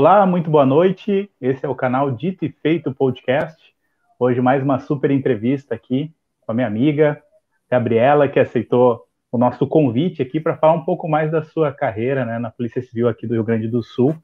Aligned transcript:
Olá, 0.00 0.24
muito 0.24 0.48
boa 0.48 0.64
noite. 0.64 1.28
Esse 1.40 1.66
é 1.66 1.68
o 1.68 1.74
canal 1.74 2.12
Dito 2.12 2.44
e 2.44 2.48
Feito 2.48 2.94
Podcast. 2.94 3.74
Hoje 4.16 4.40
mais 4.40 4.62
uma 4.62 4.78
super 4.78 5.10
entrevista 5.10 5.74
aqui 5.74 6.14
com 6.40 6.52
a 6.52 6.54
minha 6.54 6.68
amiga 6.68 7.20
Gabriela, 7.68 8.28
que 8.28 8.38
aceitou 8.38 9.08
o 9.32 9.36
nosso 9.36 9.66
convite 9.66 10.22
aqui 10.22 10.38
para 10.38 10.56
falar 10.56 10.74
um 10.74 10.84
pouco 10.84 11.08
mais 11.08 11.32
da 11.32 11.42
sua 11.42 11.72
carreira 11.72 12.24
né, 12.24 12.38
na 12.38 12.48
Polícia 12.48 12.80
Civil 12.80 13.08
aqui 13.08 13.26
do 13.26 13.34
Rio 13.34 13.42
Grande 13.42 13.66
do 13.66 13.82
Sul. 13.82 14.14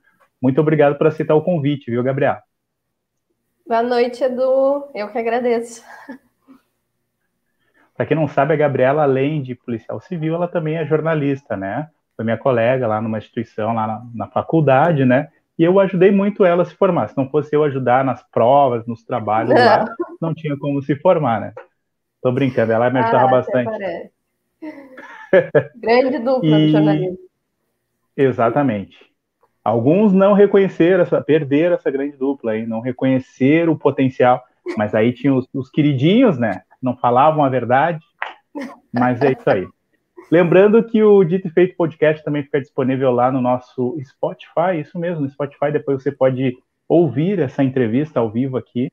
Muito 0.41 0.61
obrigado 0.61 0.97
por 0.97 1.09
aceitar 1.09 1.35
o 1.35 1.43
convite, 1.43 1.91
viu, 1.91 2.05
Gabriela? 2.05 2.41
Boa 3.67 3.83
noite, 3.83 4.23
Edu. 4.23 4.85
Eu 4.95 5.09
que 5.09 5.19
agradeço. 5.19 5.85
Para 7.97 8.07
quem 8.07 8.17
não 8.17 8.29
sabe, 8.29 8.55
a 8.55 8.57
Gabriela, 8.57 9.03
além 9.03 9.43
de 9.43 9.57
policial 9.57 10.01
civil, 10.01 10.37
ela 10.37 10.47
também 10.47 10.77
é 10.77 10.87
jornalista, 10.87 11.57
né? 11.57 11.91
Foi 12.15 12.25
minha 12.25 12.39
colega 12.39 12.87
lá 12.87 13.01
numa 13.01 13.19
instituição, 13.19 13.75
lá 13.75 13.89
na, 13.89 14.07
na 14.15 14.27
faculdade, 14.29 15.05
né? 15.05 15.31
E 15.59 15.63
eu 15.65 15.79
ajudei 15.79 16.11
muito 16.11 16.45
ela 16.45 16.63
a 16.63 16.67
se 16.67 16.75
formar. 16.75 17.09
Se 17.09 17.17
não 17.17 17.29
fosse 17.29 17.55
eu 17.55 17.63
ajudar 17.65 18.05
nas 18.05 18.23
provas, 18.31 18.87
nos 18.87 19.05
trabalhos 19.05 19.51
não. 19.51 19.57
lá, 19.57 19.85
não 20.21 20.35
tinha 20.35 20.57
como 20.57 20.83
se 20.83 20.97
formar, 20.97 21.41
né? 21.41 21.53
Tô 22.21 22.33
brincando, 22.33 22.73
ela 22.73 22.91
me 22.91 22.99
ajudava 23.01 23.27
ah, 23.27 23.31
bastante. 23.31 24.11
Grande 25.77 26.19
dupla 26.19 26.59
e... 26.59 26.67
do 26.67 26.73
jornalismo. 26.73 27.19
Exatamente. 28.17 28.99
Alguns 29.63 30.13
não 30.13 30.33
reconheceram 30.33 31.03
essa, 31.03 31.21
perderam 31.21 31.75
essa 31.75 31.91
grande 31.91 32.17
dupla, 32.17 32.57
hein? 32.57 32.67
não 32.67 32.81
reconheceram 32.81 33.73
o 33.73 33.79
potencial. 33.79 34.43
Mas 34.77 34.95
aí 34.95 35.13
tinha 35.13 35.35
os, 35.35 35.47
os 35.53 35.71
queridinhos, 35.71 36.39
né? 36.39 36.63
Não 36.81 36.97
falavam 36.97 37.45
a 37.45 37.49
verdade. 37.49 38.03
Mas 38.93 39.21
é 39.21 39.33
isso 39.33 39.51
aí. 39.51 39.67
Lembrando 40.31 40.83
que 40.83 41.03
o 41.03 41.23
Dito 41.23 41.49
e 41.49 41.51
Feito 41.51 41.77
Podcast 41.77 42.25
também 42.25 42.43
fica 42.43 42.61
disponível 42.61 43.11
lá 43.11 43.31
no 43.31 43.41
nosso 43.41 43.97
Spotify, 44.03 44.81
isso 44.81 44.99
mesmo, 44.99 45.23
no 45.23 45.29
Spotify. 45.29 45.71
Depois 45.73 46.03
você 46.03 46.11
pode 46.11 46.57
ouvir 46.89 47.39
essa 47.39 47.63
entrevista 47.63 48.21
ao 48.21 48.31
vivo 48.31 48.57
aqui, 48.57 48.91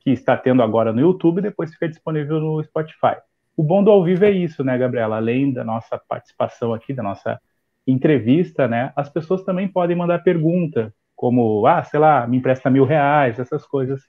que 0.00 0.10
está 0.10 0.36
tendo 0.36 0.62
agora 0.62 0.92
no 0.92 1.00
YouTube, 1.00 1.40
depois 1.40 1.72
fica 1.72 1.88
disponível 1.88 2.40
no 2.40 2.62
Spotify. 2.62 3.16
O 3.56 3.62
bom 3.62 3.82
do 3.82 3.90
ao 3.90 4.04
vivo 4.04 4.24
é 4.24 4.30
isso, 4.30 4.62
né, 4.62 4.76
Gabriela? 4.76 5.16
Além 5.16 5.52
da 5.52 5.64
nossa 5.64 5.98
participação 6.08 6.74
aqui, 6.74 6.92
da 6.92 7.02
nossa 7.02 7.40
entrevista, 7.86 8.66
né, 8.66 8.92
as 8.96 9.08
pessoas 9.08 9.44
também 9.44 9.68
podem 9.68 9.96
mandar 9.96 10.18
pergunta, 10.18 10.92
como, 11.14 11.66
ah, 11.66 11.82
sei 11.84 12.00
lá, 12.00 12.26
me 12.26 12.36
empresta 12.36 12.68
mil 12.68 12.84
reais, 12.84 13.38
essas 13.38 13.64
coisas 13.64 14.02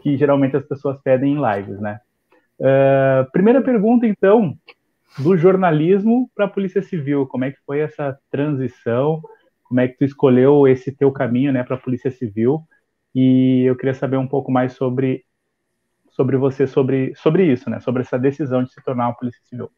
que 0.00 0.16
geralmente 0.16 0.56
as 0.56 0.64
pessoas 0.64 1.00
pedem 1.02 1.34
em 1.34 1.40
lives, 1.40 1.80
né? 1.80 2.00
Uh, 2.58 3.30
primeira 3.32 3.60
pergunta, 3.60 4.06
então, 4.06 4.56
do 5.18 5.36
jornalismo 5.36 6.30
para 6.34 6.44
a 6.44 6.50
Polícia 6.50 6.82
Civil. 6.82 7.26
Como 7.26 7.44
é 7.44 7.50
que 7.50 7.58
foi 7.64 7.80
essa 7.80 8.18
transição? 8.30 9.22
Como 9.64 9.80
é 9.80 9.88
que 9.88 9.98
tu 9.98 10.04
escolheu 10.04 10.66
esse 10.68 10.92
teu 10.92 11.10
caminho, 11.10 11.52
né, 11.52 11.62
para 11.62 11.76
a 11.76 11.80
Polícia 11.80 12.10
Civil? 12.10 12.62
E 13.14 13.64
eu 13.66 13.76
queria 13.76 13.94
saber 13.94 14.16
um 14.16 14.28
pouco 14.28 14.50
mais 14.50 14.74
sobre 14.74 15.24
sobre 16.10 16.36
você 16.36 16.66
sobre 16.66 17.14
sobre 17.14 17.44
isso, 17.44 17.68
né, 17.68 17.80
sobre 17.80 18.02
essa 18.02 18.18
decisão 18.18 18.62
de 18.62 18.72
se 18.72 18.82
tornar 18.82 19.08
uma 19.08 19.16
Polícia 19.16 19.40
Civil. 19.44 19.70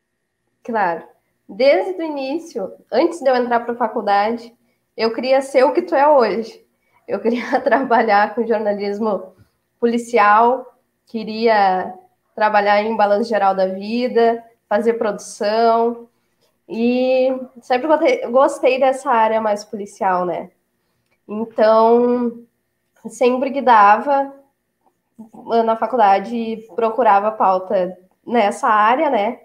Claro. 0.62 1.02
Desde 1.48 2.02
o 2.02 2.04
início, 2.04 2.70
antes 2.92 3.20
de 3.20 3.30
eu 3.30 3.34
entrar 3.34 3.60
para 3.60 3.72
a 3.72 3.76
faculdade, 3.76 4.52
eu 4.96 5.14
queria 5.14 5.40
ser 5.40 5.64
o 5.64 5.72
que 5.72 5.82
tu 5.82 5.94
é 5.94 6.06
hoje. 6.06 6.62
Eu 7.06 7.20
queria 7.20 7.58
trabalhar 7.62 8.34
com 8.34 8.46
jornalismo 8.46 9.32
policial, 9.80 10.78
queria 11.06 11.94
trabalhar 12.34 12.82
em 12.82 12.96
balanço 12.96 13.28
geral 13.28 13.54
da 13.54 13.66
vida, 13.66 14.44
fazer 14.68 14.94
produção. 14.94 16.08
E 16.68 17.28
sempre 17.62 17.88
gostei, 18.30 18.78
dessa 18.78 19.10
área 19.10 19.40
mais 19.40 19.64
policial, 19.64 20.26
né? 20.26 20.50
Então, 21.26 22.44
sempre 23.08 23.50
que 23.50 23.62
dava 23.62 24.34
na 25.64 25.76
faculdade, 25.76 26.64
procurava 26.76 27.32
pauta 27.32 27.96
nessa 28.26 28.68
área, 28.68 29.10
né? 29.10 29.40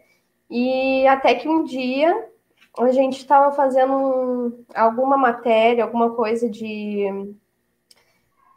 E 0.49 1.07
até 1.07 1.33
que 1.33 1.47
um 1.47 1.63
dia 1.63 2.29
a 2.77 2.91
gente 2.91 3.17
estava 3.17 3.55
fazendo 3.55 4.65
alguma 4.75 5.17
matéria, 5.17 5.83
alguma 5.83 6.11
coisa 6.11 6.49
de. 6.49 7.05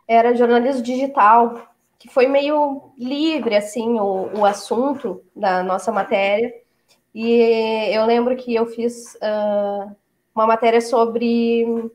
Era 0.08 0.34
jornalismo 0.34 0.82
digital, 0.82 1.68
que 1.98 2.08
foi 2.08 2.26
meio 2.26 2.92
livre, 2.98 3.56
assim, 3.56 3.98
o, 3.98 4.38
o 4.38 4.44
assunto 4.44 5.22
da 5.34 5.62
nossa 5.62 5.90
matéria. 5.90 6.52
E 7.14 7.94
eu 7.94 8.04
lembro 8.04 8.36
que 8.36 8.54
eu 8.54 8.66
fiz 8.66 9.14
uh, 9.16 9.94
uma 10.34 10.46
matéria 10.46 10.80
sobre 10.80 11.90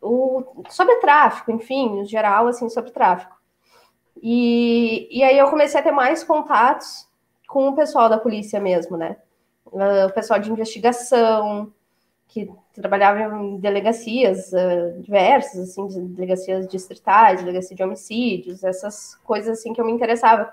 o 0.00 0.64
sobre 0.68 0.96
tráfico, 0.96 1.52
enfim, 1.52 2.00
em 2.00 2.04
geral, 2.04 2.48
assim, 2.48 2.68
sobre 2.68 2.90
tráfico. 2.90 3.36
E, 4.20 5.08
e 5.10 5.22
aí 5.22 5.38
eu 5.38 5.48
comecei 5.48 5.78
a 5.78 5.82
ter 5.82 5.92
mais 5.92 6.24
contatos 6.24 7.08
com 7.46 7.68
o 7.68 7.76
pessoal 7.76 8.08
da 8.08 8.18
polícia 8.18 8.58
mesmo, 8.58 8.96
né? 8.96 9.16
Uh, 9.66 10.06
o 10.08 10.12
pessoal 10.12 10.40
de 10.40 10.50
investigação, 10.50 11.72
que 12.28 12.50
trabalhava 12.74 13.36
em 13.36 13.56
delegacias 13.58 14.52
uh, 14.52 15.00
diversas, 15.00 15.70
assim, 15.70 15.86
de 15.86 16.00
delegacias 16.00 16.66
distritais, 16.66 17.40
delegacia 17.40 17.76
de 17.76 17.82
homicídios, 17.82 18.64
essas 18.64 19.14
coisas 19.24 19.58
assim 19.58 19.72
que 19.72 19.80
eu 19.80 19.84
me 19.84 19.92
interessava. 19.92 20.52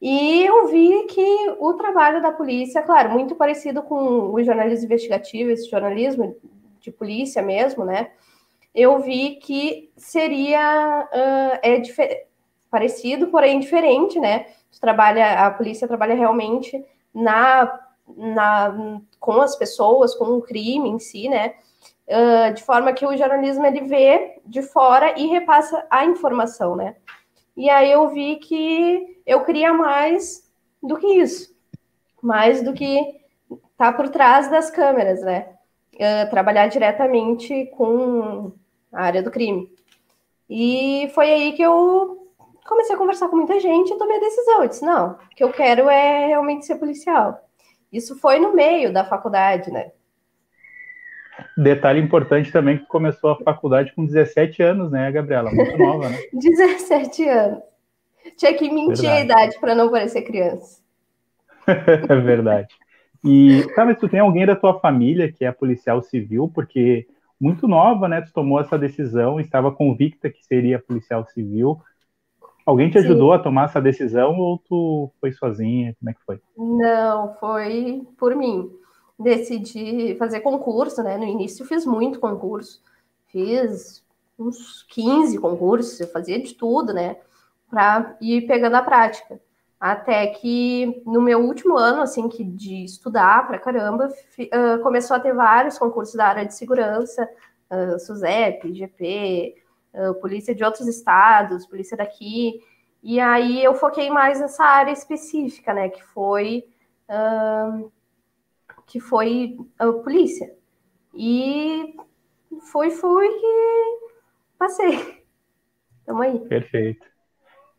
E 0.00 0.44
eu 0.44 0.68
vi 0.68 1.04
que 1.06 1.56
o 1.58 1.74
trabalho 1.74 2.22
da 2.22 2.32
polícia, 2.32 2.82
claro, 2.82 3.10
muito 3.10 3.34
parecido 3.34 3.82
com 3.82 4.32
o 4.32 4.42
jornalismo 4.42 4.86
investigativo, 4.86 5.50
esse 5.50 5.68
jornalismo 5.68 6.36
de 6.80 6.90
polícia 6.90 7.42
mesmo, 7.42 7.84
né? 7.84 8.10
Eu 8.74 9.00
vi 9.00 9.36
que 9.36 9.90
seria 9.96 11.08
uh, 11.12 11.58
é 11.62 11.82
parecido, 12.70 13.26
porém 13.26 13.60
diferente, 13.60 14.18
né? 14.18 14.46
Trabalha, 14.80 15.46
a 15.46 15.50
polícia 15.50 15.88
trabalha 15.88 16.14
realmente 16.14 16.82
na 17.12 17.80
na, 18.16 19.00
com 19.20 19.40
as 19.40 19.54
pessoas, 19.54 20.14
com 20.14 20.24
o 20.24 20.42
crime 20.42 20.88
em 20.88 20.98
si, 20.98 21.28
né? 21.28 21.54
Uh, 22.08 22.52
de 22.54 22.64
forma 22.64 22.92
que 22.92 23.06
o 23.06 23.16
jornalismo 23.16 23.64
ele 23.64 23.82
vê 23.82 24.40
de 24.44 24.62
fora 24.62 25.16
e 25.16 25.26
repassa 25.26 25.86
a 25.88 26.04
informação, 26.04 26.74
né? 26.74 26.96
E 27.56 27.68
aí 27.68 27.92
eu 27.92 28.08
vi 28.08 28.36
que 28.36 29.20
eu 29.26 29.44
queria 29.44 29.72
mais 29.72 30.50
do 30.82 30.96
que 30.96 31.06
isso, 31.06 31.54
mais 32.20 32.62
do 32.62 32.72
que 32.72 33.20
tá 33.76 33.92
por 33.92 34.08
trás 34.08 34.50
das 34.50 34.70
câmeras, 34.70 35.20
né? 35.22 35.50
Uh, 35.94 36.30
trabalhar 36.30 36.66
diretamente 36.68 37.66
com 37.76 38.52
a 38.90 39.02
área 39.04 39.22
do 39.22 39.30
crime. 39.30 39.70
E 40.48 41.10
foi 41.14 41.30
aí 41.30 41.52
que 41.52 41.62
eu 41.62 42.26
comecei 42.66 42.94
a 42.94 42.98
conversar 42.98 43.28
com 43.28 43.36
muita 43.36 43.60
gente 43.60 43.92
e 43.92 43.98
tomei 43.98 44.16
a 44.16 44.20
decisão. 44.20 44.62
Eu 44.62 44.68
disse, 44.68 44.84
não, 44.84 45.12
o 45.12 45.18
que 45.36 45.44
eu 45.44 45.52
quero 45.52 45.88
é 45.88 46.26
realmente 46.26 46.66
ser 46.66 46.76
policial. 46.76 47.49
Isso 47.92 48.18
foi 48.18 48.38
no 48.38 48.54
meio 48.54 48.92
da 48.92 49.04
faculdade, 49.04 49.70
né? 49.70 49.90
Detalhe 51.56 52.00
importante 52.00 52.52
também 52.52 52.78
que 52.78 52.86
começou 52.86 53.30
a 53.30 53.36
faculdade 53.36 53.92
com 53.94 54.04
17 54.04 54.62
anos, 54.62 54.90
né, 54.90 55.10
Gabriela? 55.10 55.50
Muito 55.50 55.76
nova, 55.78 56.08
né? 56.08 56.18
17 56.32 57.28
anos. 57.28 57.62
Tinha 58.36 58.54
que 58.54 58.70
mentir 58.70 59.08
verdade. 59.08 59.16
a 59.16 59.24
idade 59.24 59.60
para 59.60 59.74
não 59.74 59.90
parecer 59.90 60.22
criança. 60.22 60.80
é 61.66 62.16
verdade. 62.16 62.68
E, 63.24 63.66
tá, 63.74 63.84
mas 63.84 63.98
tu 63.98 64.08
tem 64.08 64.20
alguém 64.20 64.46
da 64.46 64.56
tua 64.56 64.78
família 64.78 65.30
que 65.30 65.44
é 65.44 65.52
policial 65.52 66.02
civil, 66.02 66.50
porque 66.54 67.06
muito 67.40 67.66
nova, 67.66 68.08
né? 68.08 68.20
Tu 68.20 68.32
tomou 68.32 68.60
essa 68.60 68.78
decisão, 68.78 69.40
estava 69.40 69.72
convicta 69.72 70.30
que 70.30 70.44
seria 70.44 70.78
policial 70.78 71.26
civil. 71.26 71.80
Alguém 72.70 72.88
te 72.88 72.98
ajudou 72.98 73.32
Sim. 73.32 73.34
a 73.40 73.42
tomar 73.42 73.64
essa 73.64 73.80
decisão 73.80 74.38
ou 74.38 74.56
tu 74.56 75.10
foi 75.20 75.32
sozinha? 75.32 75.92
Como 75.98 76.08
é 76.08 76.14
que 76.14 76.20
foi? 76.24 76.40
Não, 76.56 77.34
foi 77.34 78.06
por 78.16 78.36
mim. 78.36 78.70
Decidi 79.18 80.14
fazer 80.16 80.38
concurso, 80.38 81.02
né? 81.02 81.18
No 81.18 81.24
início 81.24 81.64
fiz 81.64 81.84
muito 81.84 82.20
concurso. 82.20 82.80
Fiz 83.26 84.04
uns 84.38 84.84
15 84.88 85.36
concursos, 85.38 85.98
eu 85.98 86.06
fazia 86.12 86.40
de 86.40 86.54
tudo, 86.54 86.92
né? 86.92 87.16
Para 87.68 88.16
ir 88.20 88.46
pegando 88.46 88.76
a 88.76 88.82
prática. 88.82 89.40
Até 89.80 90.28
que 90.28 91.02
no 91.04 91.20
meu 91.20 91.40
último 91.40 91.76
ano, 91.76 92.02
assim, 92.02 92.28
que 92.28 92.44
de 92.44 92.84
estudar 92.84 93.48
pra 93.48 93.58
caramba, 93.58 94.06
uh, 94.06 94.80
começou 94.80 95.16
a 95.16 95.20
ter 95.20 95.34
vários 95.34 95.76
concursos 95.76 96.14
da 96.14 96.28
área 96.28 96.46
de 96.46 96.54
segurança, 96.54 97.28
uh, 97.68 97.98
SUSEP, 97.98 98.72
GP, 98.72 99.56
uh, 99.94 100.14
polícia 100.20 100.54
de 100.54 100.64
outros 100.64 100.86
estados, 100.86 101.66
polícia 101.66 101.96
daqui. 101.96 102.60
E 103.02 103.18
aí 103.18 103.62
eu 103.64 103.74
foquei 103.74 104.10
mais 104.10 104.40
nessa 104.40 104.64
área 104.64 104.92
específica, 104.92 105.72
né? 105.72 105.88
Que 105.88 106.02
foi 106.02 106.64
uh, 107.08 107.90
que 108.86 109.00
foi 109.00 109.56
a 109.78 109.92
polícia. 109.92 110.52
E 111.14 111.94
foi, 112.72 112.90
foi 112.90 113.28
que 113.28 113.98
passei. 114.58 115.22
Tamo 116.04 116.22
aí. 116.22 116.38
Perfeito. 116.40 117.06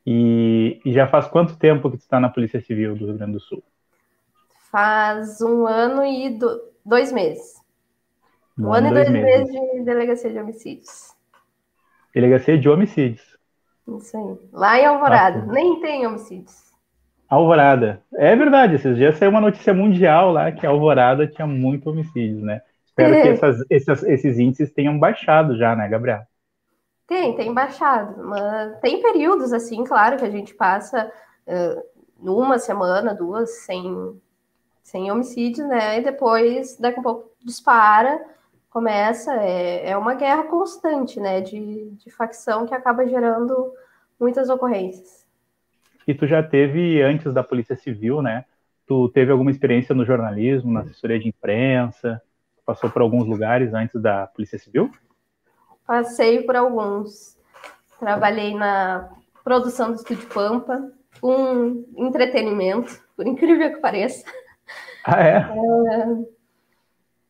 E, 0.06 0.82
e 0.86 0.94
já 0.94 1.08
faz 1.08 1.28
quanto 1.28 1.58
tempo 1.58 1.92
que 1.92 1.98
tu 1.98 2.02
está 2.02 2.20
na 2.20 2.30
Polícia 2.30 2.62
Civil 2.62 2.96
do 2.96 3.06
Rio 3.06 3.18
Grande 3.18 3.34
do 3.34 3.40
Sul? 3.40 3.64
Faz 4.72 5.42
um 5.42 5.68
ano 5.68 6.04
e 6.06 6.30
do, 6.38 6.72
dois 6.86 7.12
meses. 7.12 7.62
Um 8.58 8.74
ano 8.74 8.88
e 8.88 8.92
dois, 8.92 9.10
dois 9.10 9.24
meses. 9.24 9.54
meses 9.54 9.72
de 9.72 9.84
delegacia 9.84 10.32
de 10.32 10.40
homicídios. 10.40 11.16
Delegacia 12.14 12.58
de 12.58 12.70
homicídios. 12.70 13.38
Isso 13.88 14.18
aí. 14.18 14.50
Lá 14.52 14.80
em 14.80 14.86
Alvorada. 14.86 15.40
Ah, 15.40 15.52
Nem 15.52 15.80
tem 15.80 16.06
homicídios. 16.06 16.72
Alvorada. 17.30 18.02
É 18.16 18.36
verdade, 18.36 18.76
esses 18.76 18.96
dias 18.98 19.18
saiu 19.18 19.32
uma 19.32 19.40
notícia 19.40 19.74
mundial 19.74 20.32
lá 20.32 20.52
que 20.52 20.66
Alvorada 20.66 21.26
tinha 21.26 21.48
muito 21.48 21.90
homicídios, 21.90 22.44
né? 22.44 22.62
Espero 22.86 23.22
que 23.22 23.28
essas, 23.30 23.66
esses, 23.70 24.04
esses 24.04 24.40
índices 24.40 24.72
tenham 24.72 25.00
baixado 25.00 25.58
já, 25.58 25.76
né, 25.76 25.88
Gabriel? 25.88 26.22
Tem, 27.08 27.36
tem 27.36 27.54
baixado. 27.54 28.22
Mas 28.24 28.80
tem 28.80 29.02
períodos, 29.02 29.54
assim, 29.54 29.84
claro, 29.84 30.18
que 30.18 30.26
a 30.26 30.30
gente 30.30 30.54
passa 30.54 31.12
uh, 31.48 31.84
numa 32.22 32.60
semana, 32.60 33.14
duas, 33.14 33.50
sem, 33.66 34.20
sem 34.84 35.12
homicídios, 35.12 35.68
né? 35.68 36.00
E 36.00 36.04
depois, 36.04 36.78
daqui 36.78 37.00
a 37.00 37.04
pouco, 37.04 37.32
dispara, 37.44 38.22
começa. 38.72 39.36
É, 39.36 39.92
é 39.92 39.98
uma 39.98 40.16
guerra 40.16 40.46
constante, 40.46 41.20
né? 41.20 41.42
De, 41.42 41.92
de 41.92 42.10
facção 42.10 42.66
que 42.66 42.74
acaba 42.74 43.06
gerando 43.06 43.72
muitas 44.20 44.50
ocorrências 44.50 45.22
e 46.08 46.14
tu 46.14 46.28
já 46.28 46.42
teve, 46.42 47.02
antes 47.02 47.34
da 47.34 47.44
Polícia 47.44 47.76
Civil, 47.76 48.22
né? 48.22 48.46
Tu 48.88 49.10
teve 49.10 49.32
alguma 49.32 49.52
experiência 49.52 49.96
no 49.96 50.06
jornalismo, 50.06 50.72
na 50.72 50.82
assessoria 50.82 51.20
de 51.20 51.30
imprensa? 51.30 52.22
Passou 52.66 52.90
por 52.90 53.02
alguns 53.02 53.26
lugares 53.26 53.74
antes 53.74 54.02
da 54.02 54.28
Polícia 54.28 54.58
Civil? 54.58 54.92
Passei 55.86 56.44
por 56.44 56.56
alguns. 56.56 57.38
Trabalhei 58.00 58.54
na 58.56 59.10
produção 59.44 59.90
do 59.90 59.96
Estúdio 59.96 60.28
Pampa, 60.28 60.92
com 61.20 61.86
entretenimento, 61.96 63.00
por 63.16 63.26
incrível 63.26 63.74
que 63.74 63.80
pareça. 63.80 64.26
Ah, 65.06 65.24
é? 65.24 65.38
é 65.38 66.41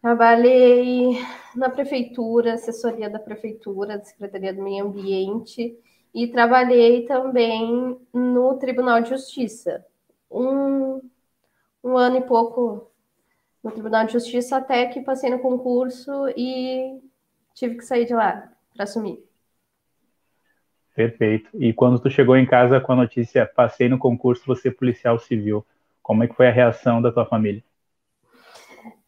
trabalhei 0.02 1.20
na 1.56 1.70
prefeitura, 1.70 2.54
assessoria 2.54 3.10
da 3.10 3.20
prefeitura, 3.20 3.98
da 3.98 4.04
Secretaria 4.04 4.54
do 4.54 4.64
Meio 4.64 4.86
Ambiente 4.86 5.78
e 6.14 6.28
trabalhei 6.28 7.06
também 7.06 7.98
no 8.14 8.58
Tribunal 8.58 9.02
de 9.02 9.10
Justiça. 9.10 9.86
Um, 10.30 11.00
um 11.84 11.98
ano 11.98 12.18
e 12.18 12.22
pouco 12.22 12.92
no 13.64 13.72
Tribunal 13.72 14.06
de 14.06 14.14
Justiça, 14.14 14.58
até 14.58 14.88
que 14.88 15.02
passei 15.02 15.30
no 15.30 15.40
concurso 15.40 16.12
e 16.36 17.00
tive 17.54 17.78
que 17.78 17.86
sair 17.86 18.06
de 18.06 18.14
lá 18.14 18.52
para 18.74 18.84
assumir. 18.84 19.24
Perfeito. 20.96 21.50
E 21.54 21.72
quando 21.72 22.00
tu 22.00 22.10
chegou 22.10 22.36
em 22.36 22.46
casa 22.46 22.82
com 22.82 22.92
a 22.92 22.96
notícia, 22.96 23.46
passei 23.46 23.88
no 23.88 24.00
concurso, 24.00 24.44
você 24.46 24.72
policial 24.72 25.20
civil, 25.20 25.66
como 26.02 26.24
é 26.24 26.28
que 26.28 26.36
foi 26.36 26.48
a 26.48 26.52
reação 26.52 27.02
da 27.02 27.12
tua 27.12 27.26
família? 27.26 27.64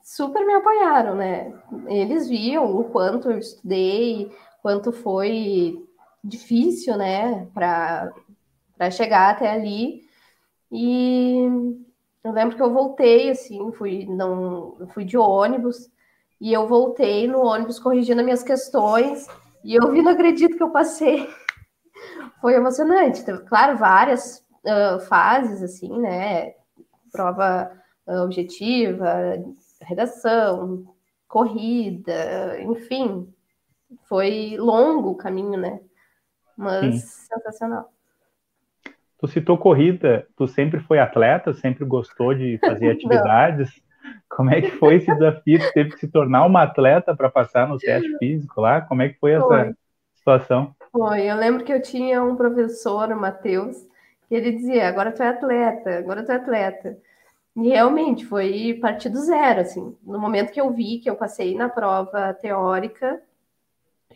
Super 0.04 0.46
me 0.46 0.54
apoiaram, 0.54 1.16
né? 1.16 1.54
Eles 1.88 2.28
viam 2.28 2.78
o 2.78 2.84
quanto 2.84 3.32
eu 3.32 3.38
estudei, 3.38 4.30
quanto 4.62 4.92
foi 4.92 5.82
difícil, 6.22 6.98
né, 6.98 7.48
para 7.54 8.12
chegar 8.92 9.32
até 9.32 9.50
ali. 9.50 10.02
E 10.70 11.46
eu 12.22 12.34
lembro 12.34 12.58
que 12.58 12.62
eu 12.62 12.74
voltei, 12.74 13.30
assim, 13.30 13.72
fui, 13.72 14.06
não, 14.06 14.78
fui 14.94 15.06
de 15.06 15.18
ônibus, 15.18 15.90
e 16.40 16.52
eu 16.52 16.68
voltei 16.68 17.26
no 17.26 17.40
ônibus 17.40 17.80
corrigindo 17.80 18.20
as 18.20 18.26
minhas 18.26 18.44
questões, 18.44 19.28
e 19.64 19.74
eu 19.74 19.90
vi, 19.90 20.02
não 20.04 20.12
acredito 20.12 20.58
que 20.58 20.64
eu 20.64 20.72
passei. 20.72 21.30
Foi 22.42 22.56
emocionante. 22.56 23.24
Claro, 23.48 23.78
várias 23.78 24.46
uh, 24.66 25.00
fases, 25.08 25.64
assim, 25.64 25.98
né, 25.98 26.56
prova 27.10 27.72
objetiva, 28.06 29.38
redação, 29.86 30.86
corrida, 31.28 32.62
enfim, 32.62 33.34
foi 34.04 34.56
longo 34.58 35.12
o 35.12 35.16
caminho, 35.16 35.60
né? 35.60 35.80
mas 36.58 37.02
Sim. 37.02 37.28
sensacional. 37.34 37.90
Tu 39.20 39.28
citou 39.28 39.58
corrida, 39.58 40.28
tu 40.36 40.48
sempre 40.48 40.82
foi 40.82 41.00
atleta, 41.00 41.54
sempre 41.54 41.86
gostou 41.86 42.34
de 42.34 42.58
fazer 42.60 42.92
atividades. 42.92 43.82
Como 44.30 44.50
é 44.50 44.62
que 44.62 44.72
foi 44.72 44.96
esse 44.96 45.12
desafio? 45.14 45.60
Tu 45.60 45.74
teve 45.74 45.92
que 45.92 46.00
se 46.00 46.08
tornar 46.08 46.46
uma 46.46 46.64
atleta 46.64 47.16
para 47.16 47.30
passar 47.30 47.68
no 47.68 47.78
teste 47.78 48.18
físico 48.18 48.60
lá? 48.60 48.82
Como 48.82 49.02
é 49.02 49.10
que 49.10 49.20
foi 49.20 49.32
essa 49.34 49.48
foi. 49.48 49.74
situação? 50.16 50.76
Foi, 50.92 51.22
eu 51.26 51.38
lembro 51.38 51.64
que 51.64 51.72
eu 51.72 51.82
tinha 51.82 52.22
um 52.22 52.36
professor, 52.36 53.10
o 53.12 53.20
Matheus, 53.20 53.78
que 54.28 54.36
ele 54.36 54.52
dizia, 54.52 54.90
agora 54.90 55.12
tu 55.12 55.24
é 55.24 55.30
atleta, 55.30 55.98
agora 55.98 56.24
tu 56.24 56.32
é 56.32 56.36
atleta. 56.36 56.98
E 57.56 57.70
realmente 57.70 58.26
foi 58.26 58.80
partir 58.82 59.10
do 59.10 59.20
zero, 59.20 59.62
assim. 59.62 59.96
No 60.04 60.20
momento 60.20 60.52
que 60.52 60.60
eu 60.60 60.72
vi 60.72 61.00
que 61.00 61.10
eu 61.10 61.16
passei 61.16 61.56
na 61.56 61.70
prova 61.70 62.34
teórica, 62.34 63.22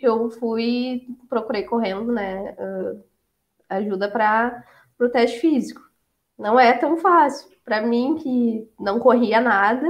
eu 0.02 0.30
fui, 0.32 1.08
procurei 1.30 1.64
correndo, 1.64 2.12
né, 2.12 2.54
uh, 2.54 3.04
ajuda 3.70 4.10
para 4.10 4.64
o 5.00 5.10
teste 5.10 5.40
físico. 5.40 5.82
Não 6.38 6.60
é 6.60 6.74
tão 6.78 6.98
fácil. 6.98 7.50
Para 7.64 7.82
mim, 7.82 8.16
que 8.16 8.70
não 8.80 9.00
corria 9.00 9.42
nada, 9.42 9.88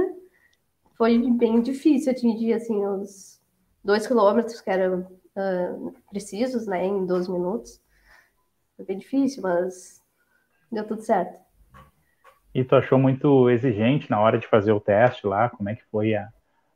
foi 0.96 1.18
bem 1.30 1.62
difícil 1.62 2.12
atingir, 2.12 2.52
assim, 2.52 2.84
os 2.86 3.40
dois 3.84 4.06
quilômetros 4.06 4.60
que 4.60 4.70
eram 4.70 5.00
uh, 5.36 5.94
precisos, 6.10 6.66
né, 6.66 6.84
em 6.86 7.06
12 7.06 7.30
minutos. 7.30 7.80
Foi 8.76 8.84
bem 8.84 8.98
difícil, 8.98 9.42
mas 9.42 10.02
deu 10.70 10.86
tudo 10.86 11.02
certo. 11.02 11.47
E 12.58 12.64
tu 12.64 12.74
achou 12.74 12.98
muito 12.98 13.48
exigente 13.50 14.10
na 14.10 14.20
hora 14.20 14.38
de 14.38 14.46
fazer 14.46 14.72
o 14.72 14.80
teste 14.80 15.26
lá? 15.26 15.48
Como 15.48 15.68
é 15.68 15.74
que 15.74 15.84
foi 15.90 16.14
a, 16.14 16.28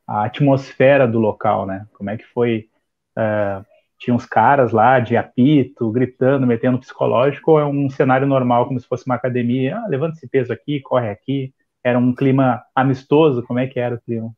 a 0.07 0.25
atmosfera 0.25 1.07
do 1.09 1.19
local, 1.19 1.67
né? 1.67 1.87
Como 1.93 2.11
é 2.11 2.17
que 2.17 2.25
foi 2.25 2.69
Uh, 3.17 3.65
tinha 3.99 4.15
uns 4.15 4.27
caras 4.27 4.73
lá 4.73 4.99
de 4.99 5.17
apito, 5.17 5.91
gritando, 5.91 6.47
metendo 6.47 6.79
psicológico, 6.79 7.53
ou 7.53 7.61
é 7.61 7.65
um 7.65 7.89
cenário 7.89 8.27
normal, 8.27 8.67
como 8.67 8.81
se 8.81 8.87
fosse 8.87 9.07
uma 9.07 9.15
academia? 9.15 9.77
Ah, 9.77 9.87
levanta 9.87 10.17
esse 10.17 10.27
peso 10.27 10.53
aqui, 10.53 10.81
corre 10.81 11.11
aqui. 11.11 11.55
Era 11.85 11.99
um 11.99 12.15
clima 12.15 12.63
amistoso? 12.75 13.43
Como 13.45 13.59
é 13.59 13.67
que 13.67 13.79
era 13.79 13.95
o 13.95 14.01
clima? 14.01 14.33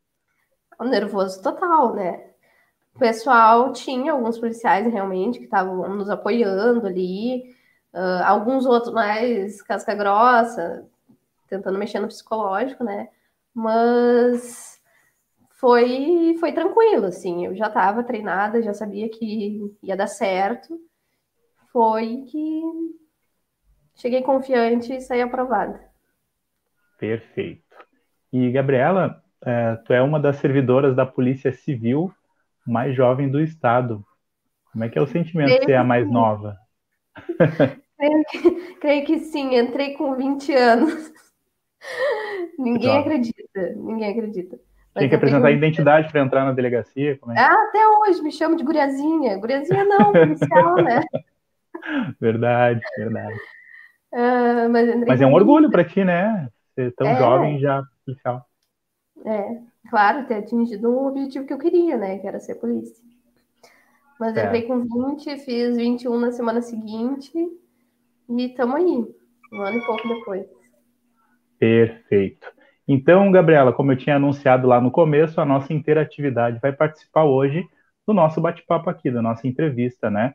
O 0.78 0.84
nervoso 0.84 1.42
total, 1.42 1.94
né? 1.94 2.20
O 2.94 2.98
pessoal 2.98 3.72
tinha 3.72 4.12
alguns 4.12 4.38
policiais 4.38 4.92
realmente 4.92 5.38
que 5.38 5.44
estavam 5.44 5.88
nos 5.96 6.10
apoiando 6.10 6.86
ali, 6.86 7.44
uh, 7.94 8.22
alguns 8.24 8.66
outros 8.66 8.92
mais 8.92 9.62
casca 9.62 9.94
grossa, 9.94 10.86
tentando 11.48 11.78
mexer 11.78 12.00
no 12.00 12.08
psicológico, 12.08 12.84
né? 12.84 13.08
Mas 13.54 14.80
foi, 15.64 16.36
foi 16.40 16.52
tranquilo, 16.52 17.06
assim. 17.06 17.46
Eu 17.46 17.54
já 17.54 17.68
estava 17.68 18.02
treinada, 18.04 18.62
já 18.62 18.74
sabia 18.74 19.08
que 19.08 19.74
ia 19.82 19.96
dar 19.96 20.06
certo. 20.06 20.78
Foi 21.72 22.24
que 22.30 22.62
cheguei 23.94 24.22
confiante 24.22 24.92
e 24.92 25.00
saí 25.00 25.22
aprovada. 25.22 25.80
Perfeito. 26.98 27.62
E, 28.32 28.50
Gabriela, 28.50 29.22
é, 29.44 29.76
tu 29.76 29.92
é 29.92 30.02
uma 30.02 30.18
das 30.18 30.36
servidoras 30.36 30.96
da 30.96 31.06
Polícia 31.06 31.52
Civil 31.52 32.12
mais 32.66 32.94
jovem 32.96 33.30
do 33.30 33.40
Estado. 33.40 34.04
Como 34.72 34.84
é 34.84 34.88
que 34.88 34.98
é 34.98 35.02
o 35.02 35.06
sentimento 35.06 35.46
creio 35.46 35.60
de 35.60 35.66
ser 35.66 35.74
a 35.74 35.84
mais 35.84 36.06
sim. 36.06 36.12
nova? 36.12 36.58
creio, 37.96 38.24
que, 38.30 38.74
creio 38.80 39.06
que 39.06 39.18
sim, 39.20 39.56
entrei 39.56 39.94
com 39.94 40.14
20 40.14 40.52
anos. 40.52 41.12
Ninguém 42.58 42.98
acredita, 42.98 43.74
ninguém 43.76 44.10
acredita. 44.10 44.58
Tinha 44.96 45.08
que 45.08 45.14
apresentar 45.14 45.48
tenho... 45.48 45.58
identidade 45.58 46.10
para 46.10 46.20
entrar 46.22 46.44
na 46.44 46.52
delegacia? 46.52 47.12
É? 47.12 47.38
Ah, 47.38 47.52
até 47.68 47.86
hoje 47.88 48.22
me 48.22 48.30
chamo 48.30 48.54
de 48.54 48.62
guriazinha. 48.62 49.36
Guriazinha 49.38 49.84
não, 49.84 50.12
policial, 50.12 50.76
né? 50.76 51.00
Verdade, 52.20 52.80
verdade. 52.96 53.36
Uh, 54.12 54.68
mas, 54.70 55.06
mas, 55.06 55.20
é 55.20 55.26
um 55.26 55.34
orgulho 55.34 55.70
para 55.70 55.84
ti, 55.84 56.04
né? 56.04 56.48
Ser 56.74 56.94
tão 56.94 57.08
é, 57.08 57.16
jovem 57.16 57.58
já 57.58 57.82
policial. 58.06 58.46
É, 59.26 59.58
claro, 59.90 60.26
ter 60.26 60.34
atingido 60.36 60.88
um 60.88 61.08
objetivo 61.08 61.46
que 61.46 61.52
eu 61.52 61.58
queria, 61.58 61.98
né? 61.98 62.18
Que 62.18 62.26
era 62.26 62.40
ser 62.40 62.54
polícia. 62.54 63.04
Mas 64.18 64.36
é. 64.36 64.46
entrei 64.46 64.62
com 64.62 64.80
20, 64.80 65.36
fiz 65.38 65.76
21 65.76 66.18
na 66.18 66.32
semana 66.32 66.62
seguinte 66.62 67.32
e 68.28 68.46
estamos 68.46 68.76
aí, 68.76 69.04
um 69.52 69.60
ano 69.60 69.76
e 69.76 69.84
pouco 69.84 70.08
depois. 70.08 70.53
Perfeito. 71.64 72.46
Então, 72.86 73.32
Gabriela, 73.32 73.72
como 73.72 73.90
eu 73.90 73.96
tinha 73.96 74.16
anunciado 74.16 74.68
lá 74.68 74.78
no 74.82 74.90
começo, 74.90 75.40
a 75.40 75.46
nossa 75.46 75.72
interatividade 75.72 76.58
vai 76.60 76.74
participar 76.74 77.24
hoje 77.24 77.66
do 78.06 78.12
nosso 78.12 78.38
bate-papo 78.38 78.90
aqui, 78.90 79.10
da 79.10 79.22
nossa 79.22 79.48
entrevista, 79.48 80.10
né? 80.10 80.34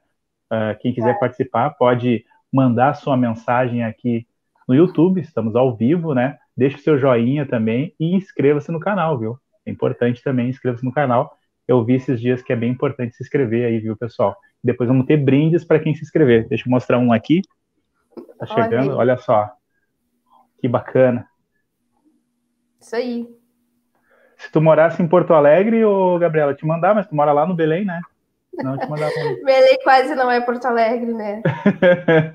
Uh, 0.52 0.76
quem 0.80 0.92
quiser 0.92 1.12
é. 1.12 1.20
participar 1.20 1.70
pode 1.72 2.26
mandar 2.52 2.96
sua 2.96 3.16
mensagem 3.16 3.84
aqui 3.84 4.26
no 4.68 4.74
YouTube, 4.74 5.22
estamos 5.22 5.56
ao 5.56 5.76
vivo, 5.76 6.16
né? 6.16 6.40
Deixe 6.58 6.78
o 6.78 6.80
seu 6.80 6.98
joinha 6.98 7.46
também 7.46 7.94
e 8.00 8.16
inscreva-se 8.16 8.72
no 8.72 8.80
canal, 8.80 9.20
viu? 9.20 9.38
É 9.64 9.70
importante 9.70 10.24
também 10.24 10.50
inscreva-se 10.50 10.84
no 10.84 10.92
canal. 10.92 11.38
Eu 11.68 11.86
vi 11.86 11.94
esses 11.94 12.20
dias 12.20 12.42
que 12.42 12.52
é 12.52 12.56
bem 12.56 12.72
importante 12.72 13.16
se 13.16 13.22
inscrever 13.22 13.68
aí, 13.68 13.78
viu, 13.80 13.96
pessoal? 13.96 14.36
Depois 14.64 14.90
vamos 14.90 15.06
ter 15.06 15.18
brindes 15.18 15.64
para 15.64 15.80
quem 15.80 15.94
se 15.94 16.02
inscrever. 16.02 16.48
Deixa 16.48 16.68
eu 16.68 16.72
mostrar 16.72 16.98
um 16.98 17.14
aqui. 17.14 17.44
Tá 18.40 18.48
chegando, 18.48 18.90
olha, 18.94 19.12
olha 19.12 19.18
só. 19.18 19.59
Que 20.60 20.68
bacana. 20.68 21.28
Isso 22.80 22.96
aí. 22.96 23.28
Se 24.38 24.52
tu 24.52 24.62
morasse 24.62 25.02
em 25.02 25.08
Porto 25.08 25.34
Alegre, 25.34 25.84
ô 25.84 26.18
Gabriela, 26.18 26.54
te 26.54 26.66
mandar, 26.66 26.96
mas 26.96 27.08
tu 27.08 27.16
mora 27.16 27.34
lá 27.34 27.46
no 27.46 27.54
Belém, 27.54 27.86
né? 27.86 28.00
Não 28.54 28.78
te 28.78 28.90
mandava. 28.90 29.12
Belém 29.44 29.78
quase 29.84 30.16
não 30.16 30.32
é 30.32 30.40
Porto 30.40 30.66
Alegre, 30.66 31.14
né? 31.14 31.42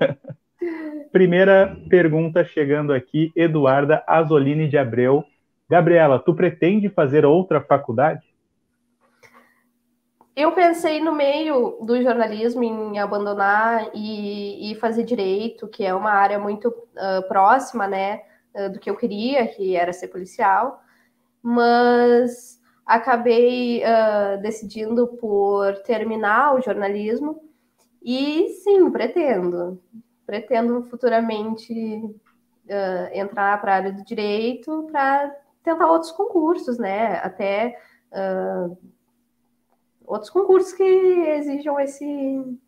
Primeira 1.11 1.75
pergunta 1.89 2.43
chegando 2.43 2.93
aqui, 2.93 3.31
Eduarda 3.35 4.03
Azoline 4.07 4.67
de 4.67 4.77
Abreu. 4.77 5.23
Gabriela, 5.69 6.19
tu 6.19 6.33
pretende 6.33 6.89
fazer 6.89 7.25
outra 7.25 7.61
faculdade? 7.61 8.21
Eu 10.35 10.51
pensei 10.51 10.99
no 10.99 11.13
meio 11.13 11.77
do 11.81 12.01
jornalismo 12.01 12.61
em 12.61 12.99
abandonar 12.99 13.89
e, 13.93 14.69
e 14.71 14.75
fazer 14.75 15.05
direito, 15.05 15.65
que 15.65 15.85
é 15.85 15.93
uma 15.95 16.11
área 16.11 16.37
muito 16.37 16.67
uh, 16.67 17.25
próxima, 17.29 17.87
né, 17.87 18.21
uh, 18.53 18.69
do 18.69 18.77
que 18.77 18.89
eu 18.89 18.97
queria, 18.97 19.47
que 19.47 19.77
era 19.77 19.93
ser 19.93 20.09
policial, 20.09 20.83
mas 21.41 22.61
acabei 22.85 23.81
uh, 23.81 24.41
decidindo 24.41 25.07
por 25.07 25.73
terminar 25.83 26.55
o 26.55 26.61
jornalismo 26.61 27.41
e 28.03 28.49
sim, 28.61 28.91
pretendo, 28.91 29.81
pretendo 30.25 30.83
futuramente 30.83 31.73
entrar 33.13 33.61
para 33.61 33.73
a 33.73 33.75
área 33.75 33.93
do 33.93 34.03
direito 34.03 34.87
para 34.91 35.33
tentar 35.63 35.87
outros 35.87 36.11
concursos, 36.11 36.77
né, 36.77 37.19
até 37.23 37.77
outros 40.07 40.29
concursos 40.29 40.73
que 40.73 40.83
exijam 40.83 41.79
esse, 41.79 42.59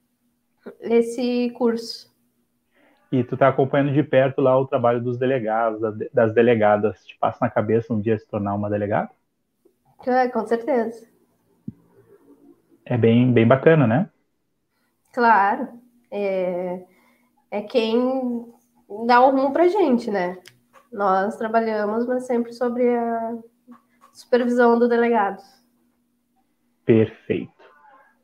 esse 0.81 1.49
curso. 1.51 2.15
E 3.11 3.23
tu 3.23 3.35
está 3.35 3.47
acompanhando 3.47 3.93
de 3.93 4.03
perto 4.03 4.41
lá 4.41 4.57
o 4.59 4.67
trabalho 4.67 5.01
dos 5.01 5.17
delegados, 5.17 5.79
das 6.13 6.33
delegadas. 6.33 7.05
Te 7.05 7.17
passa 7.17 7.37
na 7.41 7.49
cabeça 7.49 7.93
um 7.93 8.01
dia 8.01 8.17
se 8.17 8.27
tornar 8.27 8.53
uma 8.53 8.69
delegada? 8.69 9.09
É, 10.05 10.27
com 10.27 10.45
certeza. 10.45 11.07
É 12.85 12.97
bem, 12.97 13.31
bem 13.31 13.47
bacana, 13.47 13.87
né? 13.87 14.09
Claro. 15.13 15.69
É, 16.11 16.83
é 17.49 17.61
quem 17.61 18.53
dá 19.05 19.21
o 19.21 19.31
rumo 19.31 19.51
pra 19.51 19.67
gente, 19.67 20.11
né? 20.11 20.37
Nós 20.91 21.35
trabalhamos, 21.37 22.05
mas 22.05 22.25
sempre 22.25 22.53
sobre 22.53 22.95
a 22.95 23.37
supervisão 24.13 24.77
do 24.79 24.87
delegado. 24.87 25.41
Perfeito. 26.87 27.51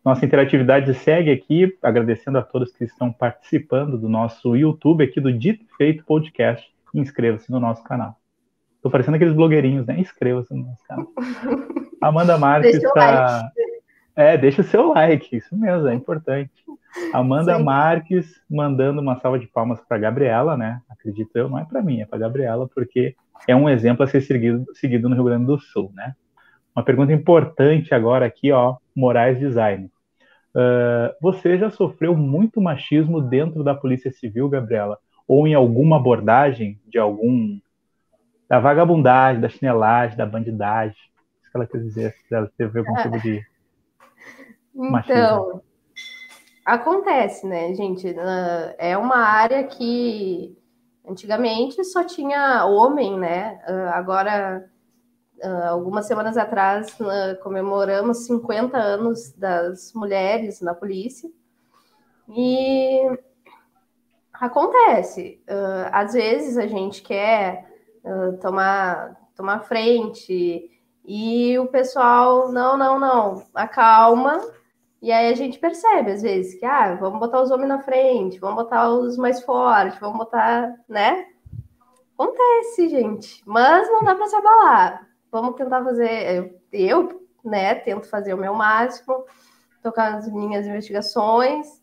Nossa 0.05 0.25
interatividade 0.25 0.93
segue 0.93 1.29
aqui, 1.29 1.77
agradecendo 1.83 2.37
a 2.37 2.41
todos 2.41 2.71
que 2.71 2.85
estão 2.85 3.11
participando 3.11 3.97
do 3.97 4.07
nosso 4.07 4.55
YouTube 4.55 5.03
aqui 5.03 5.19
do 5.19 5.33
Dito 5.33 5.65
Feito 5.75 6.05
Podcast. 6.05 6.65
Inscreva-se 6.93 7.51
no 7.51 7.59
nosso 7.59 7.83
canal. 7.83 8.15
Estou 8.77 8.89
parecendo 8.89 9.17
aqueles 9.17 9.33
blogueirinhos, 9.33 9.85
né? 9.85 9.99
Inscreva-se 9.99 10.53
no 10.53 10.65
nosso 10.65 10.81
canal. 10.87 11.07
Amanda 12.01 12.37
Marques 12.37 12.75
está. 12.75 13.51
É, 14.15 14.37
deixa 14.37 14.61
o 14.61 14.65
seu 14.65 14.93
like, 14.93 15.35
isso 15.35 15.57
mesmo, 15.57 15.89
é 15.89 15.93
importante. 15.93 16.51
Amanda 17.13 17.57
Sim. 17.57 17.63
Marques 17.63 18.41
mandando 18.49 19.01
uma 19.01 19.19
salva 19.19 19.39
de 19.39 19.47
palmas 19.47 19.81
para 19.81 19.97
Gabriela, 19.97 20.55
né? 20.55 20.79
Acredito 20.87 21.35
eu, 21.35 21.49
não 21.49 21.59
é 21.59 21.65
para 21.65 21.81
mim, 21.81 21.99
é 21.99 22.05
para 22.05 22.19
Gabriela, 22.19 22.69
porque 22.73 23.13
é 23.45 23.53
um 23.53 23.67
exemplo 23.67 24.05
a 24.05 24.07
ser 24.07 24.21
seguido, 24.21 24.65
seguido 24.73 25.09
no 25.09 25.15
Rio 25.15 25.25
Grande 25.25 25.47
do 25.47 25.59
Sul, 25.59 25.91
né? 25.93 26.15
Uma 26.75 26.83
pergunta 26.83 27.13
importante 27.13 27.93
agora 27.93 28.25
aqui, 28.25 28.51
ó, 28.51 28.77
Moraes 28.95 29.39
Design. 29.39 29.91
Uh, 30.55 31.13
você 31.21 31.57
já 31.57 31.69
sofreu 31.69 32.15
muito 32.15 32.59
machismo 32.59 33.21
dentro 33.21 33.63
da 33.63 33.75
Polícia 33.75 34.11
Civil, 34.11 34.49
Gabriela? 34.49 34.97
Ou 35.27 35.47
em 35.47 35.53
alguma 35.53 35.97
abordagem 35.97 36.79
de 36.87 36.97
algum 36.97 37.59
da 38.49 38.59
vagabundagem, 38.59 39.41
da 39.41 39.49
chinelagem, 39.49 40.17
da 40.17 40.25
bandidagem? 40.25 40.95
Isso 41.41 41.51
que 41.51 41.57
ela 41.57 41.67
quer 41.67 41.77
dizer, 41.79 42.15
se 42.27 42.35
ela 42.35 42.51
teve 42.57 42.79
algum 42.79 42.95
tipo 42.95 43.19
de 43.21 43.43
machismo. 44.73 45.21
Então, 45.21 45.61
acontece, 46.65 47.45
né, 47.45 47.73
gente? 47.75 48.07
Uh, 48.07 48.75
é 48.79 48.97
uma 48.97 49.17
área 49.17 49.63
que 49.63 50.57
antigamente 51.07 51.83
só 51.83 52.03
tinha 52.03 52.65
homem, 52.65 53.19
né? 53.19 53.59
Uh, 53.67 53.89
agora 53.93 54.69
Uh, 55.43 55.67
algumas 55.71 56.05
semanas 56.05 56.37
atrás 56.37 56.97
uh, 57.01 57.37
comemoramos 57.43 58.25
50 58.27 58.77
anos 58.77 59.33
das 59.33 59.91
mulheres 59.93 60.61
na 60.61 60.73
polícia 60.73 61.29
e 62.29 63.01
acontece. 64.31 65.43
Uh, 65.49 65.89
às 65.91 66.13
vezes 66.13 66.57
a 66.57 66.65
gente 66.65 67.01
quer 67.01 67.67
tomar, 68.41 69.17
tomar 69.35 69.63
frente 69.63 70.69
e 71.05 71.59
o 71.59 71.67
pessoal, 71.67 72.49
não, 72.49 72.77
não, 72.77 72.97
não, 72.97 73.45
acalma. 73.53 74.39
E 75.01 75.11
aí 75.11 75.31
a 75.31 75.35
gente 75.35 75.59
percebe, 75.59 76.11
às 76.11 76.21
vezes, 76.21 76.57
que 76.57 76.65
ah, 76.65 76.95
vamos 76.95 77.19
botar 77.19 77.41
os 77.41 77.51
homens 77.51 77.67
na 77.67 77.79
frente, 77.79 78.39
vamos 78.39 78.63
botar 78.63 78.89
os 78.89 79.17
mais 79.17 79.41
fortes, 79.41 79.99
vamos 79.99 80.17
botar, 80.17 80.73
né? 80.87 81.25
Acontece, 82.13 82.87
gente. 82.87 83.41
Mas 83.45 83.89
não 83.89 84.03
dá 84.03 84.15
para 84.15 84.27
se 84.27 84.35
abalar 84.35 85.12
vamos 85.33 85.55
tentar 85.55 85.83
fazer. 85.83 86.61
Eu, 86.71 87.27
né, 87.43 87.73
tento 87.75 88.07
fazer 88.07 88.33
o 88.35 88.37
meu 88.37 88.53
máximo, 88.53 89.25
tocar 89.81 90.11
nas 90.11 90.31
minhas 90.31 90.65
investigações, 90.67 91.81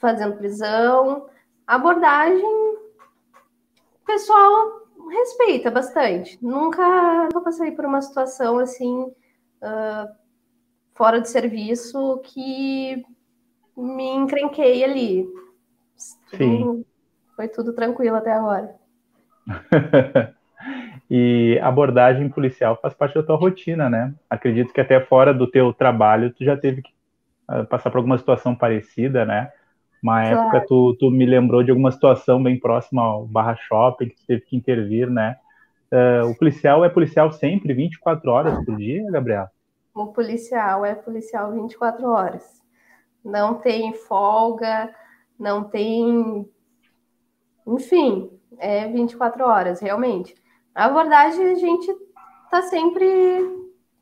fazendo 0.00 0.36
prisão. 0.36 1.28
Abordagem, 1.66 2.42
o 2.42 4.06
pessoal 4.06 4.86
respeita 5.10 5.70
bastante. 5.70 6.42
Nunca, 6.42 7.24
nunca 7.24 7.40
passei 7.42 7.70
por 7.72 7.84
uma 7.84 8.00
situação 8.00 8.58
assim, 8.58 9.02
uh, 9.02 10.16
fora 10.94 11.20
de 11.20 11.28
serviço, 11.28 12.20
que 12.24 13.04
me 13.76 14.08
encrenquei 14.14 14.82
ali. 14.82 15.28
Sim. 16.34 16.84
Foi 17.36 17.48
tudo 17.48 17.74
tranquilo 17.74 18.16
até 18.16 18.32
agora. 18.32 18.74
E 21.10 21.58
abordagem 21.62 22.28
policial 22.28 22.78
faz 22.80 22.92
parte 22.92 23.14
da 23.14 23.22
tua 23.22 23.36
rotina, 23.36 23.88
né? 23.88 24.12
Acredito 24.28 24.72
que 24.72 24.80
até 24.80 25.00
fora 25.00 25.32
do 25.32 25.46
teu 25.46 25.72
trabalho 25.72 26.32
tu 26.32 26.44
já 26.44 26.56
teve 26.56 26.82
que 26.82 26.90
uh, 27.48 27.64
passar 27.66 27.90
por 27.90 27.98
alguma 27.98 28.18
situação 28.18 28.54
parecida, 28.54 29.24
né? 29.24 29.52
Uma 30.02 30.22
claro. 30.22 30.40
época 30.40 30.64
tu, 30.68 30.96
tu 30.98 31.10
me 31.10 31.24
lembrou 31.24 31.62
de 31.62 31.70
alguma 31.70 31.92
situação 31.92 32.42
bem 32.42 32.58
próxima 32.58 33.02
ao 33.02 33.26
Barra 33.26 33.56
Shopping 33.56 34.08
que 34.08 34.16
tu 34.16 34.26
teve 34.26 34.40
que 34.42 34.56
intervir, 34.56 35.08
né? 35.08 35.36
Uh, 35.92 36.28
o 36.28 36.36
policial 36.36 36.84
é 36.84 36.88
policial 36.88 37.30
sempre, 37.30 37.72
24 37.72 38.30
horas 38.30 38.64
por 38.64 38.76
dia, 38.76 39.08
Gabriel? 39.10 39.46
O 39.94 40.08
policial 40.08 40.84
é 40.84 40.94
policial 40.94 41.52
24 41.52 42.08
horas. 42.10 42.62
Não 43.24 43.54
tem 43.54 43.94
folga, 43.94 44.92
não 45.38 45.64
tem. 45.64 46.48
Enfim, 47.66 48.30
é 48.58 48.86
24 48.88 49.44
horas, 49.44 49.80
realmente. 49.80 50.34
A 50.76 50.84
abordagem 50.84 51.52
a 51.52 51.54
gente 51.54 51.90
está 52.44 52.60
sempre 52.60 53.06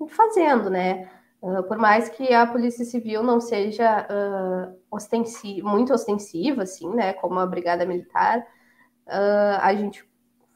fazendo, 0.08 0.68
né? 0.68 1.08
Uh, 1.40 1.62
por 1.62 1.78
mais 1.78 2.08
que 2.08 2.34
a 2.34 2.44
Polícia 2.44 2.84
Civil 2.84 3.22
não 3.22 3.40
seja 3.40 4.04
uh, 4.10 4.76
ostensi 4.90 5.62
muito 5.62 5.94
ostensiva, 5.94 6.64
assim, 6.64 6.92
né? 6.92 7.12
Como 7.12 7.38
a 7.38 7.46
Brigada 7.46 7.86
Militar, 7.86 8.40
uh, 9.06 9.60
a 9.60 9.72
gente 9.72 10.04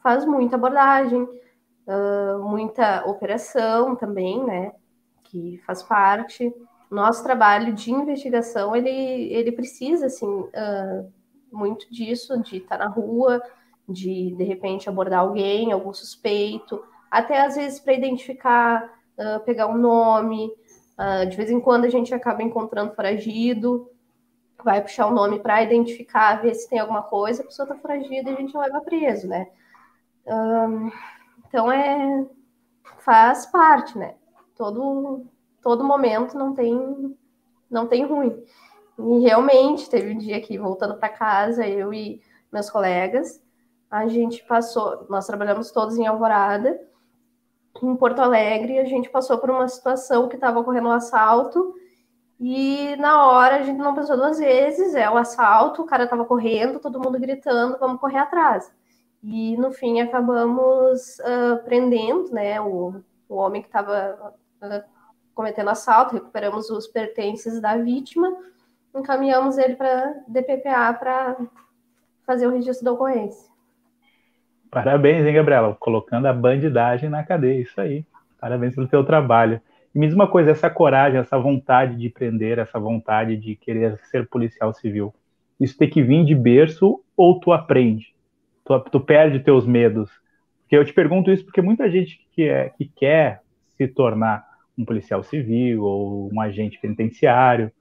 faz 0.03 0.25
muita 0.25 0.57
abordagem, 0.57 1.25
muita 2.41 3.03
operação 3.07 3.95
também, 3.95 4.43
né? 4.43 4.73
Que 5.23 5.57
faz 5.65 5.81
parte. 5.81 6.53
Nosso 6.91 7.23
trabalho 7.23 7.73
de 7.73 7.91
investigação, 7.91 8.75
ele, 8.75 8.89
ele 8.89 9.53
precisa, 9.53 10.05
assim, 10.05 10.47
muito 11.51 11.91
disso, 11.91 12.39
de 12.43 12.57
estar 12.57 12.77
tá 12.77 12.85
na 12.85 12.91
rua, 12.91 13.41
de 13.89 14.35
de 14.35 14.43
repente 14.43 14.87
abordar 14.87 15.21
alguém, 15.21 15.71
algum 15.71 15.93
suspeito, 15.93 16.83
até 17.09 17.41
às 17.41 17.55
vezes 17.55 17.79
para 17.79 17.93
identificar, 17.93 18.83
uh, 19.17 19.39
pegar 19.43 19.67
um 19.67 19.77
nome. 19.77 20.51
Uh, 20.97 21.25
de 21.27 21.37
vez 21.37 21.49
em 21.49 21.59
quando 21.59 21.85
a 21.85 21.89
gente 21.89 22.13
acaba 22.13 22.43
encontrando 22.43 22.93
foragido, 22.93 23.89
vai 24.63 24.81
puxar 24.81 25.07
o 25.07 25.13
nome 25.13 25.39
para 25.39 25.63
identificar, 25.63 26.41
ver 26.41 26.53
se 26.53 26.69
tem 26.69 26.79
alguma 26.79 27.01
coisa, 27.01 27.41
a 27.41 27.45
pessoa 27.45 27.65
está 27.65 27.75
foragida 27.77 28.29
e 28.29 28.33
a 28.33 28.37
gente 28.37 28.57
leva 28.57 28.81
preso, 28.81 29.27
né? 29.27 29.47
Um, 30.25 30.91
então 31.47 31.71
é 31.71 32.25
faz 32.99 33.45
parte, 33.45 33.97
né? 33.97 34.15
Todo 34.55 35.25
todo 35.61 35.83
momento 35.83 36.37
não 36.37 36.53
tem 36.53 37.17
não 37.69 37.87
tem 37.87 38.05
ruim. 38.05 38.43
E 38.97 39.19
realmente 39.19 39.89
teve 39.89 40.13
um 40.13 40.17
dia 40.17 40.41
que 40.41 40.57
voltando 40.57 40.97
para 40.97 41.09
casa, 41.09 41.65
eu 41.65 41.93
e 41.93 42.21
meus 42.51 42.69
colegas, 42.69 43.41
a 43.89 44.07
gente 44.07 44.43
passou, 44.43 45.05
nós 45.09 45.25
trabalhamos 45.25 45.71
todos 45.71 45.97
em 45.97 46.05
Alvorada, 46.05 46.79
em 47.81 47.95
Porto 47.95 48.19
Alegre, 48.19 48.79
a 48.79 48.85
gente 48.85 49.09
passou 49.09 49.37
por 49.37 49.49
uma 49.49 49.67
situação 49.67 50.27
que 50.27 50.35
estava 50.35 50.59
ocorrendo 50.59 50.89
um 50.89 50.91
assalto 50.91 51.73
e 52.39 52.95
na 52.97 53.27
hora 53.27 53.57
a 53.57 53.63
gente 53.63 53.77
não 53.77 53.95
pensou 53.95 54.15
duas 54.15 54.39
vezes, 54.39 54.95
é 54.95 55.09
o 55.09 55.17
assalto, 55.17 55.81
o 55.81 55.85
cara 55.85 56.03
estava 56.03 56.23
correndo, 56.23 56.79
todo 56.79 56.99
mundo 56.99 57.19
gritando, 57.19 57.77
vamos 57.79 57.99
correr 57.99 58.19
atrás. 58.19 58.71
E 59.23 59.57
no 59.57 59.71
fim 59.71 59.99
acabamos 59.99 61.19
uh, 61.19 61.63
prendendo, 61.65 62.31
né, 62.31 62.61
o, 62.61 63.01
o 63.27 63.35
homem 63.35 63.61
que 63.61 63.67
estava 63.67 64.33
uh, 64.61 64.83
cometendo 65.33 65.69
assalto, 65.69 66.15
recuperamos 66.15 66.69
os 66.69 66.87
pertences 66.87 67.59
da 67.59 67.75
vítima, 67.75 68.33
encaminhamos 68.95 69.57
ele 69.57 69.75
para 69.75 70.23
DPPA 70.27 70.93
para 70.93 71.37
fazer 72.25 72.47
o 72.47 72.51
registro 72.51 72.85
da 72.85 72.93
ocorrência. 72.93 73.48
Parabéns, 74.71 75.25
hein, 75.25 75.33
Gabriela? 75.33 75.75
Colocando 75.79 76.27
a 76.27 76.33
bandidagem 76.33 77.09
na 77.09 77.23
cadeia, 77.23 77.61
isso 77.61 77.79
aí. 77.81 78.05
Parabéns 78.39 78.75
pelo 78.75 78.87
teu 78.87 79.03
trabalho. 79.03 79.59
E 79.93 79.99
me 79.99 80.05
diz 80.05 80.15
uma 80.15 80.27
coisa, 80.27 80.51
essa 80.51 80.69
coragem, 80.69 81.19
essa 81.19 81.37
vontade 81.39 81.95
de 81.95 82.09
prender, 82.09 82.59
essa 82.59 82.79
vontade 82.79 83.35
de 83.35 83.55
querer 83.55 83.97
ser 84.11 84.27
policial 84.27 84.73
civil, 84.73 85.13
isso 85.59 85.77
tem 85.77 85.89
que 85.89 86.01
vir 86.01 86.23
de 86.23 86.35
berço 86.35 87.03
ou 87.17 87.39
tu 87.39 87.51
aprende? 87.51 88.13
Tu, 88.63 88.79
tu 88.91 88.99
perde 88.99 89.39
teus 89.39 89.65
medos? 89.65 90.09
Porque 90.61 90.77
eu 90.77 90.85
te 90.85 90.93
pergunto 90.93 91.31
isso 91.31 91.43
porque 91.43 91.61
muita 91.61 91.89
gente 91.89 92.19
que, 92.31 92.43
é, 92.43 92.69
que 92.69 92.85
quer 92.85 93.41
se 93.75 93.87
tornar 93.87 94.45
um 94.77 94.85
policial 94.85 95.23
civil 95.23 95.83
ou 95.83 96.29
um 96.31 96.39
agente 96.39 96.79
penitenciário 96.79 97.71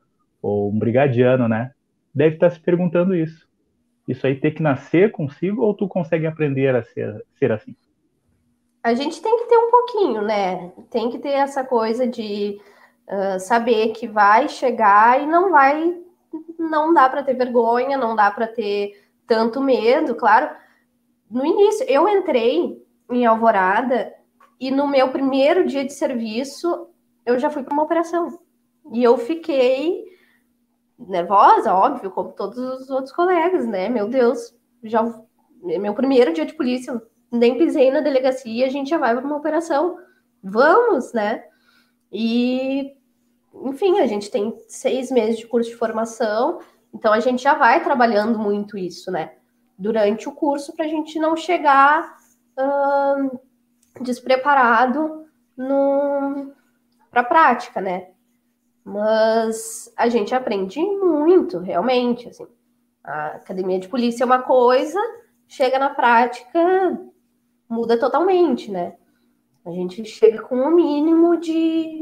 ou 0.42 0.71
um 0.71 0.78
brigadiano, 0.78 1.47
né? 1.47 1.73
Deve 2.14 2.35
estar 2.35 2.50
se 2.50 2.59
perguntando 2.59 3.14
isso. 3.14 3.48
Isso 4.09 4.27
aí 4.27 4.35
tem 4.35 4.53
que 4.53 4.62
nascer 4.62 5.12
consigo 5.12 5.62
ou 5.62 5.75
tu 5.75 5.87
consegue 5.87 6.27
aprender 6.27 6.75
a 6.75 6.83
ser, 6.83 7.23
ser 7.38 7.53
assim? 7.53 7.77
A 8.83 8.95
gente 8.95 9.21
tem 9.21 9.37
que 9.37 9.45
ter 9.45 9.59
um 9.59 9.71
pouquinho, 9.71 10.23
né? 10.23 10.73
Tem 10.88 11.11
que 11.11 11.19
ter 11.19 11.33
essa 11.33 11.62
coisa 11.62 12.07
de 12.07 12.59
uh, 13.07 13.38
saber 13.38 13.88
que 13.88 14.09
vai 14.09 14.49
chegar 14.49 15.23
e 15.23 15.27
não 15.27 15.50
vai, 15.50 15.95
não 16.59 16.95
dá 16.95 17.07
para 17.11 17.23
ter 17.23 17.35
vergonha, 17.35 17.99
não 17.99 18.17
dá 18.17 18.31
para 18.31 18.47
ter 18.47 18.99
tanto 19.27 19.61
medo, 19.61 20.15
claro. 20.15 20.49
No 21.31 21.45
início, 21.45 21.85
eu 21.87 22.09
entrei 22.09 22.83
em 23.11 23.27
Alvorada 23.27 24.15
e 24.59 24.71
no 24.71 24.88
meu 24.88 25.11
primeiro 25.11 25.67
dia 25.67 25.85
de 25.85 25.93
serviço 25.93 26.88
eu 27.27 27.38
já 27.38 27.50
fui 27.50 27.62
para 27.62 27.75
uma 27.75 27.83
operação 27.83 28.38
e 28.91 29.05
eu 29.05 29.19
fiquei 29.19 30.05
nervosa, 30.99 31.73
óbvio, 31.73 32.11
como 32.11 32.33
todos 32.33 32.59
os 32.59 32.90
outros 32.90 33.12
colegas, 33.12 33.67
né? 33.67 33.88
Meu 33.88 34.09
Deus, 34.09 34.55
já 34.83 35.02
meu 35.62 35.95
primeiro 35.95 36.33
dia 36.33 36.47
de 36.47 36.55
polícia, 36.55 37.00
nem 37.31 37.59
pisei 37.59 37.90
na 37.90 38.00
delegacia, 38.00 38.67
a 38.67 38.71
gente 38.71 38.90
já 38.90 38.99
vai 38.99 39.14
para 39.14 39.25
uma 39.25 39.37
operação. 39.37 39.99
Vamos, 40.43 41.12
né? 41.12 41.45
E, 42.12 42.97
enfim, 43.64 44.00
a 44.00 44.07
gente 44.07 44.31
tem 44.31 44.57
seis 44.69 45.11
meses 45.11 45.38
de 45.38 45.47
curso 45.47 45.71
de 45.71 45.76
formação, 45.76 46.61
então 46.95 47.12
a 47.12 47.21
gente 47.21 47.43
já 47.43 47.55
vai 47.55 47.83
trabalhando 47.83 48.38
muito 48.38 48.78
isso, 48.78 49.11
né? 49.11 49.35
Durante 49.78 50.28
o 50.28 50.33
curso, 50.33 50.75
para 50.75 50.87
a 50.87 50.88
gente 50.88 51.19
não 51.19 51.37
chegar 51.37 52.17
hum, 52.59 53.31
despreparado 54.00 55.26
para 57.11 57.21
a 57.21 57.25
prática, 57.25 57.81
né? 57.81 58.11
Mas 58.88 59.92
a 59.99 60.09
gente 60.09 60.35
aprende 60.35 60.80
muito, 60.80 61.59
realmente. 61.59 62.26
Assim. 62.26 62.47
A 63.04 63.26
academia 63.37 63.78
de 63.78 63.87
polícia 63.87 64.25
é 64.25 64.26
uma 64.26 64.40
coisa, 64.40 64.99
chega 65.47 65.78
na 65.78 65.90
prática, 65.90 66.99
muda 67.68 68.00
totalmente, 68.00 68.71
né? 68.71 68.97
A 69.66 69.71
gente 69.71 70.02
chega 70.07 70.40
com 70.40 70.57
o 70.57 70.68
um 70.68 70.70
mínimo 70.70 71.37
de, 71.37 72.01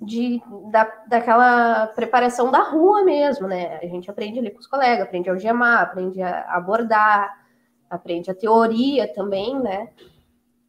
de 0.00 0.40
da, 0.70 0.84
daquela 1.08 1.88
preparação 1.88 2.52
da 2.52 2.62
rua 2.62 3.02
mesmo, 3.02 3.48
né? 3.48 3.80
A 3.82 3.86
gente 3.86 4.08
aprende 4.08 4.38
ali 4.38 4.52
com 4.52 4.60
os 4.60 4.68
colegas, 4.68 5.02
aprende 5.02 5.28
a 5.28 5.32
algemar, 5.32 5.82
aprende 5.82 6.22
a 6.22 6.42
abordar, 6.54 7.44
aprende 7.88 8.30
a 8.30 8.34
teoria 8.36 9.12
também, 9.12 9.58
né? 9.58 9.88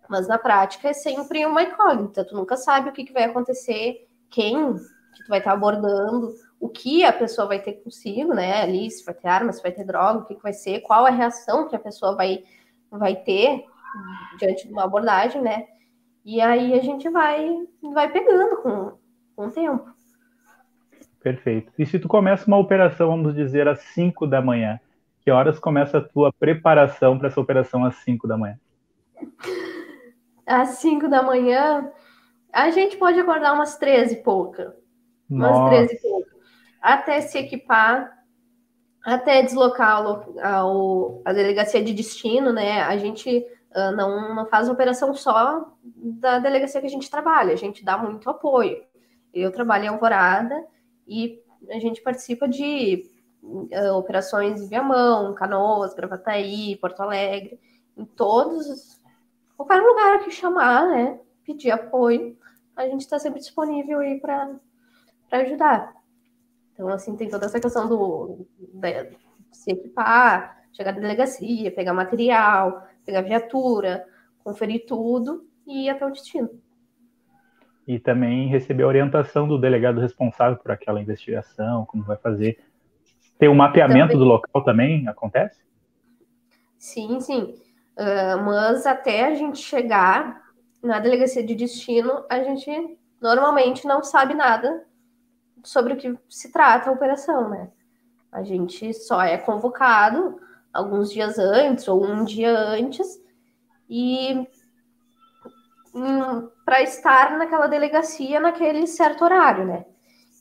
Mas 0.10 0.28
na 0.28 0.40
prática 0.40 0.90
é 0.90 0.94
sempre 0.94 1.46
uma 1.46 1.62
incógnita, 1.62 2.26
tu 2.26 2.36
nunca 2.36 2.58
sabe 2.58 2.90
o 2.90 2.92
que, 2.92 3.04
que 3.04 3.14
vai 3.14 3.26
acontecer 3.26 4.08
quem 4.32 4.74
que 5.14 5.24
tu 5.24 5.30
vai 5.30 5.40
estar 5.40 5.52
abordando, 5.52 6.34
o 6.60 6.70
que 6.70 7.04
a 7.04 7.12
pessoa 7.12 7.48
vai 7.48 7.60
ter 7.60 7.74
consigo, 7.74 8.34
né? 8.34 8.62
Ali, 8.62 8.90
se 8.90 9.04
vai 9.04 9.14
ter 9.14 9.28
arma, 9.28 9.52
se 9.52 9.62
vai 9.62 9.72
ter 9.72 9.84
droga, 9.84 10.20
o 10.20 10.26
que, 10.26 10.36
que 10.36 10.44
vai 10.44 10.54
ser, 10.54 10.80
qual 10.82 11.06
a 11.06 11.10
reação 11.10 11.68
que 11.68 11.76
a 11.76 11.80
pessoa 11.80 12.16
vai, 12.16 12.44
vai 12.90 13.16
ter 13.16 13.66
diante 14.40 14.68
de 14.68 14.74
uma 14.74 14.86
abordagem, 14.86 15.42
né? 15.42 15.68
E 16.24 16.40
aí 16.40 16.74
a 16.74 16.82
gente 16.82 17.10
vai, 17.10 17.50
vai 17.94 18.12
pegando 18.12 18.58
com, 18.62 18.94
com 19.36 19.48
o 19.48 19.52
tempo. 19.52 19.90
Perfeito. 21.20 21.72
E 21.78 21.86
se 21.86 22.00
tu 22.00 22.08
começa 22.08 22.48
uma 22.48 22.58
operação, 22.58 23.10
vamos 23.10 23.36
dizer, 23.36 23.68
às 23.68 23.80
5 23.80 24.26
da 24.26 24.42
manhã, 24.42 24.80
que 25.22 25.30
horas 25.30 25.60
começa 25.60 25.98
a 25.98 26.02
tua 26.02 26.32
preparação 26.32 27.18
para 27.18 27.28
essa 27.28 27.40
operação 27.40 27.86
às 27.86 27.96
5 27.98 28.28
da 28.28 28.38
manhã? 28.38 28.60
Às 30.46 30.70
5 30.80 31.08
da 31.08 31.22
manhã, 31.22 31.92
a 32.52 32.70
gente 32.72 32.98
pode 32.98 33.20
acordar 33.20 33.54
umas 33.54 33.78
13 33.78 34.16
e 34.16 34.24
pouca. 34.24 34.76
Umas 35.30 35.52
Nossa. 35.52 35.70
13 35.70 35.96
e 35.96 36.02
pouca. 36.02 36.32
Até 36.82 37.22
se 37.22 37.38
equipar, 37.38 38.12
até 39.04 39.42
deslocar 39.42 40.04
ao, 40.44 41.22
a 41.24 41.34
delegacia 41.34 41.84
de 41.84 41.94
destino, 41.94 42.52
né? 42.52 42.82
A 42.82 42.98
gente 42.98 43.46
uh, 43.76 43.96
não, 43.96 44.36
não 44.36 44.46
faz 44.48 44.68
operação 44.68 45.14
só 45.14 45.74
da 45.84 46.40
delegacia 46.40 46.82
que 46.82 46.88
a 46.88 46.92
gente 46.92 47.10
trabalha, 47.10 47.54
a 47.54 47.58
gente 47.58 47.84
dá 47.86 47.98
muito 47.98 48.30
apoio. 48.30 48.84
Eu 49.34 49.52
trabalho 49.52 49.86
em 49.86 49.88
Alvorada 49.88 50.66
e 51.08 51.40
a 51.70 51.80
gente 51.80 52.02
participa 52.02 52.48
de 52.48 53.06
uh, 53.42 53.94
operações 53.94 54.62
em 54.62 54.68
Viamão, 54.68 55.34
Canoas, 55.36 55.94
Gravataí, 55.94 56.76
Porto 56.78 57.02
Alegre, 57.02 57.60
em 57.98 58.06
todos, 58.06 59.02
qualquer 59.56 59.82
lugar 59.82 60.20
que 60.24 60.32
chamar, 60.32 60.88
né? 60.88 61.20
Pedir 61.46 61.72
apoio 61.72 62.38
a 62.82 62.90
gente 62.90 63.02
está 63.02 63.20
sempre 63.20 63.40
disponível 63.40 64.00
aí 64.00 64.20
para 64.20 64.60
ajudar. 65.32 65.94
Então, 66.74 66.88
assim, 66.90 67.16
tem 67.16 67.30
toda 67.30 67.46
essa 67.46 67.60
questão 67.60 67.88
do 67.88 68.46
de 69.52 69.58
se 69.58 69.72
equipar, 69.72 70.64
chegar 70.74 70.94
na 70.94 71.00
delegacia, 71.00 71.72
pegar 71.72 71.94
material, 71.94 72.88
pegar 73.06 73.22
viatura, 73.22 74.06
conferir 74.44 74.86
tudo 74.88 75.46
e 75.68 75.86
ir 75.86 75.90
até 75.90 76.06
o 76.06 76.12
destino. 76.12 76.50
E 77.88 78.00
também 78.00 78.48
receber 78.48 78.84
a 78.84 78.88
orientação 78.88 79.48
do 79.48 79.60
delegado 79.60 80.00
responsável 80.00 80.58
por 80.58 80.72
aquela 80.72 81.02
investigação, 81.02 81.86
como 81.86 82.04
vai 82.04 82.18
fazer. 82.18 82.64
Tem 83.38 83.50
um 83.50 83.56
mapeamento 83.56 84.14
também. 84.14 84.18
do 84.18 84.26
local 84.26 84.64
também 84.64 85.08
acontece? 85.08 85.62
Sim, 86.78 87.20
sim. 87.20 87.56
Uh, 87.98 88.42
mas 88.46 88.86
até 88.86 89.26
a 89.26 89.36
gente 89.36 89.60
chegar 89.60 90.42
na 90.82 91.00
delegacia 91.00 91.44
de 91.44 91.56
destino, 91.56 92.26
a 92.30 92.42
gente 92.44 92.98
normalmente 93.22 93.86
não 93.86 94.04
sabe 94.04 94.34
nada 94.34 94.86
sobre 95.64 95.94
o 95.94 95.98
que 95.98 96.18
se 96.28 96.52
trata 96.52 96.90
a 96.90 96.94
operação, 96.94 97.50
né? 97.50 97.70
A 98.32 98.44
gente 98.44 98.94
só 98.94 99.22
é 99.22 99.38
convocado 99.38 100.40
alguns 100.74 101.12
dias 101.12 101.38
antes 101.38 101.88
ou 101.88 102.04
um 102.04 102.24
dia 102.24 102.58
antes 102.58 103.22
e 103.90 104.48
hum, 105.94 106.50
para 106.66 106.82
estar 106.82 107.38
naquela 107.38 107.68
delegacia 107.68 108.40
naquele 108.40 108.88
certo 108.88 109.24
horário, 109.24 109.66
né? 109.66 109.86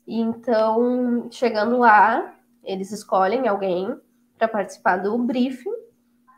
Então, 0.06 1.28
chegando 1.30 1.78
lá, 1.78 2.34
eles 2.64 2.92
escolhem 2.92 3.46
alguém 3.46 4.00
para 4.38 4.48
participar 4.48 4.98
do 4.98 5.18
briefing 5.18 5.74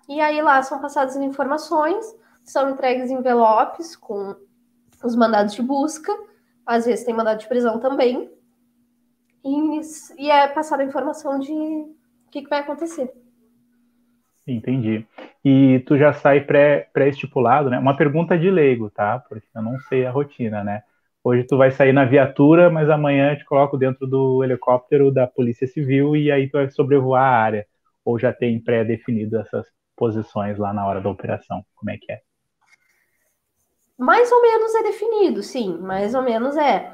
e 0.09 0.21
aí 0.21 0.43
lá 0.43 0.63
são 0.63 0.81
passadas 0.81 1.17
as 1.17 1.23
informações 1.23 2.05
são 2.45 2.71
entregues 2.71 3.11
envelopes 3.11 3.97
com 3.97 4.37
os 5.05 5.17
mandados 5.17 5.55
de 5.55 5.63
busca, 5.63 6.13
às 6.67 6.87
vezes 6.87 7.05
tem 7.05 7.15
mandado 7.15 7.39
de 7.39 7.49
prisão 7.49 7.79
também, 7.79 8.31
e, 9.45 9.81
e 10.19 10.31
é 10.31 10.47
passada 10.49 10.83
a 10.83 10.87
informação 10.87 11.39
de 11.39 11.53
o 11.53 12.31
que, 12.31 12.43
que, 12.43 12.49
vai 12.49 12.61
acontecer. 12.61 13.13
Entendi. 14.47 15.07
E 15.45 15.81
tu 15.87 15.97
já 15.97 16.13
sai 16.13 16.41
pré-estipulado, 16.41 17.69
pré 17.69 17.77
né? 17.77 17.83
Uma 17.83 17.97
pergunta 17.97 18.39
de 18.39 18.51
leigo, 18.51 18.91
tá? 18.91 19.19
Porque 19.29 19.47
eu 19.55 19.63
não 19.63 19.79
sei 19.81 20.07
a 20.07 20.11
rotina, 20.11 20.63
né? 20.63 20.83
Hoje 21.25 21.45
tu 21.45 21.57
vai 21.57 21.71
sair 21.71 21.93
na 21.93 22.05
viatura, 22.05 22.69
mas 22.69 22.91
amanhã 22.91 23.37
te 23.37 23.45
coloco 23.45 23.77
dentro 23.77 24.07
do 24.07 24.43
helicóptero 24.43 25.13
da 25.13 25.27
Polícia 25.27 25.67
Civil 25.67 26.17
e 26.17 26.33
aí 26.33 26.49
tu 26.49 26.55
vai 26.55 26.69
sobrevoar 26.71 27.23
a 27.23 27.37
área. 27.37 27.67
Ou 28.05 28.19
já 28.19 28.33
tem 28.33 28.61
pré-definido 28.61 29.39
essas 29.39 29.67
posições 29.97 30.59
lá 30.59 30.73
na 30.73 30.85
hora 30.85 31.01
da 31.01 31.09
operação? 31.09 31.65
Como 31.77 31.91
é 31.91 31.97
que 31.97 32.11
é? 32.11 32.21
Mais 34.03 34.33
ou 34.33 34.43
menos 34.43 34.75
é 34.75 34.83
definido, 34.83 35.43
sim, 35.45 35.79
mais 35.79 36.13
ou 36.13 36.23
menos 36.23 36.57
é. 36.57 36.93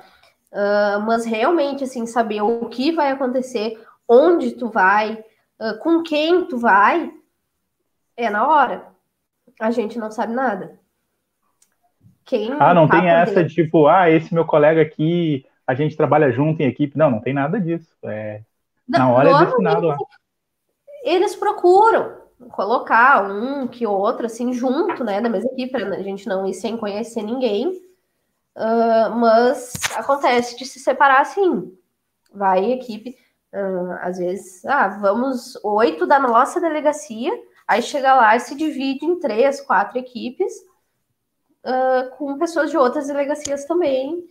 Uh, 0.52 1.00
mas 1.06 1.24
realmente, 1.24 1.84
assim, 1.84 2.04
saber 2.04 2.42
o 2.42 2.68
que 2.68 2.92
vai 2.92 3.10
acontecer, 3.10 3.82
onde 4.06 4.52
tu 4.52 4.68
vai, 4.68 5.24
uh, 5.58 5.78
com 5.78 6.02
quem 6.02 6.44
tu 6.44 6.58
vai, 6.58 7.10
é 8.14 8.28
na 8.28 8.46
hora. 8.46 8.86
A 9.58 9.70
gente 9.70 9.98
não 9.98 10.10
sabe 10.10 10.34
nada. 10.34 10.78
Quem 12.26 12.52
ah, 12.60 12.74
não 12.74 12.86
tá 12.86 13.00
tem 13.00 13.08
essa 13.08 13.36
dentro. 13.36 13.54
tipo, 13.54 13.86
ah, 13.86 14.10
esse 14.10 14.34
meu 14.34 14.44
colega 14.44 14.82
aqui, 14.82 15.46
a 15.66 15.74
gente 15.74 15.96
trabalha 15.96 16.30
junto 16.30 16.60
em 16.60 16.66
equipe. 16.66 16.98
Não, 16.98 17.10
não 17.10 17.22
tem 17.22 17.32
nada 17.32 17.58
disso. 17.58 17.88
É, 18.04 18.42
na 18.86 19.10
hora 19.10 19.30
é 19.30 19.46
destinado 19.46 19.86
lá. 19.86 19.96
Eles 21.02 21.34
procuram, 21.34 22.17
colocar 22.52 23.24
um 23.24 23.66
que 23.66 23.86
outro, 23.86 24.26
assim, 24.26 24.52
junto, 24.52 25.02
né, 25.04 25.20
da 25.20 25.28
mesma 25.28 25.50
equipe, 25.52 25.72
para 25.72 25.96
a 25.96 26.02
gente 26.02 26.28
não 26.28 26.46
ir 26.46 26.54
sem 26.54 26.76
conhecer 26.76 27.22
ninguém. 27.22 27.68
Uh, 28.56 29.14
mas 29.16 29.72
acontece 29.94 30.56
de 30.56 30.64
se 30.64 30.80
separar 30.80 31.20
assim. 31.20 31.76
Vai 32.32 32.72
equipe, 32.72 33.16
uh, 33.52 33.92
às 34.00 34.18
vezes, 34.18 34.64
ah, 34.64 34.88
vamos 34.88 35.56
oito 35.64 36.06
da 36.06 36.18
nossa 36.18 36.60
delegacia, 36.60 37.32
aí 37.66 37.82
chega 37.82 38.14
lá 38.14 38.36
e 38.36 38.40
se 38.40 38.54
divide 38.54 39.04
em 39.06 39.18
três, 39.18 39.60
quatro 39.60 39.98
equipes, 39.98 40.52
uh, 41.64 42.10
com 42.16 42.38
pessoas 42.38 42.70
de 42.70 42.76
outras 42.76 43.06
delegacias 43.06 43.64
também. 43.64 44.28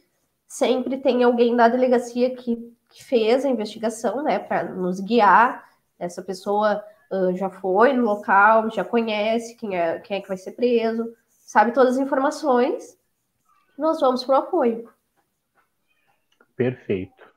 Sempre 0.47 0.97
tem 0.97 1.23
alguém 1.23 1.55
da 1.55 1.67
delegacia 1.67 2.35
que, 2.35 2.55
que 2.89 3.03
fez 3.03 3.45
a 3.45 3.49
investigação, 3.49 4.23
né, 4.23 4.39
para 4.39 4.63
nos 4.63 4.99
guiar. 4.99 5.65
Essa 5.99 6.21
pessoa 6.21 6.83
uh, 7.11 7.35
já 7.35 7.49
foi 7.49 7.93
no 7.93 8.03
local, 8.03 8.69
já 8.71 8.83
conhece 8.83 9.55
quem 9.55 9.77
é, 9.77 9.99
quem 9.99 10.17
é 10.17 10.21
que 10.21 10.27
vai 10.27 10.37
ser 10.37 10.51
preso, 10.51 11.13
sabe 11.29 11.71
todas 11.71 11.95
as 11.95 11.99
informações. 11.99 12.97
Nós 13.77 13.99
vamos 13.99 14.23
para 14.23 14.35
o 14.35 14.39
apoio. 14.39 14.89
Perfeito. 16.55 17.27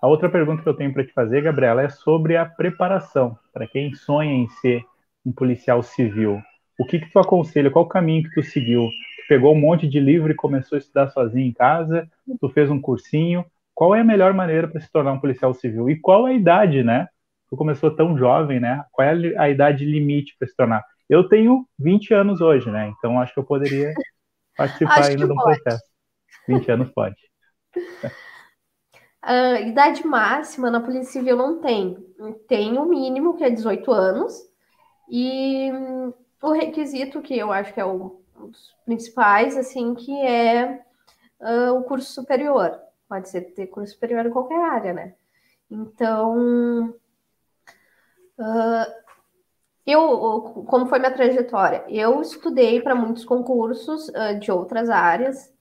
A 0.00 0.06
outra 0.06 0.28
pergunta 0.28 0.62
que 0.62 0.68
eu 0.68 0.76
tenho 0.76 0.92
para 0.92 1.04
te 1.04 1.12
fazer, 1.12 1.42
Gabriela, 1.42 1.82
é 1.82 1.88
sobre 1.88 2.36
a 2.36 2.46
preparação. 2.46 3.36
Para 3.52 3.66
quem 3.66 3.94
sonha 3.94 4.32
em 4.32 4.48
ser 4.48 4.84
um 5.24 5.32
policial 5.32 5.82
civil, 5.82 6.40
o 6.78 6.84
que, 6.84 7.00
que 7.00 7.10
tu 7.10 7.18
aconselha? 7.18 7.70
Qual 7.70 7.84
o 7.84 7.88
caminho 7.88 8.22
que 8.22 8.34
tu 8.34 8.42
seguiu? 8.42 8.82
Tu 8.82 9.28
pegou 9.28 9.52
um 9.52 9.60
monte 9.60 9.88
de 9.88 9.98
livro 9.98 10.30
e 10.30 10.36
começou 10.36 10.76
a 10.76 10.78
estudar 10.78 11.08
sozinho 11.08 11.48
em 11.48 11.52
casa? 11.52 12.08
Tu 12.40 12.48
fez 12.50 12.70
um 12.70 12.80
cursinho? 12.80 13.44
Qual 13.74 13.94
é 13.94 14.00
a 14.00 14.04
melhor 14.04 14.32
maneira 14.32 14.68
para 14.68 14.80
se 14.80 14.90
tornar 14.90 15.12
um 15.12 15.20
policial 15.20 15.52
civil? 15.52 15.90
E 15.90 15.98
qual 15.98 16.28
é 16.28 16.30
a 16.30 16.34
idade, 16.34 16.84
né? 16.84 17.08
Tu 17.48 17.56
começou 17.56 17.94
tão 17.94 18.16
jovem, 18.16 18.60
né? 18.60 18.84
Qual 18.92 19.06
é 19.06 19.12
a 19.38 19.48
idade 19.48 19.84
limite 19.84 20.36
para 20.38 20.48
se 20.48 20.54
tornar? 20.54 20.84
Eu 21.08 21.28
tenho 21.28 21.66
20 21.78 22.12
anos 22.12 22.40
hoje, 22.40 22.70
né? 22.70 22.92
Então 22.96 23.18
acho 23.18 23.32
que 23.32 23.40
eu 23.40 23.44
poderia 23.44 23.92
participar 24.56 25.06
ainda 25.06 25.26
de 25.26 25.32
um 25.32 25.36
processo. 25.36 25.84
20 26.46 26.70
anos 26.70 26.90
pode. 26.92 27.16
A 29.22 29.60
idade 29.60 30.06
máxima 30.06 30.70
na 30.70 30.80
Polícia 30.80 31.12
Civil 31.12 31.36
não 31.36 31.60
tem. 31.60 31.96
Tem 32.46 32.76
o 32.78 32.84
mínimo, 32.84 33.36
que 33.36 33.44
é 33.44 33.50
18 33.50 33.90
anos, 33.90 34.34
e 35.10 35.70
o 36.42 36.52
requisito, 36.52 37.22
que 37.22 37.36
eu 37.36 37.50
acho 37.50 37.72
que 37.72 37.80
é 37.80 37.84
o, 37.84 38.20
um 38.38 38.50
dos 38.50 38.74
principais, 38.84 39.56
assim, 39.56 39.94
que 39.94 40.14
é 40.20 40.82
uh, 41.40 41.72
o 41.74 41.82
curso 41.84 42.12
superior. 42.12 42.78
Pode 43.08 43.28
ser 43.28 43.40
ter 43.54 43.68
curso 43.68 43.94
superior 43.94 44.26
em 44.26 44.30
qualquer 44.30 44.60
área, 44.60 44.92
né? 44.92 45.14
Então, 45.70 46.94
uh, 48.38 48.92
eu, 49.86 50.64
como 50.66 50.86
foi 50.86 50.98
minha 50.98 51.12
trajetória? 51.12 51.84
Eu 51.88 52.20
estudei 52.20 52.80
para 52.80 52.94
muitos 52.94 53.24
concursos 53.24 54.08
uh, 54.08 54.38
de 54.38 54.50
outras 54.50 54.90
áreas 54.90 55.52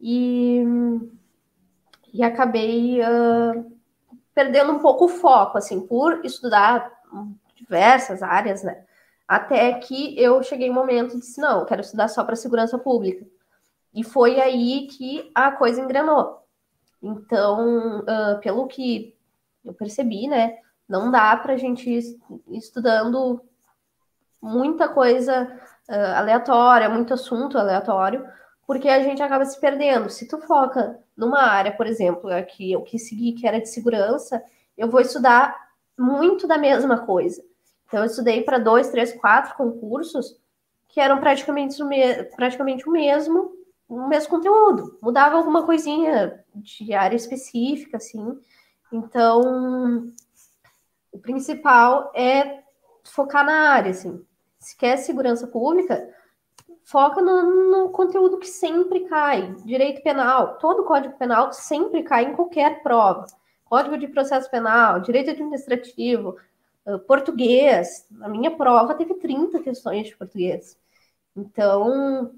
e, 0.00 0.62
e 2.12 2.22
acabei 2.22 3.00
perdendo 4.34 4.72
um 4.72 4.78
pouco 4.78 5.06
o 5.06 5.08
foco, 5.08 5.56
assim, 5.56 5.86
por 5.86 6.24
estudar 6.24 6.92
diversas 7.54 8.22
áreas, 8.22 8.62
né? 8.62 8.84
Até 9.26 9.72
que 9.74 10.18
eu 10.20 10.42
cheguei 10.42 10.70
um 10.70 10.74
momento 10.74 11.16
e 11.16 11.20
disse: 11.20 11.40
não, 11.40 11.60
eu 11.60 11.66
quero 11.66 11.80
estudar 11.80 12.08
só 12.08 12.22
para 12.22 12.36
segurança 12.36 12.78
pública. 12.78 13.26
E 13.92 14.04
foi 14.04 14.40
aí 14.40 14.86
que 14.86 15.30
a 15.34 15.50
coisa 15.50 15.80
engrenou. 15.80 16.42
Então, 17.02 18.00
uh, 18.00 18.38
pelo 18.40 18.66
que 18.66 19.16
eu 19.64 19.74
percebi, 19.74 20.28
né, 20.28 20.58
não 20.88 21.10
dá 21.10 21.36
para 21.36 21.54
a 21.54 21.56
gente 21.56 21.88
ir 21.90 22.02
estudando 22.50 23.40
muita 24.40 24.88
coisa 24.88 25.50
uh, 25.88 26.16
aleatória, 26.16 26.88
muito 26.88 27.14
assunto 27.14 27.58
aleatório, 27.58 28.26
porque 28.66 28.88
a 28.88 29.02
gente 29.02 29.22
acaba 29.22 29.44
se 29.44 29.60
perdendo. 29.60 30.10
Se 30.10 30.28
tu 30.28 30.38
foca 30.38 30.98
numa 31.16 31.42
área, 31.42 31.72
por 31.72 31.86
exemplo, 31.86 32.30
aqui 32.30 32.72
eu 32.72 32.82
quis 32.82 33.08
seguir 33.08 33.32
que 33.32 33.46
era 33.46 33.60
de 33.60 33.68
segurança, 33.68 34.42
eu 34.76 34.88
vou 34.88 35.00
estudar 35.00 35.56
muito 35.98 36.46
da 36.46 36.58
mesma 36.58 36.98
coisa. 36.98 37.42
Então, 37.86 38.00
eu 38.00 38.06
estudei 38.06 38.42
para 38.42 38.58
dois, 38.58 38.90
três, 38.90 39.12
quatro 39.12 39.54
concursos 39.54 40.36
que 40.88 41.00
eram 41.00 41.18
praticamente 41.20 41.80
o, 41.82 41.86
me 41.86 42.24
praticamente 42.36 42.88
o 42.88 42.92
mesmo, 42.92 43.52
o 43.88 44.08
mesmo 44.08 44.30
conteúdo. 44.30 44.98
Mudava 45.00 45.36
alguma 45.36 45.64
coisinha 45.64 46.44
de 46.54 46.92
área 46.92 47.16
específica, 47.16 47.96
assim. 47.96 48.38
Então, 48.92 50.12
o 51.16 51.18
principal 51.18 52.12
é 52.14 52.62
focar 53.04 53.44
na 53.44 53.70
área, 53.70 53.90
assim. 53.90 54.22
Se 54.58 54.76
quer 54.76 54.98
segurança 54.98 55.46
pública, 55.46 56.08
foca 56.84 57.22
no, 57.22 57.70
no, 57.70 57.88
conteúdo 57.90 58.38
que 58.38 58.46
sempre 58.46 59.00
cai. 59.08 59.54
Direito 59.64 60.02
penal, 60.02 60.58
todo 60.58 60.84
código 60.84 61.16
penal 61.16 61.52
sempre 61.52 62.02
cai 62.02 62.26
em 62.26 62.34
qualquer 62.34 62.82
prova. 62.82 63.24
Código 63.64 63.96
de 63.96 64.08
processo 64.08 64.50
penal, 64.50 65.00
direito 65.00 65.30
administrativo, 65.30 66.36
português. 67.06 68.06
A 68.20 68.28
minha 68.28 68.54
prova 68.54 68.94
teve 68.94 69.14
30 69.14 69.60
questões 69.60 70.08
de 70.08 70.16
português. 70.16 70.78
Então, 71.34 72.32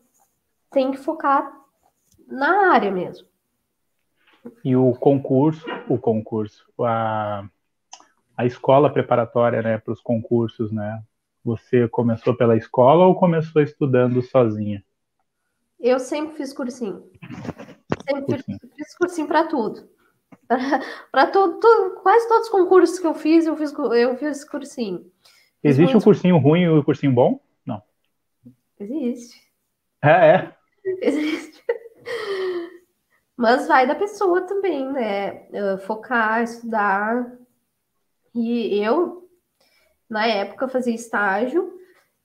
tem 0.70 0.92
que 0.92 0.98
focar 0.98 1.52
na 2.28 2.72
área 2.72 2.92
mesmo. 2.92 3.26
E 4.64 4.76
o 4.76 4.92
concurso, 4.92 5.66
o 5.88 5.98
concurso, 5.98 6.64
a, 6.80 7.44
a 8.38 8.46
escola 8.46 8.88
preparatória, 8.88 9.60
né, 9.60 9.78
para 9.78 9.92
os 9.92 10.00
concursos, 10.00 10.70
né? 10.70 11.02
Você 11.44 11.88
começou 11.88 12.36
pela 12.36 12.56
escola 12.56 13.04
ou 13.04 13.16
começou 13.16 13.60
estudando 13.60 14.22
sozinha? 14.22 14.84
Eu 15.80 15.98
sempre 15.98 16.36
fiz 16.36 16.52
cursinho. 16.52 17.10
Sempre 18.08 18.26
cursinho. 18.26 18.58
fiz 18.76 18.96
cursinho 18.96 19.26
para 19.26 19.48
tudo. 19.48 19.88
para 21.10 21.26
todo, 21.26 21.58
quase 22.00 22.28
todos 22.28 22.44
os 22.44 22.48
concursos 22.48 23.00
que 23.00 23.06
eu 23.08 23.14
fiz, 23.14 23.44
eu 23.44 23.56
fiz, 23.56 23.72
eu 23.76 24.16
fiz 24.16 24.44
cursinho. 24.44 25.10
Existe 25.62 25.96
o 25.96 25.98
um 25.98 26.02
cursinho 26.02 26.38
ruim 26.38 26.62
e 26.62 26.68
o 26.68 26.78
um 26.78 26.82
cursinho 26.84 27.12
bom? 27.12 27.40
Não. 27.66 27.82
Existe. 28.78 29.36
É, 30.00 30.30
é. 30.30 30.56
Existe. 31.02 31.64
Mas 33.36 33.66
vai 33.66 33.84
da 33.84 33.96
pessoa 33.96 34.42
também, 34.42 34.92
né? 34.92 35.48
Focar, 35.78 36.44
estudar. 36.44 37.37
E 38.40 38.80
eu, 38.80 39.28
na 40.08 40.24
época, 40.26 40.68
fazia 40.68 40.94
estágio 40.94 41.76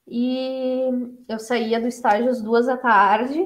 e 0.07 0.89
eu 1.27 1.39
saía 1.39 1.81
do 1.81 1.87
estágio 1.87 2.29
às 2.29 2.39
duas 2.39 2.67
da 2.67 2.77
tarde 2.77 3.43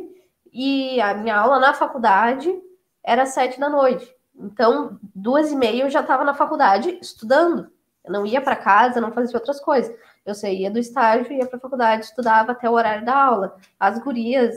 e 0.51 0.99
a 0.99 1.13
minha 1.13 1.38
aula 1.38 1.60
na 1.60 1.73
faculdade 1.73 2.53
era 3.01 3.23
às 3.23 3.30
sete 3.30 3.58
da 3.58 3.69
noite. 3.69 4.13
Então, 4.36 4.99
duas 5.15 5.49
e 5.49 5.56
meia 5.56 5.84
eu 5.84 5.89
já 5.89 6.01
estava 6.01 6.25
na 6.25 6.34
faculdade 6.34 6.99
estudando. 7.01 7.71
Eu 8.03 8.12
não 8.12 8.25
ia 8.25 8.41
para 8.41 8.56
casa, 8.56 8.99
não 8.99 9.13
fazia 9.13 9.38
outras 9.38 9.62
coisas. 9.62 9.95
Eu 10.25 10.36
saía 10.36 10.69
do 10.69 10.77
estágio, 10.77 11.32
ia 11.32 11.45
para 11.45 11.58
a 11.58 11.62
faculdade, 11.62 12.03
estudava 12.03 12.51
até 12.51 12.69
o 12.69 12.73
horário 12.73 13.06
da 13.06 13.15
aula. 13.15 13.56
As 13.80 13.97
gurias 13.99 14.56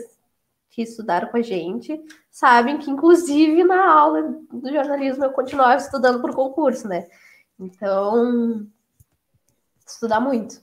que 0.69 0.81
estudaram 0.81 1.29
com 1.29 1.37
a 1.37 1.41
gente 1.41 1.97
sabem 2.29 2.77
que, 2.77 2.91
inclusive, 2.91 3.63
na 3.63 3.89
aula 3.89 4.35
do 4.51 4.69
jornalismo 4.69 5.23
eu 5.23 5.31
continuava 5.31 5.77
estudando 5.77 6.19
por 6.19 6.35
concurso, 6.35 6.89
né? 6.89 7.07
Então, 7.61 8.65
estudar 9.85 10.19
muito. 10.19 10.59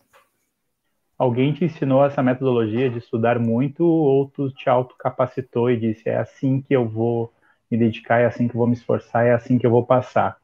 Alguém 1.17 1.55
te 1.55 1.65
ensinou 1.65 2.05
essa 2.05 2.21
metodologia 2.25 2.91
de 2.91 2.99
estudar 2.99 3.39
muito 3.39 3.85
ou 3.85 4.29
tu 4.29 4.51
te 4.51 4.69
autocapacitou 4.69 5.71
e 5.71 5.79
disse 5.79 6.09
é 6.09 6.19
assim 6.19 6.61
que 6.61 6.75
eu 6.75 6.89
vou 6.89 7.33
me 7.71 7.79
dedicar, 7.79 8.19
é 8.19 8.27
assim 8.27 8.49
que 8.49 8.55
eu 8.55 8.59
vou 8.59 8.67
me 8.67 8.75
esforçar, 8.75 9.25
é 9.25 9.33
assim 9.33 9.59
que 9.59 9.67
eu 9.67 9.71
vou 9.71 9.87
passar. 9.87 10.41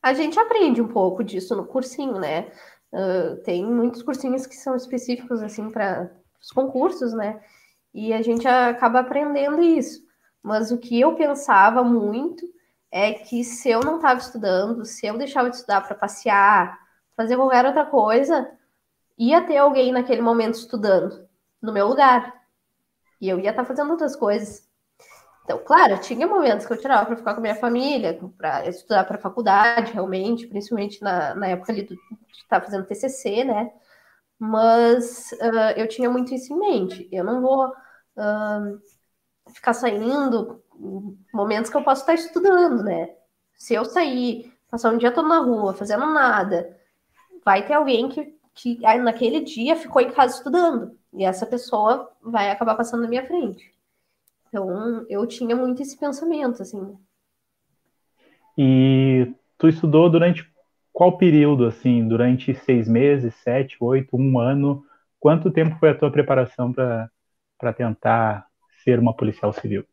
A 0.00 0.14
gente 0.14 0.38
aprende 0.38 0.80
um 0.80 0.88
pouco 0.88 1.24
disso 1.24 1.56
no 1.56 1.66
cursinho, 1.66 2.18
né? 2.18 2.52
Uh, 2.92 3.36
tem 3.42 3.64
muitos 3.66 4.02
cursinhos 4.02 4.46
que 4.46 4.54
são 4.54 4.76
específicos 4.76 5.42
assim 5.42 5.70
para 5.70 6.08
os 6.40 6.52
concursos, 6.52 7.12
né? 7.12 7.40
E 7.92 8.12
a 8.12 8.22
gente 8.22 8.46
acaba 8.46 9.00
aprendendo 9.00 9.60
isso. 9.60 10.04
Mas 10.40 10.70
o 10.70 10.78
que 10.78 10.98
eu 10.98 11.16
pensava 11.16 11.82
muito 11.82 12.46
é 12.90 13.12
que 13.12 13.44
se 13.44 13.70
eu 13.70 13.80
não 13.80 13.96
estava 13.96 14.18
estudando, 14.18 14.84
se 14.84 15.06
eu 15.06 15.16
deixava 15.16 15.48
de 15.48 15.56
estudar 15.56 15.80
para 15.82 15.94
passear, 15.94 16.78
fazer 17.16 17.36
qualquer 17.36 17.64
outra 17.66 17.86
coisa, 17.86 18.50
ia 19.16 19.40
ter 19.42 19.58
alguém 19.58 19.92
naquele 19.92 20.22
momento 20.22 20.54
estudando 20.54 21.28
no 21.62 21.72
meu 21.72 21.86
lugar. 21.86 22.34
E 23.20 23.28
eu 23.28 23.38
ia 23.38 23.50
estar 23.50 23.62
tá 23.62 23.68
fazendo 23.68 23.90
outras 23.90 24.16
coisas. 24.16 24.68
Então, 25.44 25.58
claro, 25.64 26.00
tinha 26.00 26.26
momentos 26.26 26.66
que 26.66 26.72
eu 26.72 26.80
tirava 26.80 27.06
para 27.06 27.16
ficar 27.16 27.34
com 27.34 27.40
a 27.40 27.42
minha 27.42 27.54
família, 27.56 28.18
para 28.38 28.66
estudar 28.68 29.04
para 29.04 29.18
faculdade, 29.18 29.92
realmente, 29.92 30.46
principalmente 30.46 31.02
na, 31.02 31.34
na 31.34 31.48
época 31.48 31.72
ali 31.72 31.82
do, 31.82 31.94
de 31.94 32.38
estar 32.38 32.60
tá 32.60 32.64
fazendo 32.64 32.86
TCC, 32.86 33.44
né? 33.44 33.72
Mas 34.38 35.32
uh, 35.32 35.76
eu 35.76 35.86
tinha 35.88 36.08
muito 36.08 36.34
isso 36.34 36.52
em 36.52 36.58
mente. 36.58 37.08
Eu 37.12 37.24
não 37.24 37.42
vou 37.42 37.66
uh, 37.68 38.80
ficar 39.52 39.74
saindo 39.74 40.62
momentos 41.32 41.70
que 41.70 41.76
eu 41.76 41.84
posso 41.84 42.02
estar 42.02 42.14
estudando, 42.14 42.82
né? 42.82 43.10
Se 43.54 43.74
eu 43.74 43.84
sair, 43.84 44.52
passar 44.70 44.92
um 44.92 44.98
dia 44.98 45.12
todo 45.12 45.28
na 45.28 45.38
rua, 45.38 45.74
fazendo 45.74 46.06
nada, 46.06 46.76
vai 47.44 47.66
ter 47.66 47.74
alguém 47.74 48.08
que 48.08 48.38
que 48.54 48.78
naquele 48.98 49.40
dia 49.40 49.76
ficou 49.76 50.02
em 50.02 50.10
casa 50.10 50.36
estudando. 50.36 50.98
E 51.14 51.24
essa 51.24 51.46
pessoa 51.46 52.10
vai 52.22 52.50
acabar 52.50 52.74
passando 52.74 53.02
na 53.02 53.08
minha 53.08 53.26
frente. 53.26 53.72
Então, 54.48 55.06
eu 55.08 55.26
tinha 55.26 55.56
muito 55.56 55.80
esse 55.80 55.96
pensamento, 55.96 56.60
assim. 56.60 56.96
E 58.58 59.32
tu 59.56 59.68
estudou 59.68 60.10
durante 60.10 60.46
qual 60.92 61.16
período, 61.16 61.64
assim? 61.66 62.06
Durante 62.06 62.54
seis 62.54 62.88
meses, 62.88 63.34
sete, 63.36 63.76
oito, 63.80 64.16
um 64.16 64.38
ano? 64.38 64.84
Quanto 65.18 65.50
tempo 65.50 65.78
foi 65.78 65.90
a 65.90 65.94
tua 65.94 66.10
preparação 66.10 66.72
para 66.72 67.72
tentar 67.74 68.46
ser 68.84 68.98
uma 68.98 69.14
policial 69.14 69.52
civil? 69.52 69.84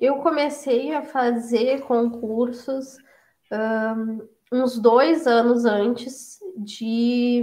Eu 0.00 0.16
comecei 0.16 0.94
a 0.94 1.02
fazer 1.02 1.82
concursos 1.82 2.96
um, 3.52 4.26
uns 4.50 4.78
dois 4.78 5.26
anos 5.26 5.66
antes 5.66 6.40
de, 6.56 7.42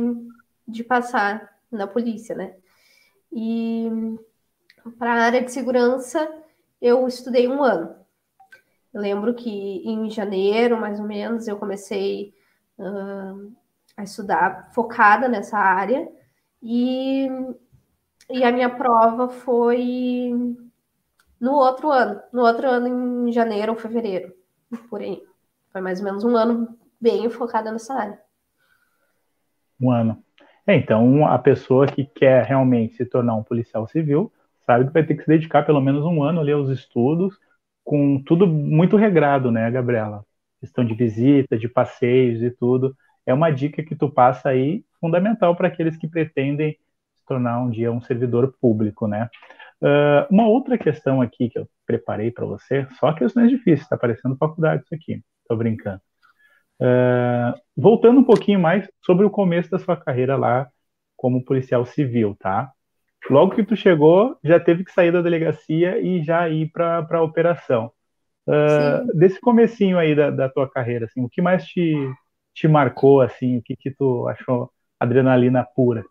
de 0.67 0.83
passar 0.83 1.55
na 1.71 1.85
polícia, 1.85 2.35
né? 2.35 2.55
E 3.31 3.87
para 4.97 5.13
a 5.13 5.23
área 5.25 5.43
de 5.43 5.51
segurança 5.51 6.27
eu 6.81 7.07
estudei 7.07 7.47
um 7.47 7.63
ano. 7.63 7.95
Eu 8.91 9.01
lembro 9.01 9.35
que 9.35 9.49
em 9.49 10.09
janeiro, 10.09 10.81
mais 10.81 10.99
ou 10.99 11.05
menos, 11.05 11.47
eu 11.47 11.57
comecei 11.57 12.33
uh, 12.79 13.53
a 13.95 14.03
estudar 14.03 14.71
focada 14.73 15.27
nessa 15.27 15.59
área 15.59 16.09
e, 16.63 17.27
e 18.31 18.43
a 18.43 18.51
minha 18.51 18.69
prova 18.69 19.29
foi 19.29 20.33
no 21.39 21.53
outro 21.53 21.91
ano, 21.91 22.21
no 22.33 22.41
outro 22.41 22.67
ano 22.67 23.27
em 23.27 23.31
janeiro 23.31 23.73
ou 23.73 23.77
fevereiro, 23.77 24.33
por 24.89 25.01
aí. 25.01 25.21
Foi 25.71 25.81
mais 25.81 25.99
ou 25.99 26.05
menos 26.05 26.23
um 26.23 26.35
ano 26.35 26.77
bem 26.99 27.29
focada 27.29 27.71
nessa 27.71 27.93
área. 27.93 28.19
Um 29.79 29.91
ano. 29.91 30.23
É, 30.65 30.75
então, 30.75 31.25
a 31.25 31.37
pessoa 31.39 31.87
que 31.87 32.05
quer 32.05 32.43
realmente 32.43 32.95
se 32.95 33.05
tornar 33.05 33.35
um 33.35 33.43
policial 33.43 33.87
civil 33.87 34.31
sabe 34.65 34.85
que 34.87 34.93
vai 34.93 35.05
ter 35.05 35.15
que 35.15 35.23
se 35.23 35.29
dedicar 35.29 35.65
pelo 35.65 35.79
menos 35.79 36.03
um 36.03 36.21
ano 36.21 36.41
ali 36.41 36.51
aos 36.51 36.69
estudos, 36.69 37.37
com 37.85 38.21
tudo 38.21 38.45
muito 38.45 38.97
regrado, 38.97 39.49
né, 39.49 39.71
Gabriela? 39.71 40.25
Questão 40.59 40.83
de 40.83 40.93
visita, 40.93 41.57
de 41.57 41.69
passeios 41.69 42.41
e 42.41 42.51
tudo. 42.51 42.93
É 43.25 43.33
uma 43.33 43.49
dica 43.49 43.81
que 43.81 43.95
tu 43.95 44.09
passa 44.09 44.49
aí 44.49 44.83
fundamental 44.99 45.55
para 45.55 45.69
aqueles 45.69 45.95
que 45.95 46.07
pretendem 46.07 46.77
se 47.13 47.25
tornar 47.25 47.61
um 47.61 47.69
dia 47.69 47.91
um 47.91 48.01
servidor 48.01 48.53
público, 48.59 49.07
né? 49.07 49.29
Uh, 49.81 50.25
uma 50.31 50.47
outra 50.47 50.77
questão 50.77 51.21
aqui 51.21 51.49
que 51.49 51.59
eu 51.59 51.67
preparei 51.85 52.31
para 52.31 52.45
você, 52.45 52.87
só 52.99 53.13
questões 53.13 53.49
difíceis, 53.49 53.81
está 53.81 53.97
parecendo 53.97 54.35
faculdade 54.37 54.83
isso 54.83 54.95
aqui, 54.95 55.21
estou 55.41 55.57
brincando. 55.57 56.01
Uh, 56.79 57.53
voltando 57.75 58.19
um 58.19 58.23
pouquinho 58.23 58.59
mais 58.59 58.89
sobre 59.01 59.25
o 59.25 59.29
começo 59.29 59.69
da 59.69 59.79
sua 59.79 59.95
carreira 59.95 60.35
lá 60.35 60.67
como 61.15 61.43
policial 61.43 61.85
civil, 61.85 62.35
tá? 62.39 62.71
Logo 63.29 63.55
que 63.55 63.63
tu 63.63 63.75
chegou, 63.75 64.37
já 64.43 64.59
teve 64.59 64.83
que 64.83 64.91
sair 64.91 65.11
da 65.11 65.21
delegacia 65.21 65.99
e 65.99 66.23
já 66.23 66.47
ir 66.49 66.71
para 66.71 67.05
a 67.09 67.21
operação. 67.21 67.91
Uh, 68.47 69.17
desse 69.17 69.41
comecinho 69.41 69.97
aí 69.97 70.15
da, 70.15 70.29
da, 70.29 70.49
tua 70.49 70.69
carreira, 70.69 71.05
assim, 71.05 71.21
o 71.21 71.29
que 71.29 71.41
mais 71.41 71.65
te, 71.65 71.93
te 72.53 72.67
marcou, 72.67 73.19
assim, 73.19 73.57
o 73.57 73.61
que 73.61 73.75
que 73.75 73.91
tu 73.91 74.27
achou 74.29 74.71
adrenalina 74.99 75.65
pura? 75.75 76.03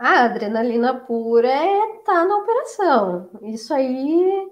A 0.00 0.24
adrenalina 0.24 0.94
pura 0.94 1.46
é 1.46 1.98
tá 2.06 2.24
na 2.24 2.38
operação. 2.38 3.28
Isso 3.42 3.74
aí 3.74 4.50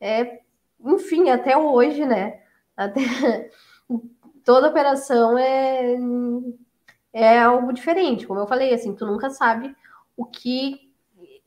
é, 0.00 0.40
enfim, 0.80 1.30
até 1.30 1.56
hoje, 1.56 2.04
né? 2.04 2.42
Até 2.76 3.00
toda 4.44 4.68
operação 4.68 5.38
é 5.38 5.96
é 7.12 7.38
algo 7.40 7.72
diferente. 7.72 8.26
Como 8.26 8.40
eu 8.40 8.46
falei, 8.48 8.74
assim, 8.74 8.94
tu 8.94 9.06
nunca 9.06 9.30
sabe 9.30 9.74
o 10.16 10.26
que 10.26 10.92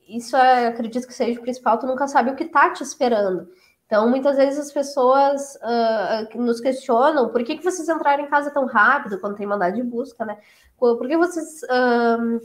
isso 0.08 0.38
é, 0.38 0.68
acredito 0.68 1.06
que 1.06 1.14
seja 1.14 1.40
o 1.40 1.44
principal, 1.44 1.78
tu 1.78 1.86
nunca 1.86 2.08
sabe 2.08 2.32
o 2.32 2.36
que 2.36 2.46
tá 2.46 2.72
te 2.72 2.84
esperando. 2.84 3.50
Então, 3.86 4.10
muitas 4.10 4.38
vezes 4.38 4.60
as 4.60 4.72
pessoas 4.72 5.56
uh, 5.58 6.38
nos 6.38 6.62
questionam 6.62 7.30
por 7.30 7.44
que, 7.44 7.58
que 7.58 7.64
vocês 7.64 7.90
entraram 7.90 8.24
em 8.24 8.30
casa 8.30 8.50
tão 8.52 8.66
rápido 8.66 9.20
quando 9.20 9.36
tem 9.36 9.46
mandado 9.46 9.76
de 9.76 9.84
busca, 9.84 10.24
né? 10.24 10.38
Por 10.78 11.06
que 11.08 11.18
vocês 11.18 11.64
uh, 11.64 12.40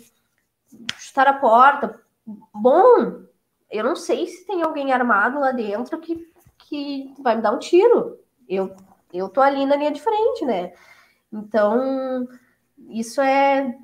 chutar 0.99 1.27
a 1.27 1.35
porta. 1.35 2.01
Bom, 2.55 3.23
eu 3.71 3.85
não 3.85 3.97
sei 3.97 4.27
se 4.27 4.47
tem 4.47 4.63
alguém 4.63 4.93
armado 4.93 5.41
lá 5.41 5.53
dentro 5.53 5.99
que, 5.99 6.31
que 6.59 7.15
vai 7.19 7.37
me 7.37 7.43
dar 7.43 7.53
um 7.53 7.59
tiro. 7.59 8.19
Eu, 8.49 8.75
eu 9.13 9.29
tô 9.29 9.41
ali 9.41 9.67
na 9.67 9.77
linha 9.77 9.91
de 9.91 10.01
frente, 10.01 10.45
né? 10.45 10.73
Então, 11.33 12.29
isso 12.89 13.21
é, 13.21 13.77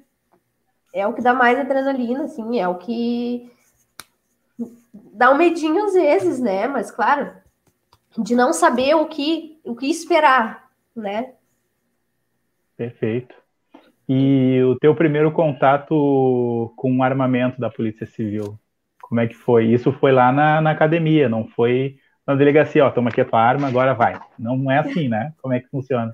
é 0.93 1.07
o 1.07 1.13
que 1.13 1.23
dá 1.23 1.35
mais 1.35 1.59
adrenalina, 1.59 2.25
assim, 2.25 2.61
é 2.61 2.69
o 2.69 2.79
que 2.79 3.51
dá 4.93 5.31
um 5.31 5.37
medinho 5.37 5.85
às 5.85 5.95
vezes, 5.95 6.41
né? 6.41 6.67
Mas, 6.69 6.91
claro, 6.91 7.33
de 8.19 8.35
não 8.35 8.53
saber 8.53 8.95
o 8.95 9.07
que, 9.07 9.61
o 9.65 9.75
que 9.75 9.87
esperar, 9.87 10.71
né? 10.95 11.35
Perfeito. 12.77 13.35
E 14.13 14.61
o 14.65 14.77
teu 14.77 14.93
primeiro 14.93 15.31
contato 15.31 16.75
com 16.75 16.99
o 16.99 17.03
armamento 17.05 17.61
da 17.61 17.71
Polícia 17.71 18.05
Civil, 18.05 18.59
como 19.01 19.21
é 19.21 19.29
que 19.29 19.37
foi? 19.37 19.67
Isso 19.67 19.93
foi 19.93 20.11
lá 20.11 20.33
na, 20.33 20.61
na 20.61 20.73
academia, 20.73 21.29
não 21.29 21.47
foi 21.47 21.97
na 22.27 22.35
delegacia, 22.35 22.85
ó, 22.85 22.91
toma 22.91 23.11
aqui 23.11 23.21
a 23.21 23.25
tua 23.25 23.41
arma, 23.41 23.69
agora 23.69 23.95
vai. 23.95 24.21
Não 24.37 24.69
é 24.69 24.79
assim, 24.79 25.09
né? 25.09 25.33
Como 25.41 25.55
é 25.55 25.61
que 25.61 25.69
funciona? 25.69 26.13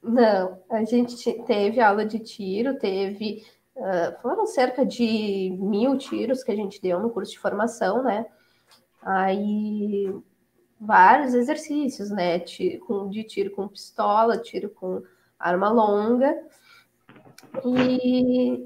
Não, 0.00 0.60
a 0.70 0.84
gente 0.84 1.32
teve 1.42 1.80
aula 1.80 2.06
de 2.06 2.20
tiro, 2.20 2.78
teve. 2.78 3.42
Uh, 3.74 4.22
foram 4.22 4.46
cerca 4.46 4.86
de 4.86 5.58
mil 5.58 5.98
tiros 5.98 6.44
que 6.44 6.52
a 6.52 6.56
gente 6.56 6.80
deu 6.80 7.00
no 7.00 7.10
curso 7.10 7.32
de 7.32 7.40
formação, 7.40 8.04
né? 8.04 8.26
Aí 9.02 10.14
vários 10.80 11.34
exercícios, 11.34 12.12
né? 12.12 12.38
De 12.38 13.24
tiro 13.24 13.50
com 13.50 13.66
pistola, 13.66 14.38
tiro 14.38 14.70
com 14.70 15.02
arma 15.36 15.68
longa 15.68 16.32
e 17.64 18.64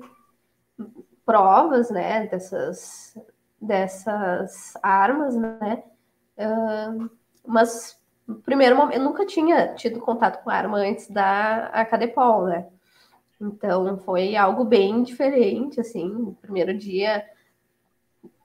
provas, 1.24 1.90
né, 1.90 2.26
dessas, 2.26 3.16
dessas 3.60 4.74
armas, 4.82 5.36
né, 5.36 5.82
uh, 6.38 7.10
mas 7.46 8.00
primeiro 8.44 8.76
momento, 8.76 8.96
eu 8.96 9.04
nunca 9.04 9.24
tinha 9.24 9.74
tido 9.74 10.00
contato 10.00 10.42
com 10.42 10.50
arma 10.50 10.78
antes 10.78 11.08
da 11.08 11.66
Acadepol, 11.66 12.46
né, 12.46 12.66
então 13.40 13.98
foi 13.98 14.36
algo 14.36 14.64
bem 14.64 15.02
diferente, 15.02 15.80
assim, 15.80 16.08
no 16.08 16.34
primeiro 16.34 16.76
dia 16.76 17.24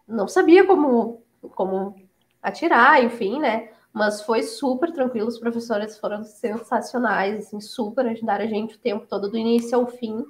não 0.07 0.27
sabia 0.27 0.65
como, 0.65 1.23
como 1.55 1.95
atirar, 2.41 3.03
enfim, 3.03 3.39
né, 3.39 3.72
mas 3.93 4.23
foi 4.23 4.41
super 4.41 4.91
tranquilo, 4.91 5.27
os 5.27 5.39
professores 5.39 5.99
foram 5.99 6.23
sensacionais, 6.23 7.45
assim, 7.45 7.61
super 7.61 8.07
ajudaram 8.07 8.43
a 8.43 8.47
gente 8.47 8.75
o 8.75 8.79
tempo 8.79 9.05
todo, 9.07 9.29
do 9.29 9.37
início 9.37 9.77
ao 9.77 9.85
fim, 9.85 10.25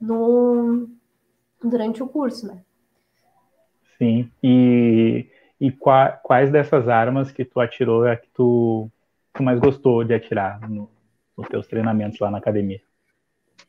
no, 0.00 0.88
durante 1.62 2.02
o 2.02 2.08
curso, 2.08 2.48
né? 2.48 2.60
Sim, 3.96 4.28
e, 4.42 5.26
e 5.60 5.70
qua, 5.70 6.10
quais 6.10 6.50
dessas 6.50 6.88
armas 6.88 7.30
que 7.30 7.44
tu 7.44 7.60
atirou 7.60 8.04
é 8.04 8.12
a 8.12 8.16
que 8.16 8.28
tu, 8.34 8.90
tu 9.32 9.42
mais 9.44 9.60
gostou 9.60 10.02
de 10.02 10.12
atirar 10.12 10.68
no, 10.68 10.90
nos 11.38 11.46
teus 11.46 11.68
treinamentos 11.68 12.18
lá 12.18 12.30
na 12.30 12.38
academia? 12.38 12.82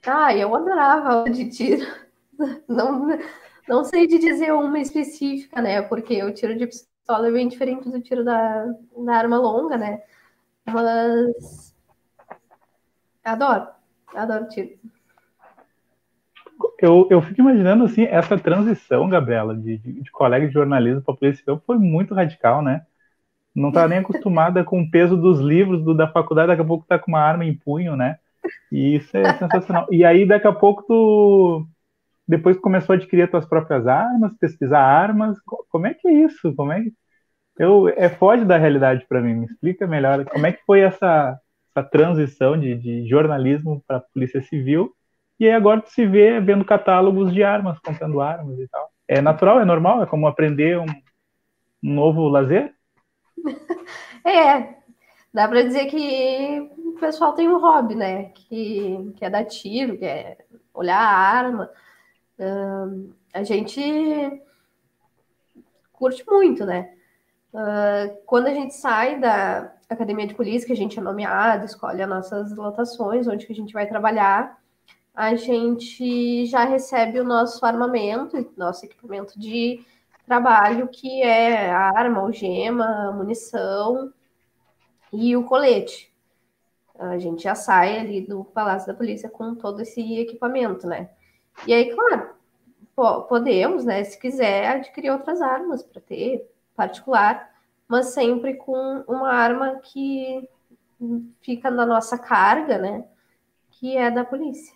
Ah, 0.05 0.35
eu 0.35 0.55
adorava 0.55 1.23
de 1.29 1.49
tiro. 1.49 1.85
Não, 2.67 3.07
não 3.67 3.83
sei 3.83 4.07
de 4.07 4.17
dizer 4.17 4.51
uma 4.51 4.79
específica, 4.79 5.61
né? 5.61 5.83
Porque 5.83 6.23
o 6.23 6.33
tiro 6.33 6.57
de 6.57 6.67
pistola 7.05 7.27
é 7.27 7.31
bem 7.31 7.47
diferente 7.47 7.87
do 7.87 8.01
tiro 8.01 8.25
da, 8.25 8.65
da 9.05 9.13
arma 9.13 9.37
longa, 9.37 9.77
né? 9.77 10.01
Mas 10.65 11.75
adoro, 13.23 13.67
adoro 14.15 14.49
tiro. 14.49 14.69
Eu, 16.79 17.07
eu 17.11 17.21
fico 17.21 17.41
imaginando 17.41 17.83
assim, 17.83 18.05
essa 18.05 18.37
transição, 18.39 19.07
Gabriela, 19.07 19.55
de, 19.55 19.77
de, 19.77 20.01
de 20.01 20.11
colega 20.11 20.47
de 20.47 20.53
jornalismo 20.53 21.01
para 21.01 21.15
polícia 21.15 21.39
civil 21.39 21.61
foi 21.65 21.77
muito 21.77 22.15
radical, 22.15 22.63
né? 22.63 22.85
Não 23.53 23.71
tá 23.71 23.87
nem 23.87 23.99
acostumada 23.99 24.63
com 24.63 24.81
o 24.81 24.89
peso 24.89 25.15
dos 25.15 25.39
livros 25.39 25.83
do, 25.83 25.93
da 25.93 26.07
faculdade, 26.07 26.47
daqui 26.47 26.61
a 26.61 26.65
pouco 26.65 26.87
tá 26.87 26.97
com 26.97 27.11
uma 27.11 27.21
arma 27.21 27.45
em 27.45 27.55
punho, 27.55 27.95
né? 27.95 28.17
E 28.71 28.95
isso 28.95 29.15
é 29.15 29.33
sensacional. 29.37 29.87
E 29.91 30.03
aí, 30.03 30.25
daqui 30.25 30.47
a 30.47 30.51
pouco, 30.51 30.83
tu 30.83 31.67
depois 32.27 32.57
começou 32.57 32.93
a 32.93 32.97
adquirir 32.97 33.23
as 33.23 33.31
tuas 33.31 33.45
próprias 33.45 33.87
armas, 33.87 34.33
pesquisar 34.39 34.81
armas. 34.81 35.37
Como 35.69 35.87
é 35.87 35.93
que 35.93 36.07
é 36.07 36.13
isso? 36.25 36.53
Como 36.55 36.71
é 36.71 36.81
que 36.81 36.93
eu 37.57 37.87
é 37.89 38.09
foge 38.09 38.45
da 38.45 38.57
realidade 38.57 39.05
para 39.07 39.21
mim? 39.21 39.35
Me 39.35 39.45
explica 39.45 39.87
melhor 39.87 40.25
como 40.25 40.45
é 40.45 40.51
que 40.51 40.63
foi 40.65 40.81
essa, 40.81 41.39
essa 41.69 41.87
transição 41.87 42.59
de, 42.59 42.75
de 42.75 43.07
jornalismo 43.07 43.83
para 43.87 43.99
polícia 44.13 44.41
civil 44.41 44.93
e 45.39 45.45
aí 45.45 45.51
agora 45.51 45.81
tu 45.81 45.89
se 45.89 46.05
vê 46.05 46.39
vendo 46.39 46.63
catálogos 46.63 47.33
de 47.33 47.43
armas, 47.43 47.77
comprando 47.79 48.21
armas 48.21 48.57
e 48.57 48.67
tal. 48.69 48.89
É 49.07 49.21
natural, 49.21 49.59
é 49.59 49.65
normal, 49.65 50.01
é 50.01 50.05
como 50.05 50.27
aprender 50.27 50.79
um, 50.79 50.85
um 51.83 51.93
novo 51.93 52.27
lazer? 52.27 52.73
É, 54.27 54.77
dá 55.31 55.47
para 55.47 55.61
dizer 55.61 55.85
que 55.85 56.67
o 56.79 56.93
pessoal 56.99 57.33
tem 57.33 57.47
um 57.47 57.59
hobby, 57.59 57.93
né? 57.93 58.29
Que, 58.29 59.13
que 59.15 59.23
é 59.23 59.29
dar 59.29 59.45
tiro, 59.45 59.99
que 59.99 60.03
é 60.03 60.35
olhar 60.73 60.97
a 60.97 61.15
arma. 61.15 61.69
Uh, 62.37 63.13
a 63.33 63.43
gente 63.43 63.81
curte 65.93 66.23
muito, 66.27 66.65
né? 66.65 66.93
Uh, 67.53 68.17
quando 68.25 68.47
a 68.47 68.53
gente 68.53 68.73
sai 68.73 69.19
da 69.19 69.73
academia 69.89 70.27
de 70.27 70.35
polícia, 70.35 70.67
que 70.67 70.73
a 70.73 70.77
gente 70.77 70.99
é 70.99 71.01
nomeado, 71.01 71.65
escolhe 71.65 72.01
as 72.01 72.09
nossas 72.09 72.55
lotações, 72.55 73.27
onde 73.27 73.45
que 73.45 73.53
a 73.53 73.55
gente 73.55 73.73
vai 73.73 73.87
trabalhar, 73.87 74.59
a 75.13 75.35
gente 75.35 76.45
já 76.45 76.65
recebe 76.65 77.19
o 77.19 77.23
nosso 77.23 77.65
armamento, 77.65 78.51
nosso 78.57 78.85
equipamento 78.85 79.39
de 79.39 79.85
trabalho, 80.25 80.89
que 80.89 81.21
é 81.21 81.69
arma, 81.69 82.19
algema, 82.21 83.11
munição 83.13 84.11
e 85.13 85.37
o 85.37 85.43
colete. 85.45 86.13
A 86.97 87.17
gente 87.17 87.43
já 87.43 87.55
sai 87.55 87.99
ali 87.99 88.21
do 88.21 88.43
Palácio 88.43 88.87
da 88.87 88.93
Polícia 88.93 89.29
com 89.29 89.55
todo 89.55 89.81
esse 89.81 90.17
equipamento, 90.17 90.87
né? 90.87 91.09
E 91.67 91.73
aí, 91.73 91.93
claro, 91.93 92.35
podemos, 93.27 93.85
né, 93.85 94.03
se 94.03 94.19
quiser, 94.19 94.67
adquirir 94.67 95.11
outras 95.11 95.41
armas 95.41 95.83
para 95.83 96.01
ter 96.01 96.49
particular, 96.75 97.51
mas 97.87 98.13
sempre 98.13 98.55
com 98.55 99.03
uma 99.07 99.31
arma 99.31 99.79
que 99.83 100.47
fica 101.41 101.69
na 101.69 101.85
nossa 101.85 102.17
carga, 102.17 102.77
né, 102.77 103.05
que 103.71 103.95
é 103.97 104.09
da 104.09 104.23
polícia. 104.23 104.73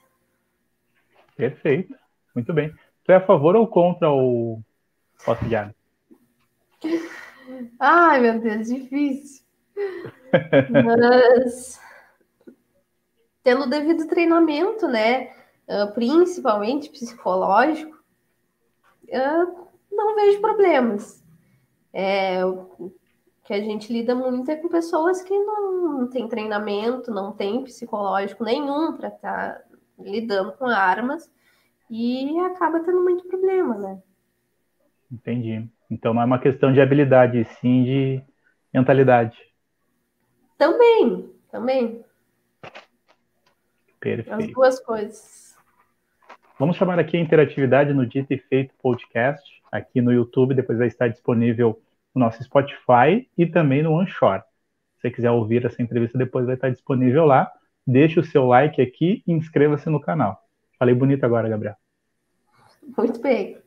Perfeito, 1.36 1.96
muito 2.36 2.54
bem. 2.54 2.74
Tu 3.04 3.12
é 3.12 3.16
a 3.16 3.26
favor 3.26 3.56
ou 3.56 3.68
contra 3.68 4.12
o 4.12 4.62
posse 5.24 5.46
de 5.46 5.56
arma? 5.56 5.76
Ai, 7.80 8.20
meu 8.20 8.40
Deus, 8.40 8.68
difícil. 8.68 9.44
Mas 10.70 11.80
tendo 13.44 13.70
devido 13.70 14.08
treinamento, 14.08 14.88
né, 14.88 15.34
ah, 15.70 15.86
principalmente 15.94 16.90
psicológico, 16.90 17.96
eu 19.08 19.70
não 19.92 20.16
vejo 20.16 20.42
problemas. 20.42 21.24
É, 21.94 22.44
o 22.44 22.92
que 23.44 23.54
a 23.54 23.62
gente 23.62 23.94
lida 23.94 24.16
muito 24.16 24.50
é 24.50 24.56
com 24.56 24.68
pessoas 24.68 25.22
que 25.22 25.38
não, 25.38 26.00
não 26.00 26.10
têm 26.10 26.28
treinamento, 26.28 27.12
não 27.12 27.32
têm 27.32 27.64
psicológico 27.64 28.44
nenhum 28.44 28.94
para 28.94 29.10
estar 29.10 29.56
tá 29.56 29.62
lidando 30.00 30.54
com 30.54 30.66
armas 30.66 31.32
e 31.90 32.40
acaba 32.40 32.80
tendo 32.80 33.04
muito 33.04 33.28
problema, 33.28 33.76
né? 33.76 34.02
Entendi. 35.12 35.70
Então 35.90 36.14
não 36.14 36.22
é 36.22 36.26
uma 36.26 36.40
questão 36.40 36.74
de 36.74 36.82
habilidade, 36.82 37.44
sim 37.60 37.84
de 37.84 38.24
mentalidade. 38.74 39.38
Também, 40.58 41.32
também. 41.52 42.06
Perfeito. 44.00 44.34
As 44.34 44.48
duas 44.52 44.80
coisas. 44.80 45.49
Vamos 46.60 46.76
chamar 46.76 47.00
aqui 47.00 47.16
a 47.16 47.22
interatividade 47.22 47.94
no 47.94 48.06
Dito 48.06 48.34
e 48.34 48.38
Feito 48.38 48.74
Podcast, 48.84 49.50
aqui 49.72 50.02
no 50.02 50.12
YouTube, 50.12 50.54
depois 50.54 50.78
vai 50.78 50.88
estar 50.88 51.08
disponível 51.08 51.82
no 52.14 52.20
nosso 52.20 52.44
Spotify 52.44 53.26
e 53.38 53.46
também 53.46 53.82
no 53.82 53.94
OneShore. 53.94 54.42
Se 54.96 55.04
você 55.04 55.10
quiser 55.10 55.32
ouvir 55.32 55.66
essa 55.66 55.82
entrevista, 55.82 56.18
depois 56.18 56.46
vai 56.46 56.56
estar 56.56 56.70
disponível 56.70 57.24
lá. 57.24 57.50
Deixe 57.88 58.20
o 58.20 58.26
seu 58.26 58.46
like 58.46 58.82
aqui 58.82 59.24
e 59.26 59.32
inscreva-se 59.32 59.90
no 59.90 60.02
canal. 60.02 60.38
Falei 60.78 60.94
bonito 60.94 61.24
agora, 61.24 61.48
Gabriel. 61.48 61.76
Muito 62.98 63.22
bem. 63.22 63.58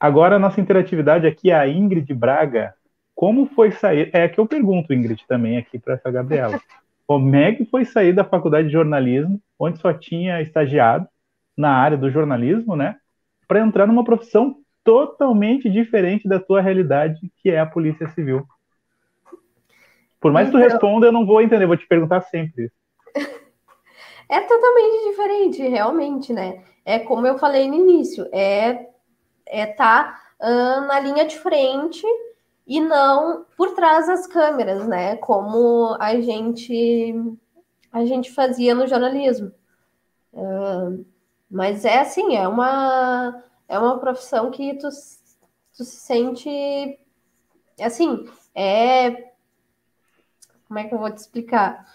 Agora 0.00 0.34
a 0.34 0.40
nossa 0.40 0.60
interatividade 0.60 1.24
aqui 1.24 1.52
é 1.52 1.54
a 1.54 1.68
Ingrid 1.68 2.12
Braga. 2.12 2.74
Como 3.14 3.46
foi 3.46 3.70
sair? 3.70 4.10
É 4.12 4.26
que 4.28 4.40
eu 4.40 4.46
pergunto, 4.48 4.92
Ingrid, 4.92 5.24
também 5.28 5.56
aqui 5.56 5.78
para 5.78 5.94
essa 5.94 6.10
Gabriela. 6.10 6.60
Como 7.06 7.36
é 7.36 7.52
que 7.52 7.64
foi 7.64 7.84
sair 7.84 8.12
da 8.12 8.24
faculdade 8.24 8.66
de 8.66 8.72
jornalismo, 8.72 9.40
onde 9.56 9.78
só 9.78 9.92
tinha 9.92 10.42
estagiado, 10.42 11.06
na 11.56 11.70
área 11.70 11.96
do 11.96 12.10
jornalismo, 12.10 12.76
né? 12.76 12.96
Para 13.46 13.60
entrar 13.60 13.86
numa 13.86 14.04
profissão 14.04 14.56
totalmente 14.84 15.70
diferente 15.70 16.28
da 16.28 16.40
tua 16.40 16.60
realidade, 16.60 17.20
que 17.36 17.50
é 17.50 17.60
a 17.60 17.66
Polícia 17.66 18.08
Civil. 18.08 18.46
Por 20.20 20.32
mais 20.32 20.48
que 20.48 20.52
tu 20.52 20.58
então- 20.58 20.70
responda, 20.70 21.06
eu 21.06 21.12
não 21.12 21.26
vou 21.26 21.40
entender, 21.40 21.66
vou 21.66 21.76
te 21.76 21.86
perguntar 21.86 22.20
sempre. 22.22 22.70
É 24.28 24.40
totalmente 24.40 25.10
diferente, 25.10 25.62
realmente, 25.68 26.32
né? 26.32 26.62
É 26.84 26.98
como 26.98 27.26
eu 27.26 27.38
falei 27.38 27.68
no 27.68 27.74
início, 27.74 28.26
é 28.32 28.88
é 29.46 29.66
tá 29.66 30.18
uh, 30.40 30.86
na 30.86 30.98
linha 31.00 31.26
de 31.26 31.38
frente 31.38 32.02
e 32.66 32.80
não 32.80 33.44
por 33.56 33.74
trás 33.74 34.06
das 34.06 34.26
câmeras, 34.26 34.86
né? 34.88 35.16
Como 35.16 35.96
a 36.00 36.18
gente 36.20 37.14
a 37.92 38.06
gente 38.06 38.32
fazia 38.32 38.74
no 38.74 38.86
jornalismo. 38.86 39.52
Uh, 40.32 41.04
mas 41.52 41.84
é 41.84 42.00
assim, 42.00 42.34
é 42.34 42.48
uma, 42.48 43.44
é 43.68 43.78
uma 43.78 43.98
profissão 43.98 44.50
que 44.50 44.72
tu, 44.78 44.88
tu 45.76 45.84
se 45.84 45.96
sente 45.96 46.48
assim, 47.78 48.26
é. 48.54 49.32
Como 50.66 50.78
é 50.78 50.84
que 50.84 50.94
eu 50.94 50.98
vou 50.98 51.10
te 51.10 51.18
explicar? 51.18 51.86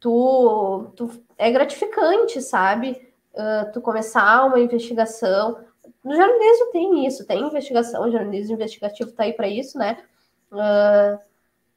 Tu, 0.00 0.92
tu 0.96 1.10
é 1.36 1.50
gratificante, 1.50 2.40
sabe? 2.40 3.12
Uh, 3.34 3.70
tu 3.70 3.82
começar 3.82 4.46
uma 4.46 4.58
investigação. 4.58 5.62
No 6.02 6.16
jornalismo 6.16 6.72
tem 6.72 7.06
isso, 7.06 7.26
tem 7.26 7.46
investigação, 7.46 8.08
o 8.08 8.10
jornalismo 8.10 8.54
investigativo 8.54 9.12
tá 9.12 9.24
aí 9.24 9.34
para 9.34 9.46
isso, 9.46 9.76
né? 9.76 10.02
Uh, 10.50 11.18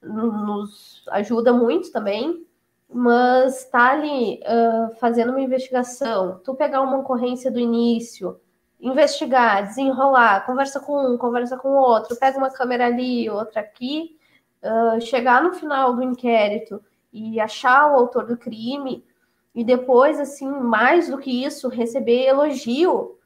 nos 0.01 1.03
ajuda 1.09 1.51
muito 1.51 1.91
também 1.91 2.47
mas 2.91 3.65
tá 3.65 3.91
ali 3.91 4.39
uh, 4.39 4.95
fazendo 4.95 5.29
uma 5.29 5.41
investigação, 5.41 6.41
tu 6.43 6.55
pegar 6.55 6.81
uma 6.81 6.97
ocorrência 6.97 7.51
do 7.51 7.59
início, 7.59 8.39
investigar, 8.81 9.67
desenrolar, 9.67 10.45
conversa 10.45 10.79
com 10.79 11.13
um, 11.13 11.17
conversa 11.17 11.57
com 11.57 11.69
o 11.69 11.77
outro, 11.77 12.17
pega 12.17 12.37
uma 12.37 12.49
câmera 12.49 12.87
ali, 12.87 13.29
outra 13.29 13.61
aqui, 13.61 14.17
uh, 14.63 14.99
chegar 15.01 15.43
no 15.43 15.53
final 15.53 15.95
do 15.95 16.01
inquérito 16.01 16.81
e 17.13 17.39
achar 17.39 17.91
o 17.91 17.95
autor 17.95 18.25
do 18.25 18.37
crime, 18.37 19.05
e 19.53 19.63
depois, 19.63 20.19
assim, 20.19 20.47
mais 20.47 21.09
do 21.09 21.17
que 21.17 21.43
isso, 21.43 21.69
receber 21.69 22.27
elogio. 22.27 23.17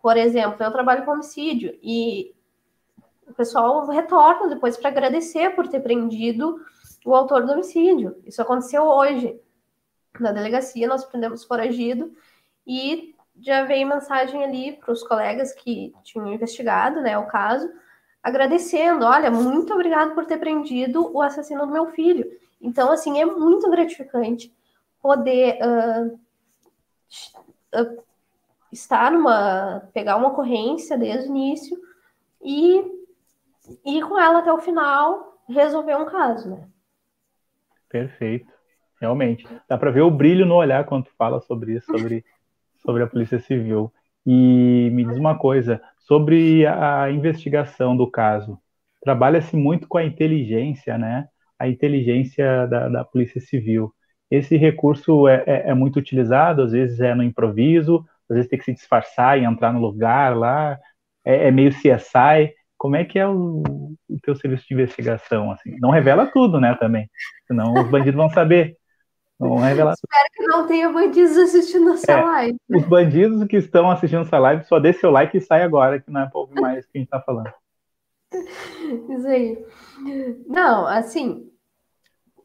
Por 0.00 0.16
exemplo, 0.16 0.62
eu 0.62 0.72
trabalho 0.72 1.04
com 1.04 1.10
homicídio 1.10 1.76
e 1.82 2.32
o 3.26 3.34
pessoal 3.34 3.86
retorna 3.86 4.48
depois 4.48 4.76
para 4.76 4.88
agradecer 4.88 5.50
por 5.54 5.68
ter 5.68 5.80
prendido 5.80 6.60
o 7.08 7.14
autor 7.14 7.46
do 7.46 7.52
homicídio. 7.52 8.20
Isso 8.26 8.42
aconteceu 8.42 8.82
hoje. 8.82 9.40
Na 10.20 10.30
delegacia, 10.30 10.86
nós 10.86 11.04
prendemos 11.04 11.44
foragido 11.44 12.12
e 12.66 13.14
já 13.40 13.64
veio 13.64 13.88
mensagem 13.88 14.44
ali 14.44 14.72
para 14.72 14.92
os 14.92 15.02
colegas 15.02 15.52
que 15.54 15.94
tinham 16.02 16.32
investigado 16.32 17.00
né, 17.00 17.16
o 17.16 17.26
caso, 17.26 17.70
agradecendo: 18.22 19.06
olha, 19.06 19.30
muito 19.30 19.72
obrigado 19.72 20.14
por 20.14 20.26
ter 20.26 20.38
prendido 20.38 21.10
o 21.14 21.22
assassino 21.22 21.66
do 21.66 21.72
meu 21.72 21.86
filho. 21.92 22.26
Então, 22.60 22.90
assim, 22.92 23.20
é 23.20 23.24
muito 23.24 23.70
gratificante 23.70 24.54
poder 25.00 25.58
uh, 25.62 26.20
uh, 27.80 28.02
estar 28.70 29.10
numa. 29.10 29.88
pegar 29.94 30.16
uma 30.16 30.28
ocorrência 30.28 30.98
desde 30.98 31.28
o 31.28 31.30
início 31.30 31.80
e 32.42 32.84
ir 33.86 34.02
com 34.06 34.18
ela 34.18 34.40
até 34.40 34.52
o 34.52 34.58
final, 34.58 35.40
resolver 35.48 35.96
um 35.96 36.06
caso, 36.06 36.50
né? 36.50 36.68
Perfeito. 37.88 38.52
Realmente. 39.00 39.46
Dá 39.68 39.78
para 39.78 39.90
ver 39.90 40.02
o 40.02 40.10
brilho 40.10 40.44
no 40.44 40.54
olhar 40.54 40.84
quando 40.84 41.08
fala 41.16 41.40
sobre 41.40 41.76
isso, 41.76 41.86
sobre, 41.86 42.24
sobre 42.84 43.02
a 43.02 43.06
Polícia 43.06 43.38
Civil. 43.38 43.92
E 44.26 44.90
me 44.92 45.04
diz 45.04 45.16
uma 45.16 45.38
coisa, 45.38 45.80
sobre 45.98 46.66
a 46.66 47.10
investigação 47.10 47.96
do 47.96 48.10
caso. 48.10 48.58
Trabalha-se 49.02 49.56
muito 49.56 49.86
com 49.88 49.98
a 49.98 50.04
inteligência, 50.04 50.98
né? 50.98 51.28
A 51.58 51.68
inteligência 51.68 52.66
da, 52.66 52.88
da 52.88 53.04
Polícia 53.04 53.40
Civil. 53.40 53.92
Esse 54.30 54.56
recurso 54.56 55.26
é, 55.26 55.44
é, 55.46 55.70
é, 55.70 55.74
muito 55.74 55.98
utilizado, 55.98 56.62
às 56.62 56.72
vezes 56.72 57.00
é 57.00 57.14
no 57.14 57.22
improviso, 57.22 58.04
às 58.28 58.36
vezes 58.36 58.50
tem 58.50 58.58
que 58.58 58.64
se 58.66 58.74
disfarçar 58.74 59.38
e 59.38 59.44
entrar 59.44 59.72
no 59.72 59.80
lugar 59.80 60.36
lá, 60.36 60.78
é, 61.24 61.48
é 61.48 61.50
meio 61.50 61.70
CSI. 61.70 62.54
Como 62.78 62.96
é 62.96 63.04
que 63.04 63.18
é 63.18 63.26
o, 63.26 63.62
o 64.08 64.20
teu 64.22 64.36
serviço 64.36 64.66
de 64.68 64.74
investigação? 64.74 65.50
Assim? 65.50 65.76
Não 65.80 65.90
revela 65.90 66.26
tudo, 66.26 66.60
né, 66.60 66.76
também. 66.78 67.10
Senão 67.46 67.74
os 67.74 67.90
bandidos 67.90 68.14
vão 68.14 68.30
saber. 68.30 68.76
Não 69.38 69.56
revela 69.56 69.92
Espero 69.92 70.28
que 70.34 70.46
não 70.46 70.66
tenha 70.66 70.90
bandidos 70.90 71.36
assistindo 71.36 71.90
essa 71.90 72.12
é, 72.12 72.22
live. 72.22 72.58
Os 72.68 72.84
bandidos 72.84 73.44
que 73.46 73.56
estão 73.56 73.90
assistindo 73.90 74.22
essa 74.22 74.38
live, 74.38 74.64
só 74.64 74.80
dê 74.80 74.92
seu 74.92 75.10
like 75.10 75.36
e 75.36 75.40
sai 75.40 75.62
agora, 75.62 76.00
que 76.00 76.10
não 76.10 76.22
é 76.22 76.30
ouvir 76.32 76.60
mais 76.60 76.84
o 76.84 76.88
que 76.88 76.98
a 76.98 77.00
gente 77.00 77.06
está 77.06 77.20
falando. 77.20 77.52
Isso 78.32 79.26
aí. 79.26 79.64
Não, 80.46 80.86
assim, 80.86 81.48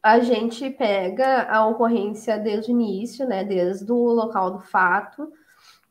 a 0.02 0.20
gente 0.20 0.70
pega 0.70 1.44
a 1.50 1.66
ocorrência 1.66 2.38
desde 2.38 2.70
o 2.70 2.74
início, 2.74 3.26
né? 3.26 3.42
Desde 3.42 3.90
o 3.90 4.12
local 4.12 4.52
do 4.52 4.60
fato. 4.60 5.28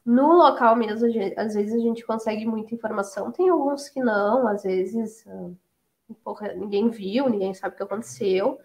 No 0.06 0.34
local 0.34 0.76
mesmo, 0.76 1.08
às 1.38 1.54
vezes 1.54 1.74
a 1.74 1.80
gente 1.80 2.06
consegue 2.06 2.45
muita 2.45 2.76
informação, 2.76 3.32
tem 3.32 3.49
alguns 3.49 3.88
que 3.88 4.01
não, 4.01 4.47
às 4.47 4.64
vezes 4.64 5.26
ah, 5.28 6.54
ninguém 6.56 6.89
viu, 6.89 7.30
ninguém 7.30 7.54
sabe 7.54 7.74
o 7.74 7.78
que 7.78 7.84
aconteceu, 7.84 8.60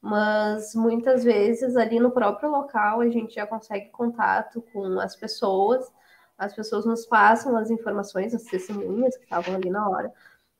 mas 0.00 0.74
muitas 0.74 1.24
vezes 1.24 1.76
ali 1.76 1.98
no 1.98 2.12
próprio 2.12 2.50
local 2.50 3.00
a 3.00 3.08
gente 3.08 3.34
já 3.34 3.46
consegue 3.46 3.88
contato 3.90 4.62
com 4.72 5.00
as 5.00 5.16
pessoas, 5.16 5.92
as 6.38 6.54
pessoas 6.54 6.84
nos 6.86 7.06
passam 7.06 7.56
as 7.56 7.70
informações, 7.70 8.34
as 8.34 8.44
testemunhas 8.44 9.16
que 9.16 9.24
estavam 9.24 9.56
ali 9.56 9.70
na 9.70 9.88
hora, 9.88 10.12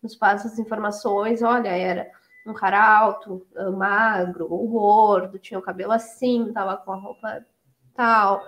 nos 0.03 0.17
passam 0.17 0.51
as 0.51 0.59
informações, 0.59 1.43
olha, 1.43 1.69
era 1.69 2.11
um 2.47 2.55
cara 2.55 2.99
alto, 2.99 3.47
ah, 3.57 3.71
magro, 3.71 4.47
ou 4.51 4.69
gordo, 4.69 5.39
tinha 5.39 5.59
o 5.61 5.63
cabelo 5.63 5.93
assim, 5.93 6.53
tava 6.53 6.77
com 6.77 6.93
a 6.93 6.97
roupa 6.97 7.47
tal. 7.95 8.43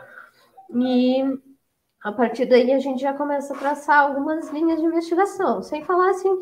E 0.74 1.22
a 2.03 2.12
partir 2.12 2.47
daí 2.47 2.72
a 2.72 2.78
gente 2.78 3.01
já 3.01 3.12
começa 3.12 3.55
a 3.55 3.59
traçar 3.59 4.01
algumas 4.01 4.51
linhas 4.51 4.80
de 4.80 4.86
investigação, 4.86 5.62
sem 5.62 5.84
falar 5.84 6.11
assim 6.11 6.38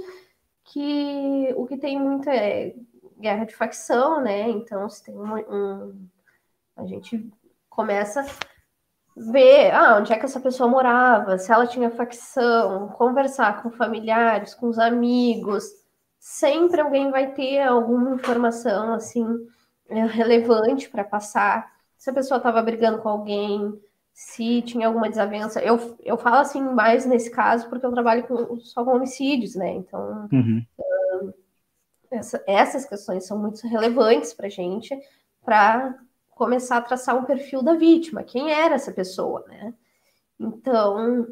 que 0.65 1.53
o 1.57 1.67
que 1.67 1.77
tem 1.77 2.01
muito 2.01 2.29
é 2.29 2.75
guerra 3.19 3.45
de 3.45 3.55
facção, 3.55 4.21
né? 4.21 4.49
Então, 4.49 4.89
se 4.89 5.05
tem 5.05 5.15
um, 5.15 5.37
um, 5.37 6.09
a 6.77 6.85
gente 6.87 7.31
começa 7.69 8.25
ver 9.17 9.71
ah, 9.73 9.99
onde 9.99 10.13
é 10.13 10.19
que 10.19 10.25
essa 10.25 10.41
pessoa 10.41 10.69
morava, 10.69 11.39
se 11.39 11.53
ela 11.53 11.67
tinha 11.67 11.91
facção, 11.91 12.89
conversar 12.89 13.63
com 13.63 13.71
familiares, 13.71 14.55
com 14.55 14.69
os 14.69 14.79
amigos. 14.79 15.65
Sempre 16.19 16.81
alguém 16.81 17.11
vai 17.11 17.33
ter 17.33 17.61
alguma 17.61 18.15
informação 18.15 18.95
assim 18.95 19.25
é, 19.89 20.05
relevante 20.07 20.89
para 20.89 21.05
passar. 21.05 21.73
Se 21.97 22.11
a 22.11 22.15
pessoa 22.15 22.39
estava 22.39 22.63
brigando 22.63 22.99
com 22.99 23.09
alguém, 23.09 23.81
se 24.15 24.63
tinha 24.63 24.87
alguma 24.87 25.11
desavença. 25.11 25.61
Eu, 25.61 25.99
eu 26.05 26.17
falo 26.17 26.37
assim 26.37 26.63
mais 26.63 27.05
nesse 27.05 27.31
caso 27.31 27.69
porque 27.69 27.85
eu 27.85 27.93
trabalho 27.93 28.23
com, 28.23 28.59
só 28.61 28.85
com 28.85 28.95
homicídios, 28.95 29.57
né? 29.57 29.71
Então, 29.73 30.29
uhum. 30.33 30.65
Essa, 32.11 32.43
essas 32.47 32.85
questões 32.85 33.27
são 33.27 33.37
muito 33.37 33.67
relevantes 33.67 34.33
para 34.33 34.47
a 34.47 34.51
gente, 34.51 34.97
para 35.45 35.99
começar 36.31 36.77
a 36.77 36.83
traçar 36.83 37.17
um 37.17 37.25
perfil 37.25 37.61
da 37.61 37.75
vítima, 37.75 38.23
quem 38.23 38.53
era 38.53 38.77
essa 38.77 38.93
pessoa, 38.93 39.45
né? 39.49 39.75
Então, 40.39 41.27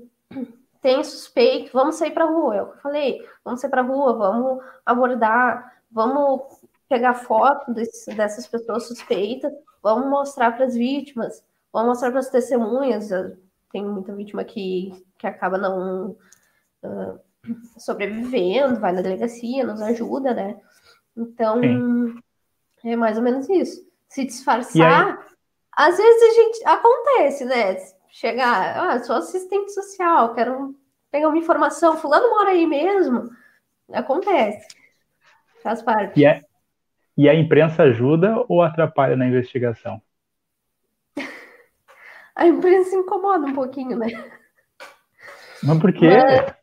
tem 0.81 1.05
suspeito, 1.05 1.73
vamos 1.73 1.95
sair 1.95 2.11
para 2.11 2.25
a 2.25 2.29
rua, 2.29 2.57
é 2.57 2.63
o 2.63 2.67
que 2.67 2.79
eu 2.79 2.81
falei, 2.81 3.29
vamos 3.45 3.61
sair 3.61 3.71
para 3.71 3.81
a 3.81 3.85
rua, 3.85 4.13
vamos 4.15 4.65
abordar, 4.85 5.73
vamos 5.89 6.43
pegar 6.89 7.15
foto 7.15 7.73
desse, 7.73 8.13
dessas 8.15 8.49
pessoas 8.49 8.89
suspeitas, 8.89 9.53
vamos 9.81 10.09
mostrar 10.09 10.51
para 10.57 10.65
as 10.65 10.75
vítimas, 10.75 11.45
vamos 11.73 11.89
mostrar 11.89 12.11
para 12.11 12.21
as 12.21 12.31
testemunhas. 12.31 13.09
Tem 13.71 13.85
muita 13.85 14.15
vítima 14.15 14.45
que, 14.45 14.93
que 15.19 15.27
acaba 15.27 15.57
não 15.57 16.17
uh, 16.83 17.21
sobrevivendo, 17.79 18.81
vai 18.81 18.93
na 18.93 19.03
delegacia, 19.03 19.67
nos 19.67 19.81
ajuda, 19.81 20.35
né? 20.35 20.61
Então, 21.17 21.61
Sim. 21.61 22.21
é 22.85 22.97
mais 22.97 23.17
ou 23.17 23.23
menos 23.23 23.49
isso. 23.49 23.83
Se 24.09 24.25
disfarçar, 24.25 25.27
às 25.73 25.97
vezes 25.97 26.23
a 26.23 26.35
gente 26.35 26.67
acontece, 26.67 27.45
né? 27.45 27.77
Chegar, 28.09 28.79
ah, 28.79 28.99
sou 29.03 29.17
assistente 29.17 29.73
social, 29.73 30.35
quero 30.35 30.75
pegar 31.11 31.29
uma 31.29 31.39
informação, 31.39 31.97
fulano 31.97 32.29
mora 32.29 32.51
aí 32.51 32.67
mesmo. 32.67 33.31
Acontece. 33.91 34.67
Faz 35.63 35.83
parte. 35.83 36.21
E, 36.21 36.27
é, 36.27 36.43
e 37.17 37.29
a 37.29 37.35
imprensa 37.35 37.85
ajuda 37.85 38.45
ou 38.49 38.63
atrapalha 38.63 39.17
na 39.17 39.27
investigação? 39.27 40.01
A 42.35 42.47
imprensa 42.47 42.97
incomoda 42.97 43.47
um 43.47 43.55
pouquinho, 43.55 43.99
né? 43.99 44.09
Mas 45.63 45.79
por 45.79 45.93
quê? 45.93 46.09
Mas... 46.09 46.63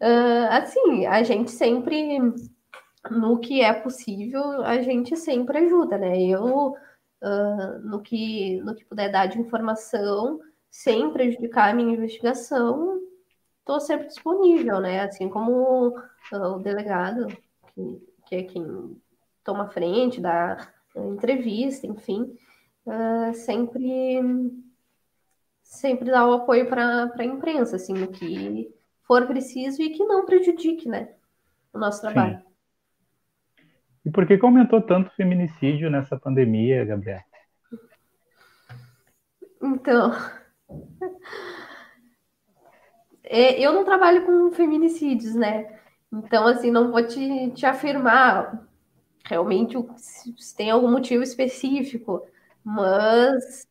Uh, 0.00 0.48
assim, 0.50 1.06
a 1.06 1.22
gente 1.22 1.50
sempre, 1.50 2.18
no 3.10 3.38
que 3.38 3.60
é 3.60 3.72
possível, 3.72 4.62
a 4.62 4.80
gente 4.80 5.14
sempre 5.14 5.58
ajuda, 5.58 5.98
né? 5.98 6.18
Eu, 6.22 6.74
uh, 7.22 7.78
no, 7.82 8.00
que, 8.00 8.60
no 8.62 8.74
que 8.74 8.84
puder 8.84 9.12
dar 9.12 9.26
de 9.26 9.38
informação, 9.38 10.40
sem 10.70 11.12
prejudicar 11.12 11.70
a 11.70 11.74
minha 11.74 11.94
investigação, 11.94 12.98
estou 13.58 13.78
sempre 13.78 14.06
disponível, 14.06 14.80
né? 14.80 15.02
Assim 15.02 15.28
como 15.28 15.88
uh, 15.88 16.56
o 16.56 16.58
delegado, 16.58 17.26
que, 17.74 18.02
que 18.26 18.34
é 18.36 18.42
quem 18.42 18.96
toma 19.44 19.68
frente, 19.68 20.20
dá 20.20 20.66
entrevista, 20.96 21.86
enfim, 21.86 22.34
sempre 23.34 24.20
sempre 25.62 26.10
dá 26.10 26.26
o 26.26 26.32
apoio 26.32 26.68
para 26.68 27.12
a 27.16 27.24
imprensa, 27.24 27.76
assim, 27.76 27.94
no 27.94 28.08
que 28.08 28.74
for 29.06 29.26
preciso 29.26 29.80
e 29.80 29.90
que 29.90 30.04
não 30.04 30.26
prejudique, 30.26 30.88
né, 30.88 31.10
o 31.72 31.78
nosso 31.78 32.00
trabalho. 32.00 32.38
Sim. 32.38 32.44
E 34.04 34.10
por 34.10 34.26
que 34.26 34.38
aumentou 34.42 34.80
tanto 34.82 35.08
o 35.08 35.14
feminicídio 35.14 35.90
nessa 35.90 36.18
pandemia, 36.18 36.84
Gabriela? 36.84 37.22
Então, 39.62 40.10
é, 43.22 43.60
eu 43.60 43.72
não 43.72 43.84
trabalho 43.84 44.24
com 44.24 44.50
feminicídios, 44.52 45.34
né? 45.34 45.78
Então, 46.12 46.46
assim, 46.46 46.70
não 46.70 46.90
vou 46.90 47.06
te, 47.06 47.50
te 47.52 47.64
afirmar 47.64 48.66
realmente 49.24 49.76
se 49.96 50.56
tem 50.56 50.70
algum 50.70 50.90
motivo 50.90 51.22
específico, 51.22 52.26
mas 52.64 53.66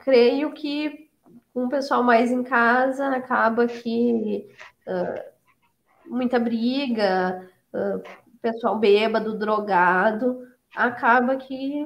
creio 0.00 0.52
que 0.52 1.08
com 1.52 1.64
o 1.64 1.68
pessoal 1.68 2.02
mais 2.02 2.30
em 2.30 2.42
casa, 2.42 3.08
acaba 3.08 3.66
que 3.66 4.46
uh, 4.86 6.08
muita 6.08 6.38
briga, 6.38 7.48
uh, 7.72 8.02
pessoal 8.40 8.78
bêbado, 8.78 9.36
drogado, 9.36 10.46
acaba 10.74 11.36
que 11.36 11.84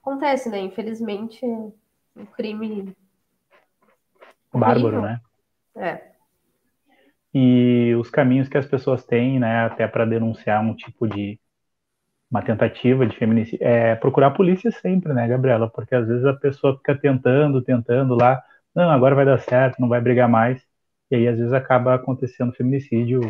acontece, 0.00 0.48
né? 0.48 0.60
Infelizmente, 0.60 1.44
um 1.44 2.24
crime 2.34 2.96
bárbaro, 4.52 5.02
né? 5.02 5.20
É. 5.76 6.08
E 7.34 7.94
os 7.96 8.10
caminhos 8.10 8.48
que 8.48 8.56
as 8.56 8.66
pessoas 8.66 9.04
têm, 9.04 9.38
né, 9.38 9.66
até 9.66 9.86
para 9.86 10.06
denunciar 10.06 10.62
um 10.62 10.74
tipo 10.74 11.06
de 11.06 11.38
uma 12.30 12.42
tentativa 12.42 13.06
de 13.06 13.16
feminicídio, 13.16 13.66
é 13.66 13.94
procurar 13.96 14.28
a 14.28 14.32
polícia 14.32 14.70
sempre, 14.70 15.12
né, 15.12 15.26
Gabriela? 15.26 15.68
Porque 15.68 15.94
às 15.94 16.06
vezes 16.06 16.24
a 16.26 16.34
pessoa 16.34 16.76
fica 16.76 16.94
tentando, 16.94 17.62
tentando 17.62 18.14
lá, 18.14 18.42
não, 18.74 18.90
agora 18.90 19.14
vai 19.14 19.24
dar 19.24 19.38
certo, 19.38 19.80
não 19.80 19.88
vai 19.88 20.00
brigar 20.00 20.28
mais, 20.28 20.62
e 21.10 21.16
aí 21.16 21.28
às 21.28 21.38
vezes 21.38 21.52
acaba 21.52 21.94
acontecendo 21.94 22.52
feminicídio, 22.52 23.20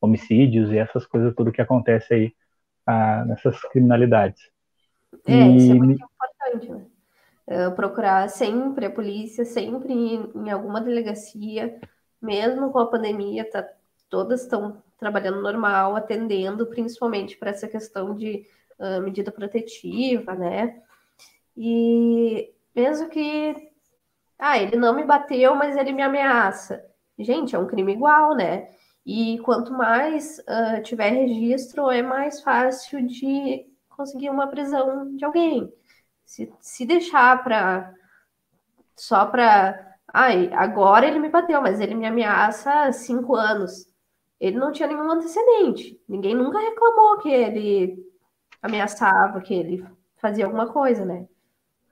homicídios 0.00 0.70
e 0.70 0.78
essas 0.78 1.06
coisas, 1.06 1.34
tudo 1.34 1.52
que 1.52 1.62
acontece 1.62 2.12
aí 2.12 2.34
ah, 2.86 3.24
nessas 3.24 3.60
criminalidades. 3.62 4.42
É, 5.26 5.32
e... 5.32 5.56
isso 5.56 5.72
é 5.72 5.74
muito 5.74 6.02
importante, 6.02 6.70
né? 6.70 6.86
Uh, 7.50 7.74
procurar 7.74 8.28
sempre 8.28 8.84
a 8.84 8.90
polícia, 8.90 9.42
sempre 9.42 9.90
em, 9.90 10.30
em 10.34 10.50
alguma 10.50 10.82
delegacia, 10.82 11.80
mesmo 12.20 12.70
com 12.70 12.78
a 12.78 12.90
pandemia, 12.90 13.48
tá, 13.50 13.66
todas 14.10 14.42
estão 14.42 14.82
trabalhando 14.98 15.40
normal, 15.40 15.96
atendendo, 15.96 16.66
principalmente 16.66 17.36
para 17.38 17.50
essa 17.50 17.68
questão 17.68 18.14
de 18.14 18.44
uh, 18.78 19.00
medida 19.00 19.30
protetiva, 19.30 20.34
né? 20.34 20.82
E 21.56 22.52
mesmo 22.74 23.08
que, 23.08 23.54
ah, 24.38 24.58
ele 24.58 24.76
não 24.76 24.94
me 24.94 25.04
bateu, 25.04 25.54
mas 25.54 25.76
ele 25.76 25.92
me 25.92 26.02
ameaça. 26.02 26.84
Gente, 27.18 27.54
é 27.54 27.58
um 27.58 27.66
crime 27.66 27.92
igual, 27.92 28.34
né? 28.34 28.68
E 29.06 29.38
quanto 29.40 29.72
mais 29.72 30.38
uh, 30.40 30.82
tiver 30.82 31.10
registro, 31.10 31.90
é 31.90 32.02
mais 32.02 32.42
fácil 32.42 33.06
de 33.06 33.66
conseguir 33.88 34.30
uma 34.30 34.48
prisão 34.48 35.16
de 35.16 35.24
alguém. 35.24 35.72
Se, 36.24 36.52
se 36.60 36.84
deixar 36.84 37.42
para 37.42 37.94
só 38.94 39.26
para, 39.26 39.96
ai, 40.12 40.50
agora 40.52 41.06
ele 41.06 41.20
me 41.20 41.28
bateu, 41.28 41.62
mas 41.62 41.80
ele 41.80 41.94
me 41.94 42.06
ameaça 42.06 42.82
há 42.82 42.92
cinco 42.92 43.34
anos 43.36 43.87
ele 44.40 44.56
não 44.56 44.72
tinha 44.72 44.88
nenhum 44.88 45.10
antecedente. 45.10 46.00
Ninguém 46.08 46.34
nunca 46.34 46.58
reclamou 46.58 47.18
que 47.18 47.28
ele 47.28 48.06
ameaçava, 48.62 49.40
que 49.40 49.54
ele 49.54 49.84
fazia 50.16 50.44
alguma 50.44 50.68
coisa, 50.72 51.04
né? 51.04 51.26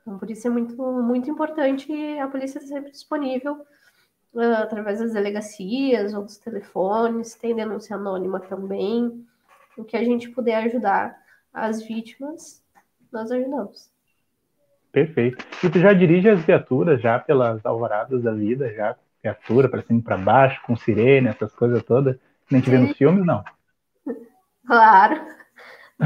Então, 0.01 0.19
por 0.19 0.31
isso 0.31 0.47
é 0.47 0.51
muito, 0.51 0.77
muito 0.77 1.29
importante 1.29 1.93
a 2.19 2.29
polícia 2.29 2.59
estar 2.59 2.75
sempre 2.75 2.93
disponível 2.93 3.67
uh, 4.35 4.63
através 4.63 5.01
das 5.01 5.13
delegacias 5.13 6.15
ou 6.15 6.23
dos 6.23 6.39
telefones, 6.39 7.35
tem 7.35 7.57
denúncia 7.57 7.97
anônima 7.97 8.39
também. 8.39 9.27
O 9.77 9.85
que 9.85 9.97
a 9.97 10.05
gente 10.05 10.31
puder 10.31 10.57
ajudar 10.65 11.17
as 11.53 11.83
vítimas, 11.83 12.63
nós 13.13 13.31
ajudamos. 13.33 13.91
Perfeito. 14.93 15.45
E 15.63 15.69
tu 15.69 15.79
já 15.79 15.93
dirige 15.93 16.29
as 16.29 16.43
viaturas 16.45 17.01
já 17.01 17.19
pelas 17.19 17.65
alvoradas 17.67 18.23
da 18.23 18.33
vida, 18.33 18.73
já 18.73 18.97
viatura 19.23 19.69
para 19.69 19.83
cima 19.83 19.99
e 19.99 20.03
para 20.03 20.17
baixo, 20.17 20.63
com 20.65 20.77
sirene, 20.77 21.29
essas 21.29 21.55
coisas 21.55 21.83
todas? 21.83 22.17
Nem 22.51 22.61
te 22.61 22.71
vê 22.71 22.79
nos 22.79 22.97
filmes, 22.97 23.25
não? 23.25 23.43
Claro. 24.67 25.25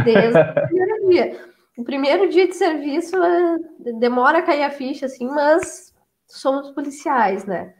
Desde 0.04 0.38
o 0.38 0.66
primeiro 0.68 1.08
dia. 1.08 1.50
O 1.78 1.84
primeiro 1.84 2.28
dia 2.28 2.46
de 2.46 2.54
serviço 2.54 3.16
é, 3.16 3.58
demora 3.98 4.38
a 4.38 4.42
cair 4.42 4.64
a 4.64 4.70
ficha, 4.70 5.06
assim, 5.06 5.26
mas 5.26 5.94
somos 6.26 6.70
policiais, 6.72 7.46
né? 7.46 7.72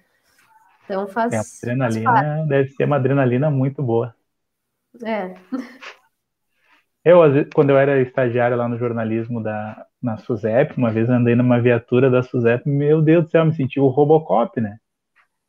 Então 0.85 1.07
faz. 1.07 1.33
É, 1.33 1.37
a 1.37 1.41
adrenalina 1.41 2.13
faz 2.13 2.49
deve 2.49 2.69
ser 2.71 2.85
uma 2.85 2.97
adrenalina 2.97 3.51
muito 3.51 3.83
boa. 3.83 4.15
É. 5.05 5.35
Eu, 7.05 7.21
quando 7.55 7.71
eu 7.71 7.79
era 7.79 8.01
estagiário 8.01 8.57
lá 8.57 8.69
no 8.69 8.79
jornalismo 8.79 9.43
da, 9.43 9.87
na 10.03 10.19
SUSEP, 10.19 10.77
uma 10.77 10.91
vez 10.91 11.09
andei 11.09 11.35
numa 11.35 11.61
viatura 11.61 12.11
da 12.11 12.23
SUSEP, 12.23 12.69
meu 12.69 13.01
Deus 13.01 13.25
do 13.25 13.31
céu, 13.31 13.45
me 13.45 13.55
senti 13.55 13.81
o 13.81 13.87
Robocop, 13.87 14.61
né? 14.61 14.79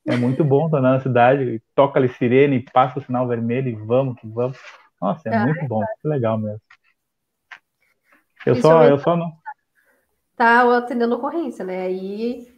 É 0.05 0.15
muito 0.15 0.43
bom 0.43 0.65
estar 0.65 0.81
na 0.81 0.99
cidade, 0.99 1.61
toca 1.75 1.99
ali 1.99 2.09
sirene, 2.09 2.65
passa 2.73 2.99
o 2.99 3.01
sinal 3.01 3.27
vermelho 3.27 3.69
e 3.69 3.75
vamos 3.75 4.19
que 4.19 4.27
vamos. 4.27 4.57
Nossa, 4.99 5.29
é, 5.29 5.35
é 5.35 5.45
muito 5.45 5.67
bom, 5.67 5.83
que 6.01 6.07
legal 6.07 6.37
mesmo. 6.37 6.61
Eu 8.45 8.55
só, 8.55 8.83
eu 8.83 8.97
só 8.97 9.15
não. 9.15 9.31
Tá 10.35 10.77
atendendo 10.77 11.15
ocorrência, 11.15 11.63
né? 11.63 11.83
Aí 11.83 12.51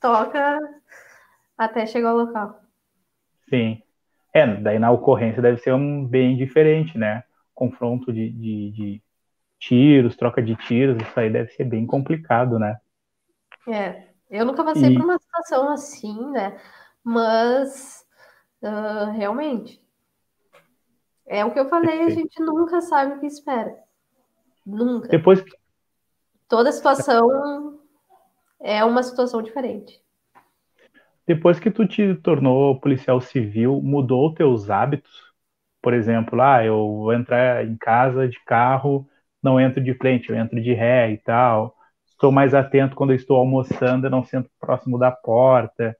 toca 0.00 0.58
até 1.56 1.86
chegar 1.86 2.10
ao 2.10 2.16
local. 2.16 2.60
Sim. 3.48 3.82
É, 4.32 4.46
daí 4.56 4.78
na 4.78 4.90
ocorrência 4.90 5.42
deve 5.42 5.58
ser 5.58 5.74
um 5.74 6.04
bem 6.04 6.36
diferente, 6.36 6.96
né? 6.96 7.24
Confronto 7.54 8.12
de, 8.12 8.30
de, 8.30 8.70
de 8.70 9.02
tiros, 9.58 10.16
troca 10.16 10.42
de 10.42 10.56
tiros, 10.56 11.00
isso 11.00 11.20
aí 11.20 11.30
deve 11.30 11.50
ser 11.52 11.64
bem 11.64 11.86
complicado, 11.86 12.58
né? 12.58 12.78
É, 13.68 14.13
eu 14.34 14.44
nunca 14.44 14.64
passei 14.64 14.90
e... 14.90 14.94
por 14.94 15.04
uma 15.04 15.18
situação 15.18 15.68
assim, 15.72 16.30
né? 16.30 16.60
Mas 17.02 18.04
uh, 18.62 19.10
realmente 19.12 19.80
é 21.26 21.44
o 21.44 21.52
que 21.52 21.58
eu 21.58 21.68
falei, 21.68 21.98
Perfeito. 21.98 22.18
a 22.18 22.22
gente 22.22 22.40
nunca 22.42 22.80
sabe 22.80 23.14
o 23.14 23.20
que 23.20 23.26
espera. 23.26 23.74
Nunca. 24.66 25.08
Depois 25.08 25.44
toda 26.48 26.72
situação 26.72 27.78
é 28.60 28.84
uma 28.84 29.02
situação 29.02 29.40
diferente. 29.40 30.02
Depois 31.26 31.58
que 31.58 31.70
tu 31.70 31.86
te 31.86 32.14
tornou 32.16 32.80
policial 32.80 33.20
civil, 33.20 33.80
mudou 33.82 34.34
teus 34.34 34.68
hábitos? 34.68 35.32
Por 35.80 35.94
exemplo, 35.94 36.40
ah, 36.40 36.64
eu 36.64 36.76
vou 36.76 37.12
entrar 37.12 37.64
em 37.64 37.76
casa 37.76 38.28
de 38.28 38.42
carro, 38.44 39.08
não 39.42 39.60
entro 39.60 39.82
de 39.82 39.94
frente, 39.94 40.30
eu 40.30 40.36
entro 40.36 40.60
de 40.60 40.72
ré 40.72 41.12
e 41.12 41.18
tal. 41.18 41.73
Estou 42.14 42.32
mais 42.32 42.54
atento 42.54 42.96
quando 42.96 43.12
estou 43.12 43.36
almoçando, 43.36 44.06
eu 44.06 44.10
não 44.10 44.24
sento 44.24 44.48
próximo 44.58 44.98
da 44.98 45.10
porta. 45.10 45.96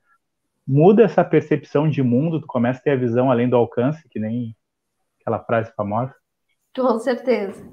Muda 0.66 1.02
essa 1.02 1.22
percepção 1.24 1.88
de 1.88 2.02
mundo, 2.02 2.40
tu 2.40 2.46
começa 2.46 2.80
a 2.80 2.82
ter 2.82 2.92
a 2.92 2.96
visão 2.96 3.30
além 3.30 3.48
do 3.48 3.56
alcance, 3.56 4.08
que 4.08 4.18
nem 4.18 4.56
aquela 5.20 5.40
frase 5.40 5.72
famosa. 5.74 6.14
Com 6.74 6.98
certeza. 6.98 7.68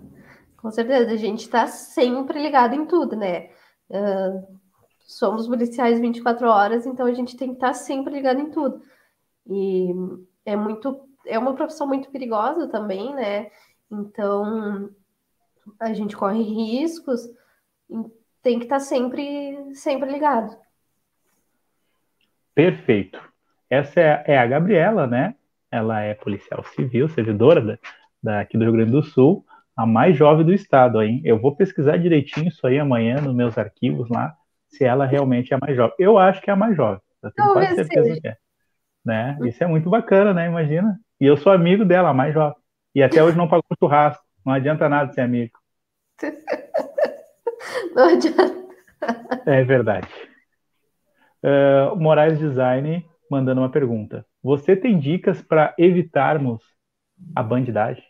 Com 0.58 0.72
certeza. 0.72 1.12
A 1.12 1.16
gente 1.16 1.42
está 1.42 1.68
sempre 1.68 2.42
ligado 2.42 2.76
em 2.76 2.86
tudo, 2.86 3.16
né? 3.16 3.50
Uh, 3.90 4.60
somos 5.00 5.48
policiais 5.48 6.00
24 6.00 6.48
horas, 6.48 6.86
então 6.86 7.06
a 7.06 7.14
gente 7.14 7.38
tem 7.38 7.50
que 7.50 7.56
estar 7.56 7.68
tá 7.68 7.74
sempre 7.74 8.14
ligado 8.14 8.40
em 8.40 8.50
tudo. 8.50 8.82
E 9.48 9.94
é 10.46 10.56
muito, 10.56 11.08
é 11.26 11.38
uma 11.38 11.54
profissão 11.54 11.88
muito 11.88 12.10
perigosa 12.10 12.68
também, 12.68 13.14
né? 13.14 13.50
Então 13.90 14.90
a 15.80 15.94
gente 15.94 16.16
corre 16.16 16.42
riscos, 16.42 17.22
tem 18.42 18.58
que 18.58 18.66
estar 18.66 18.78
tá 18.78 18.80
sempre, 18.80 19.74
sempre 19.74 20.12
ligado. 20.12 20.58
Perfeito. 22.54 23.20
Essa 23.70 24.00
é, 24.00 24.24
é 24.28 24.38
a 24.38 24.46
Gabriela, 24.46 25.08
né? 25.08 25.36
Ela 25.72 26.02
é 26.02 26.14
policial 26.14 26.64
civil, 26.76 27.08
servidora 27.08 27.62
da, 27.62 27.78
daqui 28.22 28.58
do 28.58 28.64
Rio 28.64 28.74
Grande 28.74 28.92
do 28.92 29.04
Sul, 29.04 29.46
a 29.76 29.86
mais 29.86 30.18
jovem 30.18 30.46
do 30.46 30.54
estado, 30.54 31.02
hein? 31.02 31.22
Eu 31.24 31.40
vou 31.40 31.56
pesquisar 31.56 31.98
direitinho 31.98 32.50
isso 32.50 32.66
aí 32.68 32.78
amanhã 32.78 33.22
nos 33.22 33.34
meus 33.34 33.58
arquivos 33.58 34.10
lá 34.10 34.36
se 34.68 34.84
ela 34.84 35.06
realmente 35.06 35.54
é 35.54 35.56
a 35.56 35.60
mais 35.60 35.76
jovem. 35.76 35.96
Eu 36.00 36.18
acho 36.18 36.42
que 36.42 36.50
é 36.50 36.54
a 36.54 36.58
mais 36.58 36.76
jovem. 36.76 37.02
Eu 37.22 37.32
tenho 37.32 37.54
quase 37.54 37.76
certeza 37.76 38.08
seja. 38.08 38.22
que 38.22 38.28
é. 38.28 38.38
Né? 39.04 39.38
Isso 39.44 39.64
é 39.64 39.68
muito 39.68 39.90
bacana, 39.90 40.34
né? 40.34 40.48
Imagina. 40.48 41.00
E 41.20 41.26
eu 41.26 41.36
sou 41.38 41.52
amigo 41.52 41.84
dela, 41.84 42.10
a 42.10 42.14
mais 42.14 42.34
jovem. 42.34 42.58
E 42.96 43.04
até 43.04 43.24
hoje 43.24 43.38
não 43.38 43.48
pagou 43.48 43.64
churrasco. 43.80 44.24
Não 44.46 44.54
adianta 44.54 44.90
nada 44.90 45.12
ser 45.14 45.22
amigo. 45.22 45.58
Não 47.96 48.10
adianta. 48.10 48.62
É 49.46 49.64
verdade. 49.64 50.08
Uh, 51.44 51.96
Moraes 51.96 52.38
Design 52.38 53.06
mandando 53.30 53.62
uma 53.62 53.72
pergunta. 53.72 54.26
Você 54.44 54.76
tem 54.76 55.00
dicas 55.00 55.42
para 55.42 55.74
evitarmos 55.78 56.62
a 57.36 57.42
bandidagem? 57.42 58.04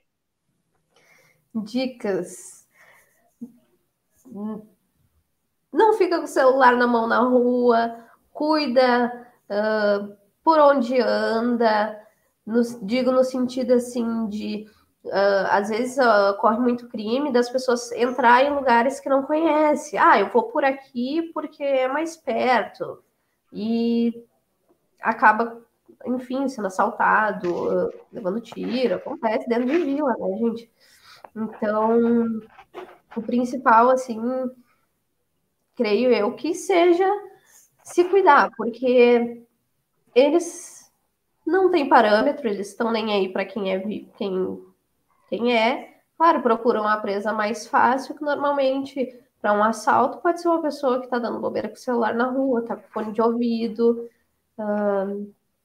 Dicas 1.53 2.61
não 5.71 5.93
fica 5.93 6.17
com 6.17 6.25
o 6.25 6.27
celular 6.27 6.75
na 6.75 6.88
mão 6.88 7.07
na 7.07 7.19
rua, 7.19 7.95
cuida 8.32 9.27
uh, 9.49 10.15
por 10.43 10.59
onde 10.59 10.99
anda, 10.99 11.99
no, 12.45 12.61
digo 12.82 13.11
no 13.11 13.23
sentido 13.23 13.73
assim 13.73 14.27
de 14.27 14.65
uh, 15.05 15.47
às 15.49 15.69
vezes 15.69 15.97
uh, 15.97 16.31
ocorre 16.31 16.59
muito 16.59 16.87
crime 16.87 17.31
das 17.31 17.49
pessoas 17.49 17.91
entrar 17.91 18.43
em 18.43 18.53
lugares 18.53 18.99
que 18.99 19.09
não 19.09 19.23
conhece. 19.23 19.97
Ah, 19.97 20.19
eu 20.19 20.29
vou 20.29 20.43
por 20.43 20.63
aqui 20.63 21.31
porque 21.33 21.63
é 21.63 21.87
mais 21.87 22.17
perto 22.17 23.03
e 23.51 24.25
acaba, 25.01 25.61
enfim, 26.05 26.47
sendo 26.47 26.67
assaltado, 26.67 27.91
levando 28.11 28.39
tiro, 28.39 28.95
acontece 28.95 29.47
dentro 29.47 29.65
de 29.65 29.77
vila, 29.77 30.15
né, 30.17 30.37
gente? 30.37 30.71
Então, 31.35 32.41
o 33.15 33.21
principal, 33.21 33.89
assim, 33.89 34.19
creio 35.75 36.11
eu, 36.11 36.33
que 36.33 36.53
seja 36.53 37.07
se 37.83 38.03
cuidar, 38.05 38.51
porque 38.55 39.43
eles 40.13 40.91
não 41.45 41.71
têm 41.71 41.89
parâmetro, 41.89 42.47
eles 42.47 42.69
estão 42.69 42.91
nem 42.91 43.11
aí 43.13 43.29
para 43.29 43.45
quem 43.45 43.73
é 43.73 43.79
quem, 44.17 44.63
quem 45.32 45.57
é. 45.57 46.01
Claro, 46.17 46.41
procuram 46.41 46.86
a 46.86 46.97
presa 46.97 47.32
mais 47.32 47.65
fácil, 47.65 48.13
que 48.15 48.21
normalmente 48.21 49.17
para 49.41 49.53
um 49.53 49.63
assalto 49.63 50.17
pode 50.19 50.41
ser 50.41 50.49
uma 50.49 50.61
pessoa 50.61 50.99
que 50.99 51.05
está 51.05 51.17
dando 51.17 51.39
bobeira 51.39 51.69
com 51.69 51.75
o 51.75 51.77
celular 51.77 52.13
na 52.13 52.25
rua, 52.25 52.59
está 52.59 52.75
com 52.75 52.88
fone 52.89 53.13
de 53.13 53.21
ouvido, 53.21 54.09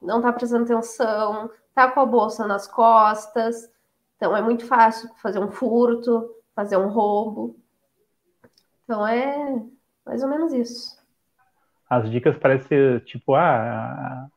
não 0.01 0.17
está 0.17 0.31
prestando 0.31 0.63
atenção, 0.63 1.51
está 1.67 1.91
com 1.91 1.99
a 1.99 2.05
bolsa 2.05 2.47
nas 2.47 2.65
costas. 2.65 3.69
Então 4.15 4.35
é 4.35 4.41
muito 4.41 4.65
fácil 4.65 5.09
fazer 5.21 5.39
um 5.39 5.51
furto, 5.51 6.33
fazer 6.55 6.77
um 6.77 6.87
roubo. 6.87 7.59
Então 8.85 9.05
é 9.05 9.61
mais 10.05 10.23
ou 10.23 10.29
menos 10.29 10.53
isso. 10.53 10.97
As 11.89 12.09
dicas 12.09 12.37
parecem 12.37 12.67
ser 12.69 13.03
tipo, 13.03 13.35
ah, 13.35 14.27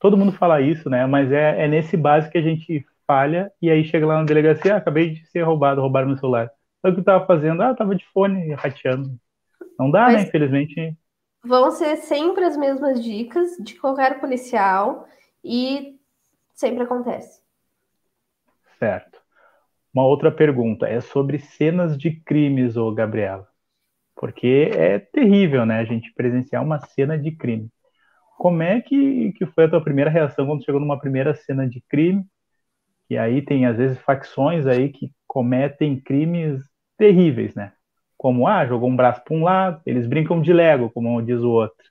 todo 0.00 0.16
mundo 0.16 0.32
fala 0.32 0.60
isso, 0.60 0.90
né? 0.90 1.06
Mas 1.06 1.30
é, 1.30 1.64
é 1.64 1.68
nesse 1.68 1.96
básico 1.96 2.32
que 2.32 2.38
a 2.38 2.42
gente 2.42 2.84
falha 3.06 3.50
e 3.60 3.70
aí 3.70 3.84
chega 3.84 4.06
lá 4.06 4.18
na 4.18 4.24
delegacia, 4.24 4.74
ah, 4.74 4.78
acabei 4.78 5.10
de 5.10 5.26
ser 5.26 5.42
roubado, 5.42 5.80
roubaram 5.80 6.08
meu 6.08 6.16
celular. 6.16 6.50
O 6.82 6.92
que 6.92 7.00
eu 7.00 7.04
tava 7.04 7.26
fazendo? 7.26 7.62
Ah, 7.62 7.74
tava 7.74 7.94
de 7.94 8.04
fone, 8.12 8.52
rateando. 8.54 9.18
Não 9.78 9.90
dá, 9.90 10.06
né? 10.08 10.12
Mas 10.12 10.22
né? 10.22 10.28
Infelizmente. 10.28 10.98
Vão 11.44 11.70
ser 11.70 11.96
sempre 11.96 12.44
as 12.44 12.56
mesmas 12.56 13.02
dicas 13.02 13.56
de 13.60 13.74
qualquer 13.78 14.20
policial 14.20 15.06
e 15.42 15.98
sempre 16.54 16.82
acontece. 16.82 17.42
Certo. 18.78 19.20
Uma 19.92 20.06
outra 20.06 20.30
pergunta 20.30 20.86
é 20.86 21.00
sobre 21.00 21.38
cenas 21.38 21.96
de 21.96 22.10
crimes, 22.10 22.76
ô 22.76 22.92
Gabriela 22.92 23.48
porque 24.14 24.70
é 24.72 24.98
terrível, 24.98 25.66
né, 25.66 25.80
a 25.80 25.84
gente 25.84 26.12
presenciar 26.14 26.62
uma 26.62 26.80
cena 26.80 27.18
de 27.18 27.30
crime. 27.32 27.68
Como 28.38 28.62
é 28.62 28.80
que, 28.80 29.32
que 29.32 29.46
foi 29.46 29.64
a 29.64 29.68
tua 29.68 29.82
primeira 29.82 30.10
reação 30.10 30.46
quando 30.46 30.64
chegou 30.64 30.80
numa 30.80 30.98
primeira 30.98 31.34
cena 31.34 31.68
de 31.68 31.80
crime? 31.88 32.24
E 33.08 33.18
aí 33.18 33.42
tem, 33.42 33.66
às 33.66 33.76
vezes, 33.76 33.98
facções 33.98 34.66
aí 34.66 34.88
que 34.90 35.10
cometem 35.26 36.00
crimes 36.00 36.62
terríveis, 36.96 37.54
né? 37.54 37.72
Como, 38.16 38.46
ah, 38.46 38.64
jogou 38.66 38.88
um 38.88 38.96
braço 38.96 39.22
para 39.24 39.36
um 39.36 39.44
lado, 39.44 39.82
eles 39.84 40.06
brincam 40.06 40.40
de 40.40 40.52
Lego, 40.52 40.90
como 40.90 41.20
diz 41.20 41.40
o 41.40 41.50
outro. 41.50 41.84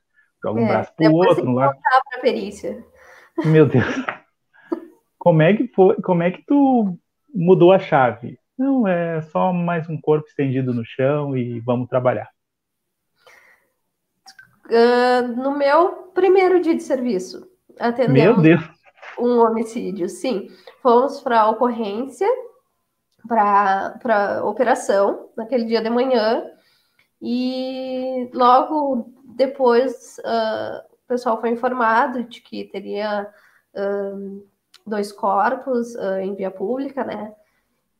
Joga 0.43 0.59
um 0.59 0.65
é, 0.65 0.67
braço 0.67 0.93
para 0.95 1.09
o 1.09 1.15
outro. 1.15 1.47
Um 1.47 1.53
lado. 1.53 1.77
Pra 1.79 2.21
perícia. 2.21 2.83
Meu 3.45 3.65
Deus. 3.65 3.85
Como 5.17 5.41
é 5.41 5.55
que 5.55 5.67
foi? 5.69 5.95
Como 6.01 6.21
é 6.21 6.31
que 6.31 6.43
tu 6.45 6.97
mudou 7.33 7.71
a 7.71 7.79
chave? 7.79 8.37
Não, 8.57 8.85
é 8.85 9.21
só 9.21 9.53
mais 9.53 9.89
um 9.89 9.99
corpo 9.99 10.27
estendido 10.27 10.73
no 10.73 10.83
chão 10.85 11.35
e 11.35 11.61
vamos 11.61 11.87
trabalhar. 11.87 12.29
Uh, 14.65 15.27
no 15.41 15.57
meu 15.57 16.11
primeiro 16.13 16.61
dia 16.61 16.75
de 16.75 16.83
serviço, 16.83 17.47
atendemos 17.79 18.43
um 19.19 19.39
homicídio, 19.39 20.09
sim. 20.09 20.49
Fomos 20.81 21.21
para 21.21 21.41
a 21.41 21.49
ocorrência, 21.49 22.27
para 23.27 24.41
operação, 24.43 25.29
naquele 25.35 25.65
dia 25.65 25.81
de 25.81 25.89
manhã, 25.89 26.45
e 27.21 28.29
logo 28.33 29.13
depois 29.23 30.17
uh, 30.19 30.85
o 30.91 31.07
pessoal 31.07 31.39
foi 31.39 31.49
informado 31.49 32.23
de 32.23 32.41
que 32.41 32.65
teria 32.65 33.31
uh, 33.75 34.45
dois 34.85 35.11
corpos 35.11 35.95
em 36.21 36.35
via 36.35 36.51
pública, 36.51 37.03
né? 37.03 37.33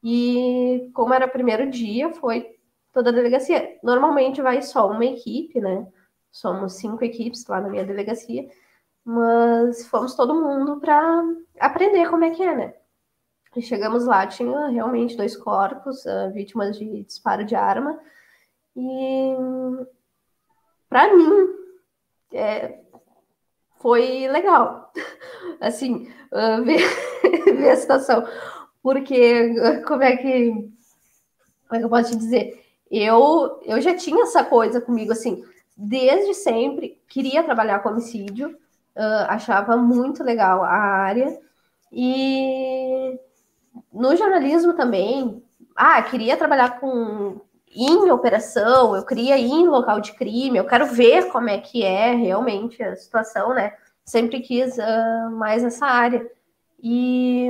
E 0.03 0.89
como 0.93 1.14
era 1.14 1.28
primeiro 1.28 1.70
dia, 1.70 2.11
foi 2.14 2.57
toda 2.91 3.09
a 3.09 3.14
delegacia. 3.14 3.80
Normalmente 3.82 4.41
vai 4.41 4.61
só 4.61 4.89
uma 4.91 5.05
equipe, 5.05 5.61
né? 5.61 5.88
Somos 6.30 6.74
cinco 6.74 7.03
equipes 7.05 7.45
lá 7.47 7.61
na 7.61 7.70
minha 7.70 7.86
delegacia, 7.86 8.49
mas 9.05 9.85
fomos 9.87 10.15
todo 10.15 10.35
mundo 10.35 10.79
para 10.79 11.23
aprender 11.59 12.09
como 12.09 12.23
é 12.23 12.31
que 12.31 12.41
é, 12.41 12.55
né? 12.55 12.73
Chegamos 13.61 14.05
lá, 14.05 14.25
tinha 14.25 14.67
realmente 14.67 15.15
dois 15.15 15.37
corpos, 15.37 16.03
uh, 16.05 16.31
vítimas 16.33 16.77
de 16.77 17.03
disparo 17.03 17.45
de 17.45 17.55
arma. 17.55 17.99
E 18.75 19.35
para 20.89 21.13
mim 21.15 21.29
é, 22.33 22.79
foi 23.79 24.27
legal, 24.27 24.91
assim, 25.61 26.11
uh, 26.31 26.63
ver, 26.65 26.81
ver 27.55 27.69
a 27.69 27.75
situação, 27.75 28.27
porque 28.81 29.53
como 29.85 30.01
é 30.01 30.17
que 30.17 30.73
como 31.67 31.75
é 31.75 31.79
que 31.79 31.85
eu 31.85 31.89
posso 31.89 32.11
te 32.11 32.17
dizer? 32.17 32.63
Eu, 32.91 33.59
eu 33.63 33.81
já 33.81 33.95
tinha 33.95 34.23
essa 34.23 34.43
coisa 34.43 34.79
comigo, 34.79 35.11
assim, 35.11 35.43
desde 35.75 36.35
sempre, 36.35 37.01
queria 37.07 37.43
trabalhar 37.43 37.79
com 37.79 37.89
homicídio, 37.89 38.55
uh, 38.95 39.25
achava 39.29 39.77
muito 39.77 40.23
legal 40.23 40.63
a 40.63 40.69
área, 40.69 41.39
e 41.91 43.19
no 43.91 44.15
jornalismo 44.15 44.73
também, 44.73 45.43
ah, 45.75 46.01
queria 46.01 46.37
trabalhar 46.37 46.79
com 46.79 47.41
em 47.75 48.11
operação, 48.11 48.95
eu 48.95 49.03
queria 49.03 49.37
ir 49.37 49.51
em 49.51 49.67
local 49.67 49.99
de 49.99 50.13
crime, 50.13 50.57
eu 50.57 50.67
quero 50.67 50.85
ver 50.87 51.29
como 51.29 51.49
é 51.49 51.57
que 51.57 51.83
é 51.83 52.13
realmente 52.13 52.81
a 52.83 52.95
situação, 52.95 53.53
né? 53.53 53.73
Sempre 54.05 54.41
quis 54.41 54.77
uh, 54.77 55.31
mais 55.31 55.63
essa 55.63 55.85
área. 55.87 56.29
E 56.81 57.49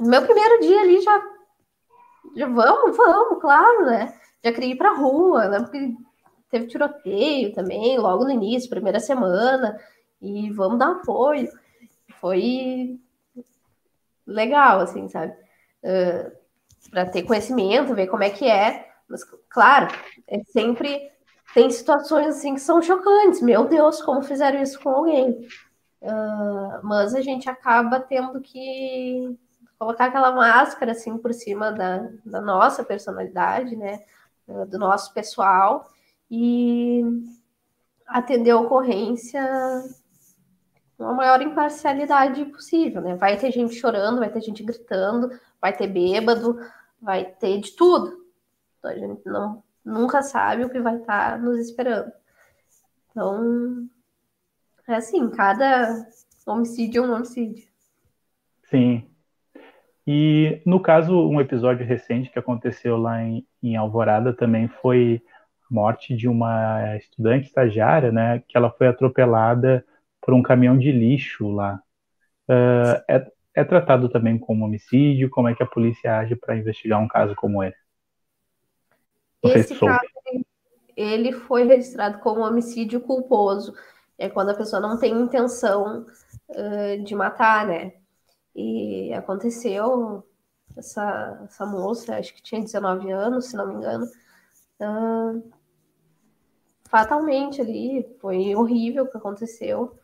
meu 0.00 0.22
primeiro 0.22 0.60
dia 0.60 0.80
ali 0.80 1.00
já, 1.00 1.22
já 2.36 2.46
vamos, 2.46 2.96
vamos, 2.96 3.40
claro, 3.40 3.84
né? 3.84 4.14
Já 4.42 4.52
queria 4.52 4.72
ir 4.72 4.76
pra 4.76 4.94
rua, 4.94 5.46
lembro 5.46 5.70
que 5.70 5.94
teve 6.50 6.66
tiroteio 6.68 7.52
também, 7.52 7.98
logo 7.98 8.24
no 8.24 8.30
início, 8.30 8.70
primeira 8.70 9.00
semana, 9.00 9.78
e 10.26 10.50
vamos 10.50 10.78
dar 10.78 10.92
apoio. 10.92 11.48
Foi 12.20 12.98
legal, 14.26 14.80
assim, 14.80 15.08
sabe? 15.08 15.32
Uh, 15.82 16.32
para 16.90 17.06
ter 17.06 17.22
conhecimento, 17.22 17.94
ver 17.94 18.08
como 18.08 18.24
é 18.24 18.30
que 18.30 18.48
é. 18.48 18.88
Mas, 19.08 19.22
claro, 19.48 19.88
é 20.26 20.42
sempre 20.44 21.00
tem 21.54 21.70
situações 21.70 22.26
assim 22.28 22.54
que 22.54 22.60
são 22.60 22.82
chocantes. 22.82 23.40
Meu 23.40 23.66
Deus, 23.66 24.02
como 24.02 24.22
fizeram 24.22 24.60
isso 24.60 24.80
com 24.80 24.90
alguém? 24.90 25.46
Uh, 26.02 26.80
mas 26.82 27.14
a 27.14 27.20
gente 27.20 27.48
acaba 27.48 28.00
tendo 28.00 28.40
que 28.40 29.38
colocar 29.78 30.06
aquela 30.06 30.32
máscara 30.32 30.92
assim 30.92 31.16
por 31.18 31.32
cima 31.32 31.70
da, 31.70 32.08
da 32.24 32.40
nossa 32.40 32.82
personalidade, 32.82 33.76
né? 33.76 34.00
Do 34.68 34.78
nosso 34.78 35.12
pessoal 35.12 35.90
e 36.30 37.02
atender 38.06 38.50
a 38.52 38.60
ocorrência 38.60 39.42
com 40.96 41.04
a 41.04 41.12
maior 41.12 41.40
imparcialidade 41.42 42.44
possível, 42.46 43.02
né? 43.02 43.14
Vai 43.16 43.36
ter 43.36 43.52
gente 43.52 43.74
chorando, 43.74 44.18
vai 44.18 44.30
ter 44.30 44.40
gente 44.40 44.62
gritando, 44.62 45.30
vai 45.60 45.76
ter 45.76 45.86
bêbado, 45.86 46.58
vai 47.00 47.24
ter 47.24 47.60
de 47.60 47.72
tudo. 47.72 48.24
Então, 48.78 48.90
a 48.90 48.94
gente 48.94 49.26
não, 49.26 49.62
nunca 49.84 50.22
sabe 50.22 50.64
o 50.64 50.70
que 50.70 50.80
vai 50.80 50.96
estar 50.96 51.32
tá 51.32 51.38
nos 51.38 51.58
esperando. 51.58 52.10
Então, 53.10 53.88
é 54.88 54.94
assim, 54.94 55.28
cada 55.30 56.06
homicídio 56.46 57.04
é 57.04 57.06
um 57.08 57.14
homicídio. 57.14 57.68
Sim. 58.64 59.08
E, 60.06 60.62
no 60.64 60.80
caso, 60.80 61.28
um 61.28 61.40
episódio 61.40 61.84
recente 61.84 62.30
que 62.30 62.38
aconteceu 62.38 62.96
lá 62.96 63.22
em, 63.22 63.46
em 63.62 63.76
Alvorada 63.76 64.32
também 64.32 64.68
foi 64.68 65.20
a 65.68 65.74
morte 65.74 66.16
de 66.16 66.28
uma 66.28 66.96
estudante 66.96 67.46
estagiária, 67.46 68.12
né? 68.12 68.42
Que 68.46 68.56
ela 68.56 68.70
foi 68.70 68.86
atropelada 68.86 69.84
por 70.26 70.34
um 70.34 70.42
caminhão 70.42 70.76
de 70.76 70.90
lixo 70.90 71.48
lá. 71.48 71.80
Uh, 72.48 73.00
é, 73.08 73.32
é 73.54 73.64
tratado 73.64 74.08
também 74.08 74.36
como 74.36 74.64
homicídio? 74.64 75.30
Como 75.30 75.48
é 75.48 75.54
que 75.54 75.62
a 75.62 75.66
polícia 75.66 76.18
age 76.18 76.34
para 76.34 76.56
investigar 76.56 77.00
um 77.00 77.06
caso 77.06 77.36
como 77.36 77.62
esse? 77.62 77.78
Esse 79.44 79.78
caso, 79.78 80.04
ele 80.96 81.30
foi 81.30 81.62
registrado 81.62 82.18
como 82.18 82.40
homicídio 82.40 83.00
culposo. 83.00 83.72
É 84.18 84.28
quando 84.28 84.50
a 84.50 84.54
pessoa 84.54 84.82
não 84.82 84.98
tem 84.98 85.14
intenção 85.14 86.04
uh, 86.48 87.04
de 87.04 87.14
matar, 87.14 87.64
né? 87.64 87.92
E 88.52 89.12
aconteceu, 89.12 90.26
essa, 90.76 91.40
essa 91.44 91.64
moça, 91.64 92.16
acho 92.16 92.34
que 92.34 92.42
tinha 92.42 92.60
19 92.60 93.12
anos, 93.12 93.46
se 93.46 93.56
não 93.56 93.68
me 93.68 93.74
engano, 93.74 94.06
uh, 94.80 95.52
fatalmente 96.90 97.60
ali, 97.60 98.04
foi 98.20 98.56
horrível 98.56 99.04
o 99.04 99.08
que 99.08 99.18
aconteceu 99.18 99.96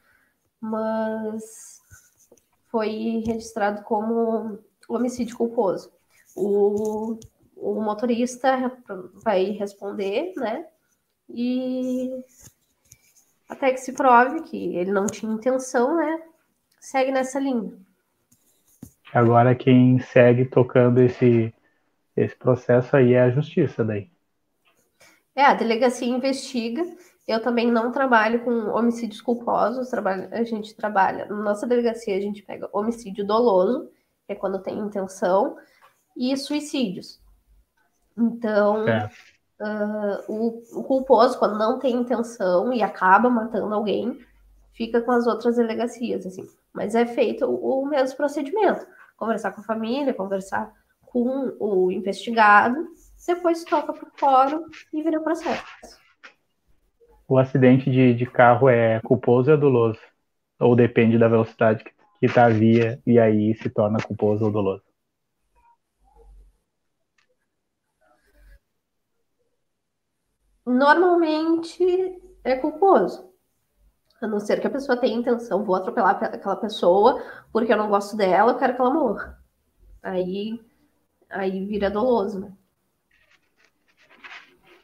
mas 0.63 1.83
foi 2.71 3.23
registrado 3.27 3.83
como 3.83 4.61
homicídio 4.89 5.37
culposo. 5.37 5.93
O, 6.37 7.19
o 7.57 7.83
motorista 7.83 8.73
vai 9.25 9.51
responder, 9.51 10.33
né? 10.37 10.67
E 11.29 12.11
até 13.49 13.73
que 13.73 13.79
se 13.79 13.93
prove 13.93 14.43
que 14.43 14.77
ele 14.77 14.93
não 14.93 15.07
tinha 15.07 15.33
intenção, 15.33 15.97
né? 15.97 16.23
Segue 16.81 17.11
nessa 17.11 17.41
linha. 17.41 17.77
Agora 19.13 19.55
quem 19.55 19.99
segue 19.99 20.45
tocando 20.45 21.03
esse, 21.03 21.53
esse 22.17 22.35
processo 22.37 22.97
aí 22.97 23.13
é 23.15 23.23
a 23.23 23.31
justiça 23.31 23.85
daí. 23.85 24.11
É, 25.35 25.45
a 25.45 25.55
delegacia 25.55 26.09
investiga 26.09 26.85
eu 27.27 27.41
também 27.41 27.71
não 27.71 27.93
trabalho 27.93 28.43
com 28.45 28.51
homicídios 28.71 29.21
culposos, 29.21 29.89
trabalho, 29.89 30.29
a 30.33 30.43
gente 30.43 30.75
trabalha, 30.75 31.27
na 31.27 31.37
nossa 31.37 31.67
delegacia 31.67 32.17
a 32.17 32.21
gente 32.21 32.43
pega 32.43 32.69
homicídio 32.73 33.25
doloso, 33.25 33.89
que 34.27 34.33
é 34.33 34.35
quando 34.35 34.63
tem 34.63 34.79
intenção, 34.79 35.57
e 36.17 36.37
suicídios. 36.37 37.21
Então, 38.19 38.87
é. 38.89 39.09
uh, 39.61 40.33
o, 40.33 40.81
o, 40.81 40.85
culposo, 40.85 41.39
quando 41.39 41.57
não 41.57 41.79
tem 41.79 41.95
intenção 41.95 42.73
e 42.73 42.83
acaba 42.83 43.31
matando 43.31 43.73
alguém, 43.73 44.19
fica 44.73 45.01
com 45.01 45.13
as 45.13 45.27
outras 45.27 45.57
delegacias, 45.57 46.27
assim. 46.27 46.47
Mas 46.73 46.95
é 46.95 47.07
feito 47.07 47.47
o, 47.47 47.83
o 47.83 47.87
mesmo 47.87 48.17
procedimento. 48.17 48.87
Conversar 49.17 49.53
com 49.53 49.61
a 49.61 49.65
família, 49.65 50.13
conversar 50.13 50.73
com 51.07 51.57
o 51.61 51.91
investigado, 51.91 52.89
depois 53.27 53.65
toca 53.65 53.93
para 53.93 54.09
o 54.09 54.13
fórum 54.19 54.65
e 54.93 55.03
vira 55.03 55.21
processo 55.21 56.02
o 57.33 57.39
acidente 57.39 57.91
de, 57.91 58.13
de 58.13 58.27
carro 58.27 58.69
é 58.69 59.01
culposo 59.01 59.51
ou 59.51 59.57
é 59.57 59.59
doloso? 59.59 59.99
Ou 60.61 60.77
depende 60.77 61.17
da 61.17 61.29
velocidade 61.29 61.83
que 61.83 62.27
está 62.27 62.45
a 62.45 62.51
via 62.51 63.01
e 63.07 63.19
aí 63.19 63.55
se 63.55 63.71
torna 63.71 63.99
culposo 64.03 64.45
ou 64.45 64.53
doloso? 64.53 64.83
Normalmente 70.67 72.21
é 72.45 72.55
culposo. 72.57 73.33
A 74.21 74.27
não 74.27 74.39
ser 74.39 74.61
que 74.61 74.67
a 74.67 74.71
pessoa 74.71 74.99
tenha 74.99 75.17
intenção, 75.17 75.65
vou 75.65 75.75
atropelar 75.75 76.23
aquela 76.23 76.57
pessoa 76.57 77.25
porque 77.51 77.73
eu 77.73 77.79
não 77.79 77.89
gosto 77.89 78.15
dela, 78.15 78.53
eu 78.53 78.59
quero 78.59 78.75
que 78.75 78.81
ela 78.83 78.93
morra. 78.93 79.43
Aí, 80.03 80.63
aí 81.31 81.65
vira 81.65 81.91
doloso, 81.91 82.41
né? 82.41 82.53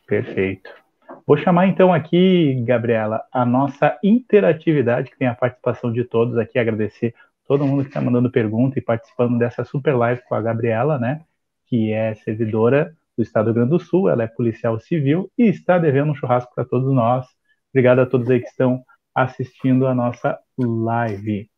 Perfeito. 0.07 0.88
Vou 1.29 1.37
chamar 1.37 1.66
então 1.66 1.93
aqui, 1.93 2.55
Gabriela, 2.64 3.22
a 3.31 3.45
nossa 3.45 3.99
interatividade, 4.03 5.11
que 5.11 5.18
tem 5.18 5.29
a 5.29 5.35
participação 5.35 5.93
de 5.93 6.03
todos 6.03 6.39
aqui, 6.39 6.59
agradecer 6.59 7.14
todo 7.47 7.66
mundo 7.66 7.83
que 7.83 7.91
está 7.91 8.01
mandando 8.01 8.31
pergunta 8.31 8.79
e 8.79 8.83
participando 8.83 9.39
dessa 9.39 9.62
super 9.62 9.95
live 9.95 10.22
com 10.26 10.35
a 10.35 10.41
Gabriela, 10.41 10.99
né? 10.99 11.20
Que 11.66 11.93
é 11.93 12.14
servidora 12.14 12.97
do 13.14 13.22
Estado 13.22 13.45
do 13.45 13.49
Rio 13.49 13.55
Grande 13.57 13.70
do 13.72 13.79
Sul, 13.79 14.09
ela 14.09 14.22
é 14.22 14.26
policial 14.26 14.81
civil 14.81 15.31
e 15.37 15.43
está 15.49 15.76
devendo 15.76 16.12
um 16.12 16.14
churrasco 16.14 16.51
para 16.55 16.64
todos 16.64 16.91
nós. 16.95 17.26
Obrigado 17.74 17.99
a 17.99 18.07
todos 18.07 18.31
aí 18.31 18.41
que 18.41 18.49
estão 18.49 18.83
assistindo 19.14 19.87
a 19.87 19.95
nossa 19.95 20.39
live. 20.57 21.51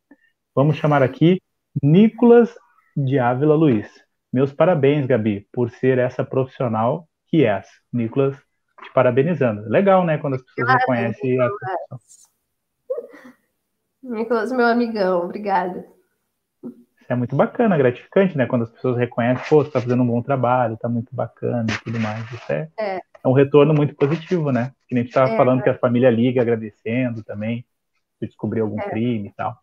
Vamos 0.53 0.75
chamar 0.75 1.01
aqui 1.01 1.41
Nicolas 1.81 2.53
de 2.93 3.17
Ávila 3.17 3.55
Luiz. 3.55 3.89
Meus 4.33 4.51
parabéns, 4.51 5.05
Gabi, 5.05 5.47
por 5.49 5.69
ser 5.69 5.97
essa 5.97 6.25
profissional 6.25 7.07
que 7.29 7.45
és. 7.45 7.69
Nicolas 7.93 8.35
te 8.81 8.91
parabenizando. 8.93 9.67
Legal, 9.69 10.05
né? 10.05 10.17
Quando 10.17 10.35
as 10.35 10.41
pessoas 10.41 10.69
ah, 10.69 10.77
reconhecem 10.77 11.39
a 11.39 11.49
profissão. 11.49 11.99
Nicolas, 14.03 14.51
meu 14.51 14.65
amigão, 14.65 15.23
obrigada. 15.23 15.85
Isso 16.63 17.11
é 17.11 17.15
muito 17.15 17.35
bacana, 17.35 17.77
gratificante, 17.77 18.37
né? 18.37 18.45
Quando 18.45 18.63
as 18.63 18.71
pessoas 18.71 18.97
reconhecem, 18.97 19.43
pô, 19.47 19.57
você 19.57 19.69
está 19.69 19.81
fazendo 19.81 20.01
um 20.01 20.07
bom 20.07 20.21
trabalho, 20.21 20.77
tá 20.77 20.89
muito 20.89 21.15
bacana 21.15 21.67
e 21.69 21.83
tudo 21.83 21.99
mais. 21.99 22.23
Isso 22.31 22.51
é, 22.51 22.69
é. 22.79 22.95
é 22.97 23.27
um 23.27 23.33
retorno 23.33 23.73
muito 23.73 23.95
positivo, 23.95 24.51
né? 24.51 24.71
Que 24.87 24.95
nem 24.95 25.03
tu 25.03 25.07
estava 25.07 25.31
é, 25.31 25.37
falando 25.37 25.61
que 25.61 25.69
a 25.69 25.77
família 25.77 26.09
liga 26.09 26.41
agradecendo 26.41 27.23
também, 27.23 27.65
se 28.17 28.25
descobrir 28.25 28.61
algum 28.61 28.79
é. 28.79 28.89
crime 28.89 29.29
e 29.29 29.33
tal. 29.33 29.55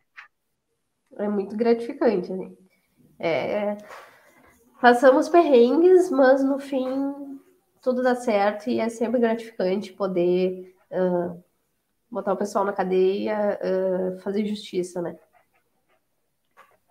É 1.19 1.29
muito 1.29 1.57
gratificante, 1.57 2.33
né? 2.33 2.51
É, 3.19 3.77
passamos 4.81 5.29
perrengues, 5.29 6.11
mas 6.11 6.45
no 6.45 6.61
fim 6.61 7.28
tudo 7.83 8.03
dá 8.03 8.15
certo 8.15 8.69
e 8.69 8.81
é 8.81 8.89
sempre 8.89 9.21
gratificante 9.21 9.93
poder 9.93 10.75
uh, 10.91 11.43
botar 12.11 12.33
o 12.33 12.37
pessoal 12.37 12.65
na 12.65 12.73
cadeia, 12.73 13.59
uh, 13.63 14.21
fazer 14.21 14.47
justiça, 14.47 15.03
né? 15.03 15.17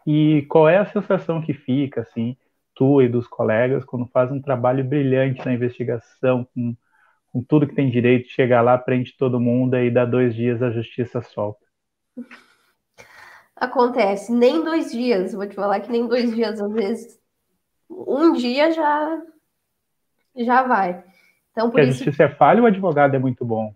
E 0.06 0.46
qual 0.50 0.70
é 0.70 0.78
a 0.78 0.86
sensação 0.86 1.42
que 1.42 1.54
fica, 1.54 2.02
assim, 2.02 2.38
tu 2.74 3.02
e 3.02 3.10
dos 3.10 3.28
colegas, 3.28 3.84
quando 3.84 4.08
faz 4.08 4.32
um 4.32 4.42
trabalho 4.42 4.84
brilhante 4.84 5.46
na 5.46 5.54
investigação, 5.54 6.48
com, 6.54 6.76
com 7.32 7.44
tudo 7.44 7.68
que 7.68 7.76
tem 7.76 7.90
direito, 7.90 8.30
chega 8.30 8.62
lá, 8.62 8.78
prende 8.78 9.18
todo 9.18 9.40
mundo 9.40 9.76
e 9.76 9.92
dá 9.92 10.06
dois 10.06 10.34
dias 10.34 10.62
a 10.62 10.72
justiça 10.72 11.22
solta? 11.22 11.66
Acontece, 13.56 14.32
nem 14.32 14.64
dois 14.64 14.92
dias, 14.92 15.34
vou 15.34 15.48
te 15.48 15.56
falar 15.56 15.80
que 15.80 15.92
nem 15.92 16.08
dois 16.08 16.34
dias, 16.34 16.62
às 16.62 16.72
vezes 16.72 17.20
um 17.90 18.34
dia 18.34 18.72
já 18.72 19.22
já 20.46 20.64
vai. 20.64 21.04
Então, 21.52 21.70
por 21.70 21.78
Porque 21.78 21.90
isso... 21.90 22.02
a 22.02 22.06
justiça 22.06 22.24
é 22.24 22.30
falha 22.30 22.60
ou 22.60 22.66
o 22.66 22.68
advogado 22.68 23.16
é 23.16 23.20
muito 23.20 23.44
bom? 23.44 23.74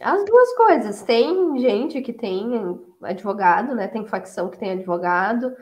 As 0.00 0.24
duas 0.24 0.54
coisas. 0.54 1.02
Tem 1.02 1.58
gente 1.58 2.00
que 2.00 2.12
tem 2.12 2.80
advogado, 3.02 3.74
né? 3.74 3.88
Tem 3.88 4.06
facção 4.06 4.48
que 4.48 4.58
tem 4.58 4.70
advogado. 4.70 5.54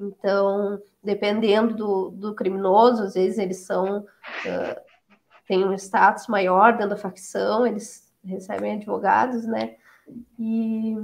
Então, 0.00 0.80
dependendo 1.02 1.74
do, 1.74 2.10
do 2.10 2.34
criminoso, 2.34 3.02
às 3.02 3.14
vezes 3.14 3.38
eles 3.38 3.58
são. 3.58 3.98
Uh, 4.00 4.84
têm 5.46 5.64
um 5.64 5.74
status 5.74 6.26
maior 6.26 6.72
dentro 6.72 6.90
da 6.90 6.96
facção, 6.96 7.66
eles 7.66 8.10
recebem 8.24 8.74
advogados, 8.74 9.46
né? 9.46 9.76
E, 10.38 10.96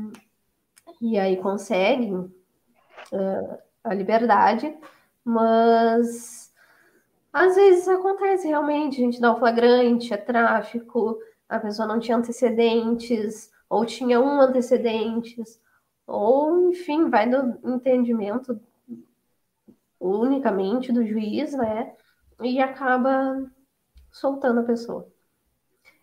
e 1.00 1.18
aí 1.18 1.36
conseguem 1.36 2.14
uh, 2.16 3.58
a 3.84 3.94
liberdade, 3.94 4.74
mas 5.24 6.49
às 7.32 7.54
vezes 7.54 7.86
acontece 7.88 8.48
realmente, 8.48 9.00
a 9.00 9.04
gente 9.04 9.20
dá 9.20 9.32
o 9.32 9.38
flagrante, 9.38 10.12
é 10.12 10.16
tráfico, 10.16 11.18
a 11.48 11.58
pessoa 11.58 11.86
não 11.86 12.00
tinha 12.00 12.16
antecedentes, 12.16 13.50
ou 13.68 13.86
tinha 13.86 14.20
um 14.20 14.40
antecedentes, 14.40 15.60
ou 16.06 16.70
enfim, 16.70 17.08
vai 17.08 17.28
do 17.28 17.58
entendimento 17.64 18.60
unicamente 20.00 20.92
do 20.92 21.06
juiz, 21.06 21.52
né? 21.52 21.92
E 22.42 22.60
acaba 22.60 23.44
soltando 24.10 24.60
a 24.60 24.64
pessoa. 24.64 25.06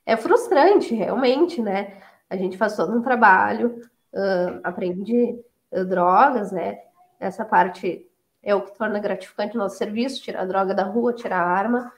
É 0.06 0.16
frustrante, 0.16 0.96
realmente, 0.96 1.62
né? 1.62 2.02
A 2.30 2.38
gente 2.38 2.58
faz 2.58 2.76
todo 2.76 2.96
um 2.96 3.02
trabalho, 3.02 3.82
uh, 4.14 4.60
aprende 4.64 5.38
uh, 5.72 5.84
drogas, 5.84 6.52
né? 6.52 6.80
Essa 7.20 7.44
parte 7.44 8.07
é 8.48 8.56
o 8.56 8.62
que 8.62 8.78
torna 8.78 8.98
gratificante 8.98 9.58
o 9.58 9.60
nosso 9.60 9.76
serviço, 9.78 10.24
tirar 10.24 10.44
a 10.44 10.46
droga 10.46 10.74
da 10.74 10.84
rua, 10.84 11.12
tirar 11.12 11.42
a 11.42 11.50
arma. 11.50 11.92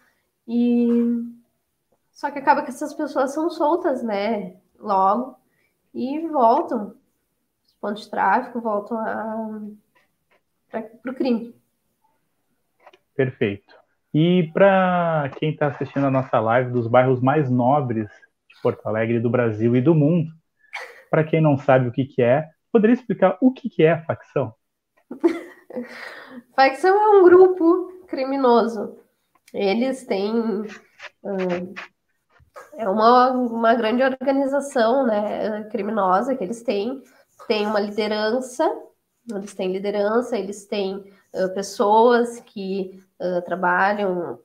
E 0.48 0.88
só 2.12 2.32
que 2.32 2.40
acaba 2.40 2.64
que 2.64 2.70
essas 2.70 2.92
pessoas 2.92 3.36
são 3.36 3.52
soltas, 3.52 4.02
né? 4.02 4.56
Logo 4.80 5.38
e 5.94 6.28
voltam. 6.28 6.96
Os 7.68 7.74
pontos 7.80 8.06
de 8.06 8.10
tráfico 8.10 8.60
voltam 8.60 8.98
para 10.72 11.12
o 11.12 11.14
crime. 11.14 11.56
Perfeito. 13.16 13.76
E 14.12 14.50
para 14.52 15.30
quem 15.38 15.52
está 15.52 15.68
assistindo 15.68 16.08
a 16.08 16.12
nossa 16.12 16.40
live 16.40 16.72
dos 16.72 16.88
bairros 16.88 17.22
mais 17.22 17.48
nobres 17.48 18.10
de 18.48 18.60
Porto 18.64 18.88
Alegre, 18.88 19.20
do 19.20 19.30
Brasil 19.30 19.76
e 19.76 19.82
do 19.82 19.94
mundo, 19.94 20.32
para 21.12 21.24
quem 21.24 21.42
não 21.42 21.60
sabe 21.60 21.88
o 21.88 21.92
que, 21.92 22.06
que 22.06 22.24
é, 22.24 22.50
poderia 22.72 22.96
explicar 22.96 23.38
o 23.40 23.52
que, 23.52 23.70
que 23.70 23.84
é 23.84 23.92
a 23.92 24.04
facção? 24.04 24.56
Facção 26.60 26.94
é 26.94 27.10
um 27.18 27.24
grupo 27.24 28.04
criminoso. 28.06 28.98
Eles 29.54 30.06
têm. 30.06 30.34
é 32.74 32.90
uma, 32.90 33.32
uma 33.32 33.74
grande 33.76 34.04
organização 34.04 35.08
né, 35.08 35.64
criminosa 35.72 36.36
que 36.36 36.44
eles 36.44 36.62
têm. 36.62 37.02
Tem 37.48 37.66
uma 37.66 37.80
liderança, 37.80 38.70
eles 39.34 39.54
têm 39.54 39.72
liderança, 39.72 40.38
eles 40.38 40.66
têm 40.66 40.98
uh, 41.34 41.54
pessoas 41.54 42.42
que 42.42 43.02
uh, 43.22 43.42
trabalham 43.44 44.38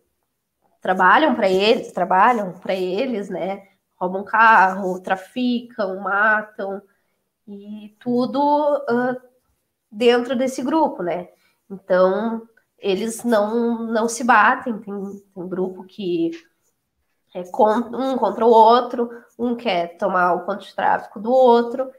trabalham 0.80 1.34
para 1.34 1.48
eles, 1.48 1.90
trabalham 1.90 2.52
para 2.52 2.76
eles, 2.76 3.28
né? 3.28 3.66
Roubam 3.96 4.22
carro, 4.22 5.00
traficam, 5.00 5.98
matam 5.98 6.80
e 7.48 7.96
tudo 7.98 8.38
uh, 8.88 9.20
dentro 9.90 10.36
desse 10.36 10.62
grupo, 10.62 11.02
né? 11.02 11.30
Então, 11.70 12.46
eles 12.78 13.24
não, 13.24 13.86
não 13.86 14.08
se 14.08 14.22
batem, 14.22 14.78
tem, 14.78 14.94
tem 15.34 15.48
grupo 15.48 15.84
que 15.84 16.30
é 17.34 17.40
um 17.40 18.16
contra 18.16 18.46
o 18.46 18.50
outro, 18.50 19.10
um 19.38 19.56
quer 19.56 19.96
tomar 19.96 20.34
o 20.34 20.46
ponto 20.46 20.64
de 20.64 20.74
tráfico 20.74 21.18
do 21.18 21.32
outro, 21.32 21.90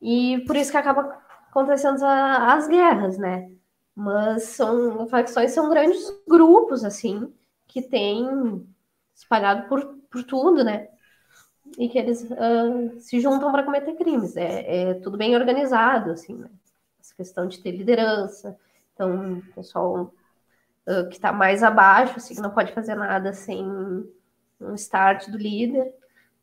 e 0.00 0.42
por 0.46 0.56
isso 0.56 0.70
que 0.70 0.76
acaba 0.76 1.18
acontecendo 1.50 2.02
a, 2.02 2.54
as 2.54 2.66
guerras, 2.66 3.18
né? 3.18 3.50
Mas 3.94 4.44
são 4.44 5.06
facções 5.06 5.52
são 5.52 5.68
grandes 5.68 6.10
grupos, 6.26 6.84
assim, 6.84 7.32
que 7.66 7.82
tem 7.82 8.66
espalhado 9.14 9.68
por, 9.68 9.98
por 10.10 10.24
tudo, 10.24 10.64
né? 10.64 10.88
E 11.78 11.88
que 11.88 11.98
eles 11.98 12.22
uh, 12.22 13.00
se 13.00 13.20
juntam 13.20 13.52
para 13.52 13.62
cometer 13.62 13.94
crimes. 13.94 14.36
É, 14.36 14.90
é, 14.90 14.94
tudo 14.94 15.16
bem 15.16 15.36
organizado, 15.36 16.10
assim, 16.10 16.34
né? 16.34 16.48
Essa 17.00 17.14
questão 17.14 17.46
de 17.46 17.60
ter 17.60 17.72
liderança, 17.72 18.58
então, 18.94 19.38
o 19.38 19.42
pessoal 19.54 20.14
uh, 20.86 21.08
que 21.08 21.16
está 21.16 21.32
mais 21.32 21.62
abaixo, 21.62 22.14
assim, 22.16 22.36
que 22.36 22.40
não 22.40 22.50
pode 22.50 22.72
fazer 22.72 22.94
nada 22.94 23.32
sem 23.32 23.64
um 24.60 24.74
start 24.74 25.28
do 25.28 25.36
líder. 25.36 25.92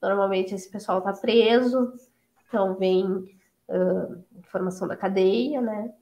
Normalmente 0.02 0.54
esse 0.54 0.70
pessoal 0.70 1.00
está 1.00 1.14
preso, 1.14 1.94
então 2.48 2.76
vem 2.76 3.06
uh, 3.08 4.24
informação 4.38 4.88
da 4.88 4.98
cadeia, 4.98 5.62
né? 5.62 5.94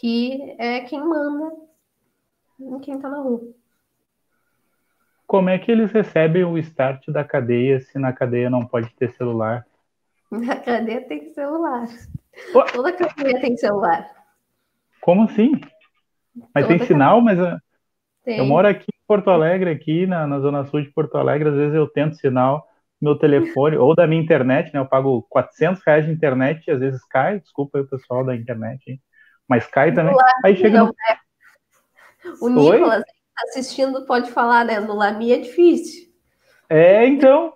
Que 0.00 0.56
é 0.58 0.80
quem 0.80 1.00
manda 1.00 1.54
em 2.58 2.78
quem 2.80 2.96
está 2.96 3.08
na 3.08 3.18
rua. 3.18 3.42
Como 5.26 5.50
é 5.50 5.58
que 5.58 5.70
eles 5.70 5.90
recebem 5.90 6.44
o 6.44 6.56
start 6.58 7.08
da 7.08 7.24
cadeia 7.24 7.80
se 7.80 7.98
na 7.98 8.12
cadeia 8.12 8.48
não 8.48 8.64
pode 8.64 8.94
ter 8.94 9.10
celular? 9.12 9.66
Na 10.30 10.56
cadeia 10.56 11.06
tem 11.06 11.32
celular. 11.32 11.86
Toda 12.72 12.92
cadeia 12.92 13.40
tem 13.40 13.56
celular. 13.56 14.15
Como 15.00 15.24
assim? 15.24 15.52
Mas 16.54 16.66
tem 16.66 16.78
sinal, 16.80 17.20
mas 17.20 17.38
tem. 18.24 18.38
eu 18.38 18.44
moro 18.44 18.68
aqui 18.68 18.86
em 18.88 19.06
Porto 19.06 19.30
Alegre, 19.30 19.70
aqui 19.70 20.06
na, 20.06 20.26
na 20.26 20.40
zona 20.40 20.64
sul 20.64 20.82
de 20.82 20.90
Porto 20.90 21.16
Alegre, 21.16 21.48
às 21.48 21.54
vezes 21.54 21.74
eu 21.74 21.86
tento 21.86 22.16
sinal 22.16 22.66
no 23.00 23.10
meu 23.10 23.18
telefone 23.18 23.76
ou 23.76 23.94
da 23.94 24.06
minha 24.06 24.22
internet, 24.22 24.72
né? 24.72 24.80
Eu 24.80 24.86
pago 24.86 25.26
400 25.30 25.82
reais 25.84 26.06
de 26.06 26.12
internet 26.12 26.66
e 26.66 26.70
às 26.70 26.80
vezes 26.80 27.04
cai, 27.04 27.40
desculpa 27.40 27.78
aí 27.78 27.84
o 27.84 27.88
pessoal 27.88 28.24
da 28.24 28.34
internet, 28.34 28.82
hein? 28.90 29.00
mas 29.48 29.66
cai 29.66 29.92
também. 29.92 30.14
aí 30.44 30.56
chega 30.56 30.80
no... 30.80 30.86
né? 30.86 31.18
O 32.40 32.48
Nicolas 32.48 33.02
tá 33.02 33.42
assistindo 33.48 34.04
pode 34.04 34.30
falar, 34.30 34.64
né? 34.64 34.80
No 34.80 34.94
Lami 34.94 35.32
é 35.32 35.38
difícil. 35.38 36.06
É, 36.68 37.06
então, 37.06 37.54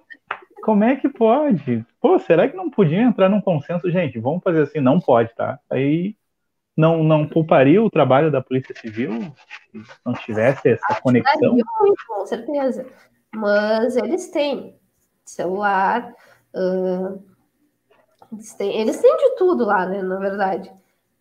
como 0.62 0.84
é 0.84 0.95
que 0.95 1.09
pode? 1.09 1.84
Pô, 2.01 2.18
será 2.18 2.49
que 2.49 2.57
não 2.57 2.70
podia 2.70 3.03
entrar 3.03 3.28
num 3.28 3.41
consenso? 3.41 3.91
Gente, 3.91 4.18
vamos 4.18 4.43
fazer 4.43 4.62
assim, 4.62 4.80
não 4.80 5.01
pode, 5.01 5.34
tá? 5.34 5.59
Aí 5.68 6.14
não, 6.81 7.05
não 7.05 7.28
pouparia 7.28 7.83
o 7.83 7.91
trabalho 7.91 8.31
da 8.31 8.41
Polícia 8.41 8.74
Civil 8.74 9.33
se 9.72 10.01
não 10.05 10.14
tivesse 10.14 10.70
essa 10.70 11.01
conexão? 11.01 11.57
Com 12.09 12.26
certeza. 12.26 12.87
Mas 13.35 13.97
eles 13.97 14.31
têm 14.31 14.74
celular, 15.24 16.12
uh, 16.55 17.22
eles, 18.33 18.55
têm, 18.55 18.81
eles 18.81 18.99
têm 18.99 19.16
de 19.16 19.37
tudo 19.37 19.64
lá, 19.66 19.85
né? 19.87 20.03
Na 20.03 20.16
verdade. 20.16 20.72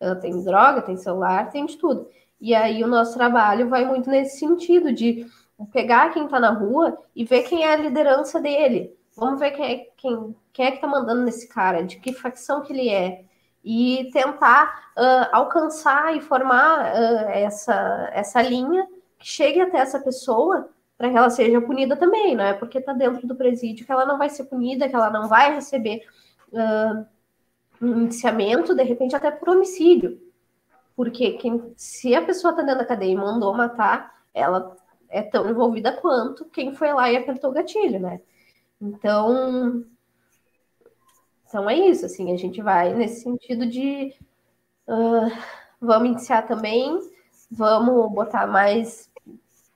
Uh, 0.02 0.16
tem 0.22 0.44
droga, 0.44 0.82
tem 0.82 0.96
celular, 0.96 1.52
tem 1.52 1.66
de 1.66 1.78
tudo. 1.78 2.08
E 2.40 2.56
aí 2.56 2.82
o 2.82 2.88
nosso 2.88 3.16
trabalho 3.16 3.68
vai 3.68 3.84
muito 3.84 4.10
nesse 4.10 4.40
sentido 4.40 4.94
de 4.94 5.28
pegar 5.74 6.14
quem 6.14 6.24
está 6.24 6.40
na 6.40 6.52
rua 6.52 6.98
e 7.14 7.26
ver 7.26 7.44
quem 7.44 7.66
é 7.66 7.74
a 7.74 7.76
liderança 7.76 8.40
dele. 8.40 8.96
Vamos 9.18 9.42
ver 9.42 9.52
quem 9.52 9.66
é, 9.66 9.88
quem, 9.98 10.36
quem 10.54 10.66
é 10.66 10.72
que 10.72 10.78
está 10.78 10.88
mandando 10.88 11.24
nesse 11.24 11.50
cara, 11.50 11.84
de 11.84 12.00
que 12.00 12.14
facção 12.14 12.62
que 12.62 12.72
ele 12.72 12.88
é, 12.88 13.26
e 13.64 14.10
tentar 14.14 14.92
uh, 14.98 15.30
alcançar 15.32 16.16
e 16.16 16.22
formar 16.22 16.94
uh, 16.94 17.30
essa, 17.30 18.10
essa 18.14 18.42
linha 18.42 18.88
que 19.18 19.28
chegue 19.28 19.60
até 19.60 19.80
essa 19.80 20.00
pessoa 20.00 20.70
para 20.98 21.10
que 21.10 21.18
ela 21.18 21.30
seja 21.30 21.62
punida 21.62 21.96
também, 21.96 22.36
não 22.36 22.44
é 22.44 22.54
porque 22.54 22.78
está 22.78 22.92
dentro 22.92 23.26
do 23.26 23.36
presídio 23.36 23.86
que 23.86 23.92
ela 23.92 24.06
não 24.06 24.18
vai 24.18 24.30
ser 24.30 24.44
punida, 24.46 24.88
que 24.90 24.96
ela 24.96 25.10
não 25.10 25.30
vai 25.30 25.56
receber 25.56 26.06
uh, 26.52 27.06
um 27.82 28.04
indiciamento, 28.04 28.76
de 28.76 28.84
repente 28.84 29.16
até 29.16 29.32
por 29.32 29.50
homicídio. 29.50 30.22
Porque 30.96 31.32
quem, 31.34 31.74
se 31.78 32.14
a 32.14 32.22
pessoa 32.22 32.52
está 32.52 32.62
dentro 32.62 32.80
da 32.80 32.86
cadeia 32.86 33.14
e 33.14 33.16
mandou 33.16 33.54
matar, 33.54 34.14
ela 34.34 34.76
é 35.08 35.22
tão 35.22 35.50
envolvida 35.50 35.94
quanto 35.94 36.44
quem 36.46 36.76
foi 36.76 36.92
lá 36.92 37.10
e 37.10 37.16
apertou 37.16 37.52
o 37.52 37.54
gatilho, 37.54 38.00
né? 38.00 38.20
Então, 38.82 39.86
então 41.50 41.68
é 41.68 41.76
isso, 41.76 42.06
assim, 42.06 42.32
a 42.32 42.38
gente 42.38 42.62
vai 42.62 42.94
nesse 42.94 43.24
sentido 43.24 43.66
de 43.66 44.14
uh, 44.88 45.36
vamos 45.82 46.10
iniciar 46.10 46.44
também, 46.44 47.00
vamos 47.50 48.14
botar 48.14 48.46
mais 48.46 49.12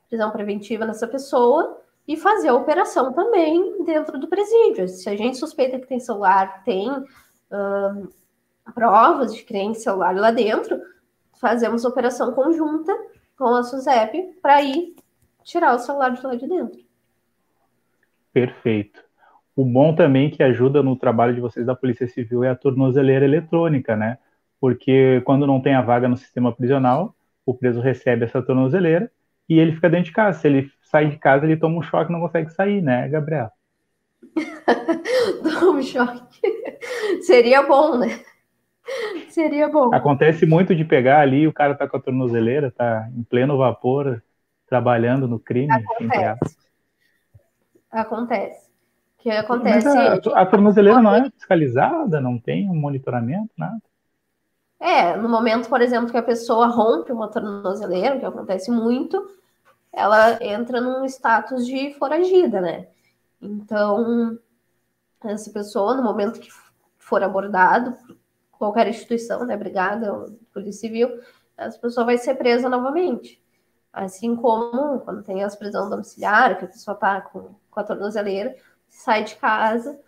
prisão 0.07 0.29
preventiva 0.29 0.85
nessa 0.85 1.07
pessoa 1.07 1.81
e 2.07 2.15
fazer 2.15 2.49
a 2.49 2.53
operação 2.53 3.11
também 3.11 3.83
dentro 3.83 4.19
do 4.19 4.27
presídio. 4.27 4.87
Se 4.87 5.09
a 5.09 5.15
gente 5.15 5.37
suspeita 5.37 5.79
que 5.79 5.87
tem 5.87 5.99
celular, 5.99 6.63
tem 6.63 6.91
uh, 6.91 8.13
provas 8.75 9.33
de 9.33 9.43
crente 9.43 9.79
celular 9.81 10.15
lá 10.15 10.29
dentro, 10.29 10.79
fazemos 11.39 11.85
operação 11.85 12.33
conjunta 12.33 12.95
com 13.35 13.47
a 13.47 13.63
SUSEP 13.63 14.37
para 14.43 14.61
ir 14.61 14.95
tirar 15.43 15.73
o 15.73 15.79
celular 15.79 16.11
de 16.11 16.23
lá 16.23 16.35
de 16.35 16.47
dentro. 16.47 16.79
Perfeito. 18.31 19.03
O 19.55 19.63
bom 19.63 19.93
também 19.93 20.29
que 20.29 20.41
ajuda 20.41 20.81
no 20.81 20.95
trabalho 20.95 21.35
de 21.35 21.41
vocês 21.41 21.65
da 21.65 21.75
Polícia 21.75 22.07
Civil 22.07 22.43
é 22.43 22.49
a 22.49 22.55
tornozeleira 22.55 23.23
eletrônica, 23.23 23.95
né? 23.95 24.17
Porque 24.59 25.21
quando 25.25 25.45
não 25.45 25.61
tem 25.61 25.75
a 25.75 25.81
vaga 25.81 26.07
no 26.07 26.17
sistema 26.17 26.51
prisional, 26.51 27.15
o 27.45 27.53
preso 27.53 27.81
recebe 27.81 28.25
essa 28.25 28.41
tornozeleira 28.41 29.11
e 29.47 29.59
ele 29.59 29.73
fica 29.73 29.89
dentro 29.89 30.05
de 30.05 30.11
casa. 30.11 30.39
Se 30.39 30.47
ele 30.47 30.71
sai 30.81 31.09
de 31.09 31.17
casa, 31.17 31.45
ele 31.45 31.57
toma 31.57 31.77
um 31.77 31.81
choque 31.81 32.11
e 32.11 32.13
não 32.13 32.21
consegue 32.21 32.49
sair, 32.51 32.81
né, 32.81 33.07
Gabriel? 33.09 33.51
toma 35.43 35.79
um 35.79 35.83
choque. 35.83 36.41
Seria 37.21 37.61
bom, 37.63 37.97
né? 37.97 38.19
Seria 39.29 39.69
bom. 39.69 39.93
Acontece 39.93 40.45
muito 40.45 40.75
de 40.75 40.83
pegar 40.83 41.19
ali, 41.19 41.47
o 41.47 41.53
cara 41.53 41.75
tá 41.75 41.87
com 41.87 41.97
a 41.97 42.01
tornozeleira, 42.01 42.71
tá 42.71 43.07
em 43.15 43.23
pleno 43.23 43.57
vapor, 43.57 44.21
trabalhando 44.67 45.27
no 45.27 45.39
crime. 45.39 45.71
Acontece. 45.71 46.57
Acontece. 47.91 48.72
Que 49.23 49.29
acontece? 49.29 49.87
Mas 49.87 50.27
a, 50.27 50.41
a 50.41 50.45
tornozeleira 50.45 51.01
não 51.01 51.15
é 51.15 51.29
fiscalizada, 51.29 52.19
não 52.19 52.37
tem 52.37 52.69
um 52.69 52.75
monitoramento, 52.75 53.49
nada. 53.57 53.81
É, 54.79 55.15
no 55.15 55.29
momento, 55.29 55.69
por 55.69 55.81
exemplo, 55.81 56.11
que 56.11 56.17
a 56.17 56.23
pessoa 56.23 56.67
rompe 56.67 57.11
uma 57.13 57.29
tornozeleira, 57.29 58.19
que 58.19 58.25
acontece 58.25 58.69
muito, 58.69 59.25
ela 59.93 60.43
entra 60.43 60.81
num 60.81 61.05
status 61.05 61.65
de 61.65 61.93
foragida, 61.93 62.59
né? 62.59 62.87
Então, 63.41 64.37
essa 65.23 65.49
pessoa, 65.51 65.95
no 65.95 66.03
momento 66.03 66.41
que 66.41 66.49
for 66.99 67.23
abordado, 67.23 67.95
qualquer 68.51 68.89
instituição, 68.89 69.45
né, 69.45 69.55
brigada, 69.55 70.25
polícia 70.53 70.81
civil, 70.81 71.17
essa 71.55 71.79
pessoa 71.79 72.05
vai 72.05 72.17
ser 72.17 72.35
presa 72.35 72.67
novamente. 72.67 73.41
Assim 73.93 74.35
como 74.35 74.99
quando 74.99 75.23
tem 75.23 75.43
as 75.43 75.55
prisão 75.55 75.89
domiciliar, 75.89 76.57
que 76.57 76.65
a 76.65 76.67
pessoa 76.67 76.95
está 76.95 77.21
com, 77.21 77.55
com 77.71 77.79
a 77.79 77.83
tornozeleira, 77.83 78.53
sai 78.93 79.23
de 79.23 79.35
casa, 79.35 79.99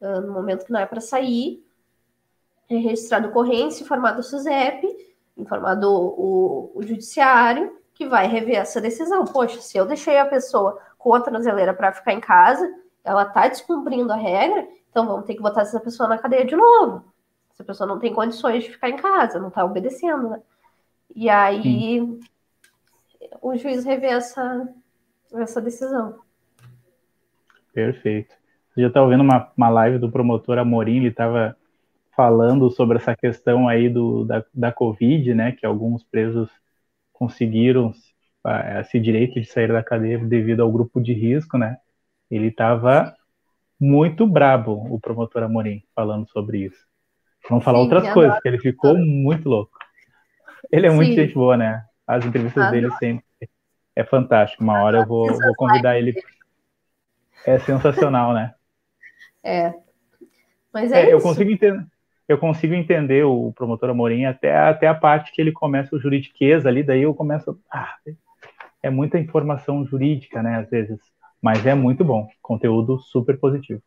uh, 0.00 0.20
no 0.20 0.32
momento 0.32 0.64
que 0.64 0.72
não 0.72 0.80
é 0.80 0.86
para 0.86 1.00
sair, 1.00 1.62
é 2.70 2.76
registrado 2.76 3.28
ocorrência, 3.28 3.82
informado 3.82 4.20
o 4.20 4.22
SUSEP, 4.22 4.86
informado 5.36 5.90
o, 5.90 6.72
o, 6.74 6.82
judiciário, 6.82 7.78
que 7.92 8.06
vai 8.06 8.26
rever 8.26 8.56
essa 8.56 8.80
decisão. 8.80 9.24
Poxa, 9.24 9.60
se 9.60 9.76
eu 9.76 9.86
deixei 9.86 10.18
a 10.18 10.26
pessoa 10.26 10.80
com 10.96 11.14
a 11.14 11.20
tornozeleira 11.20 11.74
para 11.74 11.92
ficar 11.92 12.12
em 12.12 12.20
casa, 12.20 12.72
ela 13.02 13.24
está 13.24 13.48
descumprindo 13.48 14.12
a 14.12 14.16
regra, 14.16 14.68
então 14.90 15.06
vamos 15.06 15.26
ter 15.26 15.34
que 15.34 15.42
botar 15.42 15.62
essa 15.62 15.80
pessoa 15.80 16.08
na 16.08 16.18
cadeia 16.18 16.44
de 16.44 16.54
novo. 16.56 17.04
Essa 17.52 17.64
pessoa 17.64 17.86
não 17.86 17.98
tem 17.98 18.14
condições 18.14 18.64
de 18.64 18.70
ficar 18.70 18.88
em 18.88 18.96
casa, 18.96 19.38
não 19.38 19.48
está 19.48 19.64
obedecendo, 19.64 20.28
né? 20.30 20.42
E 21.14 21.28
aí 21.28 21.62
Sim. 21.62 22.20
o 23.42 23.56
juiz 23.56 23.84
revê 23.84 24.08
essa, 24.08 24.68
essa 25.32 25.60
decisão. 25.60 26.20
Perfeito. 27.72 28.34
Eu 28.76 28.82
já 28.82 28.88
estava 28.88 29.08
vendo 29.08 29.22
uma, 29.22 29.50
uma 29.56 29.68
live 29.68 29.98
do 29.98 30.10
promotor 30.10 30.58
Amorim, 30.58 30.98
ele 30.98 31.08
estava 31.08 31.56
falando 32.16 32.70
sobre 32.70 32.98
essa 32.98 33.14
questão 33.14 33.68
aí 33.68 33.88
do, 33.88 34.24
da, 34.24 34.44
da 34.52 34.72
Covid, 34.72 35.34
né, 35.34 35.52
que 35.52 35.64
alguns 35.64 36.02
presos 36.02 36.50
conseguiram 37.12 37.92
esse 38.80 38.98
direito 38.98 39.40
de 39.40 39.46
sair 39.46 39.68
da 39.68 39.82
cadeia 39.82 40.18
devido 40.18 40.60
ao 40.60 40.72
grupo 40.72 41.00
de 41.00 41.12
risco, 41.12 41.58
né? 41.58 41.76
Ele 42.30 42.48
estava 42.48 43.14
muito 43.78 44.26
brabo, 44.26 44.72
o 44.90 44.98
promotor 44.98 45.42
Amorim, 45.42 45.82
falando 45.94 46.28
sobre 46.28 46.64
isso. 46.64 46.86
Vamos 47.48 47.64
falar 47.64 47.78
Sim, 47.78 47.84
outras 47.84 48.12
coisas, 48.12 48.34
porque 48.34 48.48
ele 48.48 48.58
ficou 48.58 48.96
muito 48.98 49.48
louco. 49.48 49.76
Ele 50.70 50.86
é 50.86 50.90
muito 50.90 51.10
Sim. 51.10 51.16
gente 51.16 51.34
boa, 51.34 51.56
né? 51.56 51.84
As 52.06 52.24
entrevistas 52.24 52.64
adoro. 52.64 52.80
dele 52.80 52.94
sempre 52.96 53.24
é 53.94 54.04
fantástico. 54.04 54.62
Uma 54.62 54.82
hora 54.82 54.98
eu 54.98 55.06
vou, 55.06 55.26
vou 55.26 55.54
convidar 55.56 55.98
ele. 55.98 56.14
É 57.46 57.58
sensacional, 57.58 58.32
né? 58.32 58.54
É. 59.40 59.72
Mas 60.74 60.90
é, 60.90 61.06
é 61.06 61.14
eu 61.14 61.20
consigo 61.20 61.48
entender 61.48 61.86
eu 62.28 62.36
consigo 62.36 62.74
entender 62.74 63.24
o 63.24 63.52
promotor 63.54 63.88
Amorim 63.88 64.26
até, 64.26 64.54
até 64.54 64.86
a 64.86 64.94
parte 64.94 65.32
que 65.32 65.40
ele 65.40 65.50
começa 65.50 65.96
o 65.96 65.98
juridiquês 65.98 66.66
ali, 66.66 66.82
daí 66.82 67.02
eu 67.02 67.14
começo. 67.14 67.58
Ah, 67.72 67.96
é 68.82 68.90
muita 68.90 69.18
informação 69.18 69.84
jurídica, 69.86 70.42
né, 70.42 70.56
às 70.56 70.68
vezes. 70.68 71.00
Mas 71.40 71.64
é 71.64 71.74
muito 71.74 72.04
bom. 72.04 72.28
Conteúdo 72.42 72.98
super 72.98 73.38
positivo. 73.38 73.80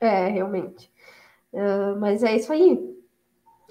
É, 0.00 0.28
realmente. 0.28 0.88
Uh, 1.52 1.98
mas 1.98 2.22
é 2.22 2.36
isso 2.36 2.52
aí. 2.52 2.74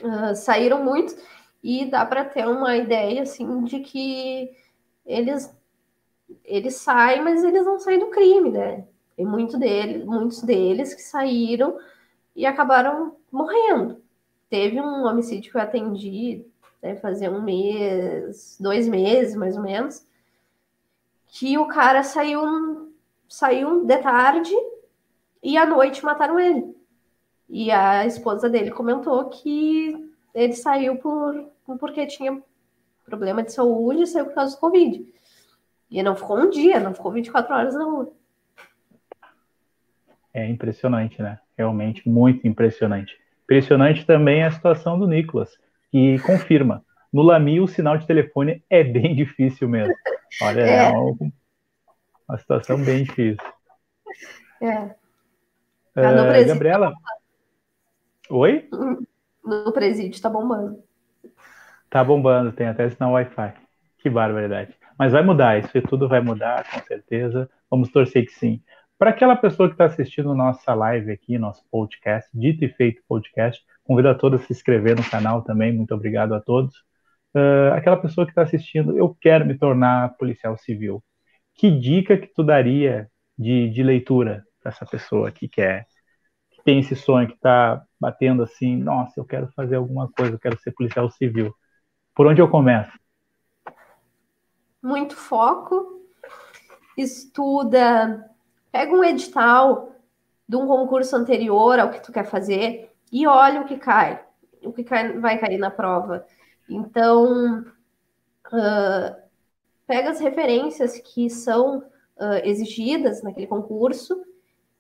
Uh, 0.04 0.36
saíram 0.36 0.84
muito 0.84 1.16
e 1.64 1.86
dá 1.86 2.06
para 2.06 2.26
ter 2.26 2.46
uma 2.46 2.76
ideia 2.76 3.22
assim 3.22 3.64
de 3.64 3.80
que 3.80 4.52
eles 5.06 5.56
eles 6.44 6.76
saem, 6.76 7.24
mas 7.24 7.44
eles 7.44 7.66
não 7.66 7.80
saem 7.80 8.00
do 8.00 8.10
crime, 8.10 8.50
né? 8.50 8.86
Tem 9.16 9.26
muito 9.26 9.58
deles, 9.58 10.06
muitos 10.06 10.42
deles 10.42 10.94
que 10.94 11.02
saíram 11.02 11.78
e 12.36 12.46
acabaram 12.46 13.16
morrendo. 13.32 14.02
Teve 14.50 14.80
um 14.80 15.06
homicídio 15.06 15.52
que 15.52 15.58
eu 15.58 15.62
atendi, 15.62 16.46
deve 16.82 17.00
fazer 17.00 17.30
um 17.30 17.42
mês, 17.42 18.58
dois 18.60 18.88
meses 18.88 19.36
mais 19.36 19.56
ou 19.56 19.64
menos, 19.64 20.06
que 21.28 21.58
o 21.58 21.68
cara 21.68 22.04
saiu, 22.04 22.94
saiu 23.28 23.86
de 23.86 23.98
tarde 23.98 24.54
e 25.42 25.58
à 25.58 25.66
noite 25.66 26.04
mataram 26.04 26.40
ele. 26.40 26.76
E 27.48 27.72
a 27.72 28.06
esposa 28.06 28.50
dele 28.50 28.72
comentou 28.72 29.30
que 29.30 30.12
ele 30.34 30.54
saiu 30.54 30.98
por, 30.98 31.50
porque 31.80 32.06
tinha 32.08 32.42
problema 33.06 33.44
de 33.44 33.54
saúde 33.54 34.04
e 34.04 34.08
saiu 34.08 34.26
por 34.26 34.36
causa 34.36 34.56
do 34.56 34.60
Covid. 34.60 35.14
E 35.90 36.04
não 36.04 36.16
ficou 36.16 36.38
um 36.38 36.50
dia, 36.50 36.80
não 36.80 36.94
ficou 36.94 37.12
24 37.12 37.54
horas 37.54 37.76
na 37.76 37.84
rua. 37.84 38.12
É 40.36 40.46
impressionante, 40.46 41.22
né? 41.22 41.40
Realmente 41.58 42.08
muito 42.10 42.46
impressionante. 42.46 43.18
Impressionante 43.46 44.06
também 44.06 44.44
a 44.44 44.52
situação 44.52 45.00
do 45.00 45.08
Nicolas, 45.08 45.50
que 45.90 46.20
confirma. 46.20 46.84
No 47.14 47.22
Lami, 47.22 47.62
o 47.62 47.68
sinal 47.68 47.98
de 47.98 48.06
telefone 48.06 48.62
é 48.70 48.84
bem 48.84 49.16
difícil 49.16 49.70
mesmo. 49.70 49.96
Olha, 50.42 50.60
é, 50.60 50.76
é 50.76 50.90
uma, 50.90 51.32
uma, 52.28 52.38
situação 52.38 52.84
bem 52.84 53.06
difícil. 53.06 53.38
É. 54.62 54.94
Uh, 55.96 56.46
Gabriela. 56.46 56.94
Oi? 58.30 58.68
No 59.42 59.72
presídio 59.72 60.22
tá 60.22 60.30
bombando. 60.30 60.84
Tá 61.90 62.04
bombando, 62.04 62.52
tem 62.52 62.68
até 62.68 62.90
sinal 62.90 63.14
Wi-Fi. 63.14 63.54
Que 64.00 64.10
barbaridade. 64.10 64.76
Mas 65.00 65.14
vai 65.14 65.24
mudar, 65.24 65.60
isso 65.60 65.82
tudo 65.84 66.10
vai 66.10 66.20
mudar, 66.20 66.70
com 66.70 66.86
certeza. 66.86 67.50
Vamos 67.72 67.90
torcer 67.90 68.26
que 68.26 68.34
sim. 68.34 68.62
Para 68.98 69.10
aquela 69.10 69.36
pessoa 69.36 69.68
que 69.68 69.74
está 69.74 69.86
assistindo 69.86 70.34
nossa 70.34 70.74
live 70.74 71.12
aqui, 71.12 71.38
nosso 71.38 71.62
podcast, 71.70 72.30
Dito 72.34 72.64
e 72.64 72.70
Feito 72.70 73.04
Podcast, 73.06 73.62
convido 73.84 74.08
a 74.08 74.16
todos 74.16 74.42
a 74.42 74.46
se 74.46 74.54
inscrever 74.54 74.96
no 74.96 75.04
canal 75.04 75.42
também, 75.42 75.74
muito 75.74 75.94
obrigado 75.94 76.34
a 76.34 76.40
todos. 76.40 76.74
Uh, 77.36 77.74
aquela 77.74 77.98
pessoa 77.98 78.26
que 78.26 78.32
está 78.32 78.44
assistindo, 78.44 78.98
eu 78.98 79.14
quero 79.20 79.46
me 79.46 79.58
tornar 79.58 80.16
policial 80.16 80.58
civil. 80.58 81.04
Que 81.56 81.70
dica 81.70 82.18
que 82.18 82.28
tu 82.28 82.42
daria 82.42 83.12
de, 83.38 83.70
de 83.70 83.84
leitura 83.84 84.46
para 84.62 84.72
essa 84.72 84.86
pessoa 84.86 85.30
que 85.30 85.50
quer, 85.50 85.86
que 86.52 86.64
tem 86.64 86.80
esse 86.80 86.96
sonho, 86.96 87.28
que 87.28 87.36
está 87.36 87.84
batendo 88.00 88.44
assim, 88.44 88.78
nossa, 88.78 89.20
eu 89.20 89.26
quero 89.26 89.52
fazer 89.52 89.76
alguma 89.76 90.10
coisa, 90.10 90.36
eu 90.36 90.40
quero 90.40 90.58
ser 90.62 90.72
policial 90.72 91.12
civil. 91.12 91.54
Por 92.16 92.28
onde 92.28 92.42
eu 92.42 92.50
começo? 92.50 92.98
Muito 94.82 95.18
foco, 95.18 96.02
estuda 96.98 98.35
Pega 98.76 98.94
um 98.94 99.06
edital 99.06 99.96
de 100.46 100.58
um 100.58 100.68
concurso 100.68 101.16
anterior 101.16 101.80
ao 101.80 101.92
que 101.92 102.04
tu 102.04 102.12
quer 102.12 102.26
fazer 102.26 102.92
e 103.10 103.26
olha 103.26 103.62
o 103.62 103.66
que 103.66 103.78
cai, 103.78 104.22
o 104.62 104.74
que 104.74 104.84
cai, 104.84 105.18
vai 105.18 105.38
cair 105.38 105.58
na 105.58 105.72
prova. 105.72 106.26
Então, 106.70 107.62
uh, 108.48 109.16
pega 109.88 110.10
as 110.10 110.20
referências 110.20 111.00
que 111.00 111.30
são 111.30 111.78
uh, 112.18 112.42
exigidas 112.44 113.24
naquele 113.24 113.48
concurso 113.48 114.22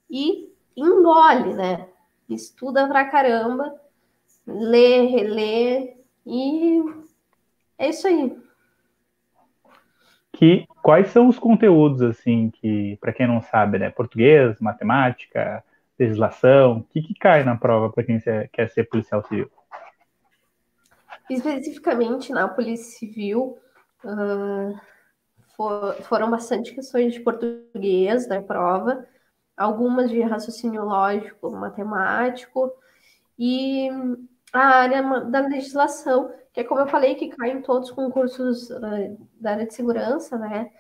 e 0.10 0.54
engole, 0.76 1.54
né? 1.54 1.88
Estuda 2.28 2.86
pra 2.90 3.06
caramba, 3.06 3.80
lê, 4.46 5.06
relê 5.06 5.96
e 6.26 6.84
é 7.78 7.92
isso 7.92 8.06
aí 8.06 8.46
que 10.36 10.68
quais 10.86 11.10
são 11.10 11.28
os 11.28 11.40
conteúdos 11.40 12.04
assim 12.04 12.52
que 12.52 12.96
para 13.02 13.12
quem 13.12 13.26
não 13.26 13.42
sabe 13.42 13.80
né 13.80 13.90
português 13.90 14.60
matemática 14.60 15.64
legislação 15.98 16.78
o 16.78 16.84
que, 16.84 17.02
que 17.02 17.16
cai 17.16 17.44
na 17.44 17.56
prova 17.58 17.92
para 17.92 18.04
quem 18.04 18.20
quer 18.54 18.70
ser 18.70 18.84
policial 18.84 19.24
civil? 19.24 19.50
Especificamente 21.28 22.32
na 22.32 22.48
polícia 22.48 23.00
civil 23.00 23.58
uh, 24.04 24.80
for, 25.58 25.96
foram 26.04 26.30
bastante 26.30 26.76
questões 26.76 27.14
de 27.14 27.20
português 27.20 28.30
da 28.30 28.40
prova 28.40 29.08
algumas 29.58 30.12
de 30.12 30.22
raciocínio 30.22 30.86
lógico 30.86 31.50
matemático 31.50 32.72
e 33.40 33.90
a 34.54 34.60
área 34.60 35.02
da 35.22 35.40
legislação, 35.40 36.32
que 36.56 36.64
como 36.64 36.82
eu 36.82 36.88
falei, 36.88 37.16
que 37.16 37.28
caem 37.28 37.62
todos 37.62 37.90
os 37.90 37.96
concursos 37.96 38.70
uh, 38.70 39.18
da 39.40 39.52
área 39.52 39.68
de 39.68 39.74
segurança, 39.74 40.38
né? 40.38 40.72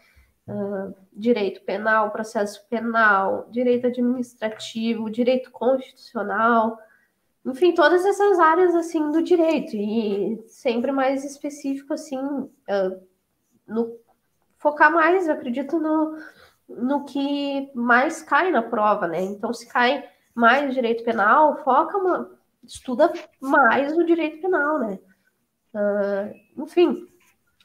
Uh, 0.47 0.95
direito 1.11 1.61
penal, 1.61 2.11
processo 2.11 2.65
penal, 2.69 3.47
direito 3.51 3.87
administrativo, 3.87 5.09
direito 5.09 5.51
constitucional, 5.51 6.77
enfim, 7.45 7.73
todas 7.73 8.05
essas 8.05 8.39
áreas 8.39 8.73
assim 8.73 9.11
do 9.11 9.21
direito 9.21 9.75
e 9.75 10.43
sempre 10.47 10.91
mais 10.91 11.25
específico 11.25 11.93
assim, 11.93 12.17
uh, 12.19 13.03
no 13.67 13.99
focar 14.57 14.91
mais, 14.91 15.27
eu 15.27 15.33
acredito 15.33 15.77
no, 15.77 16.17
no 16.69 17.03
que 17.05 17.69
mais 17.75 18.21
cai 18.21 18.49
na 18.49 18.61
prova, 18.61 19.07
né? 19.07 19.21
Então, 19.21 19.53
se 19.53 19.67
cai 19.67 20.07
mais 20.33 20.73
direito 20.73 21.03
penal, 21.03 21.57
foca 21.63 21.97
uma, 21.97 22.31
estuda 22.63 23.11
mais 23.41 23.95
o 23.97 24.05
direito 24.05 24.41
penal, 24.41 24.79
né? 24.79 24.99
Uh, 25.75 26.63
enfim, 26.63 27.05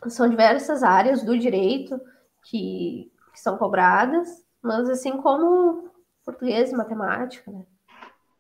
são 0.09 0.29
diversas 0.29 0.83
áreas 0.83 1.23
do 1.23 1.39
direito 1.39 2.01
que, 2.43 3.09
que 3.33 3.41
são 3.41 3.57
cobradas, 3.57 4.45
mas 4.61 4.91
assim 4.91 5.17
como 5.19 5.89
português 6.25 6.73
e 6.73 6.77
matemática, 6.77 7.49
né? 7.53 7.63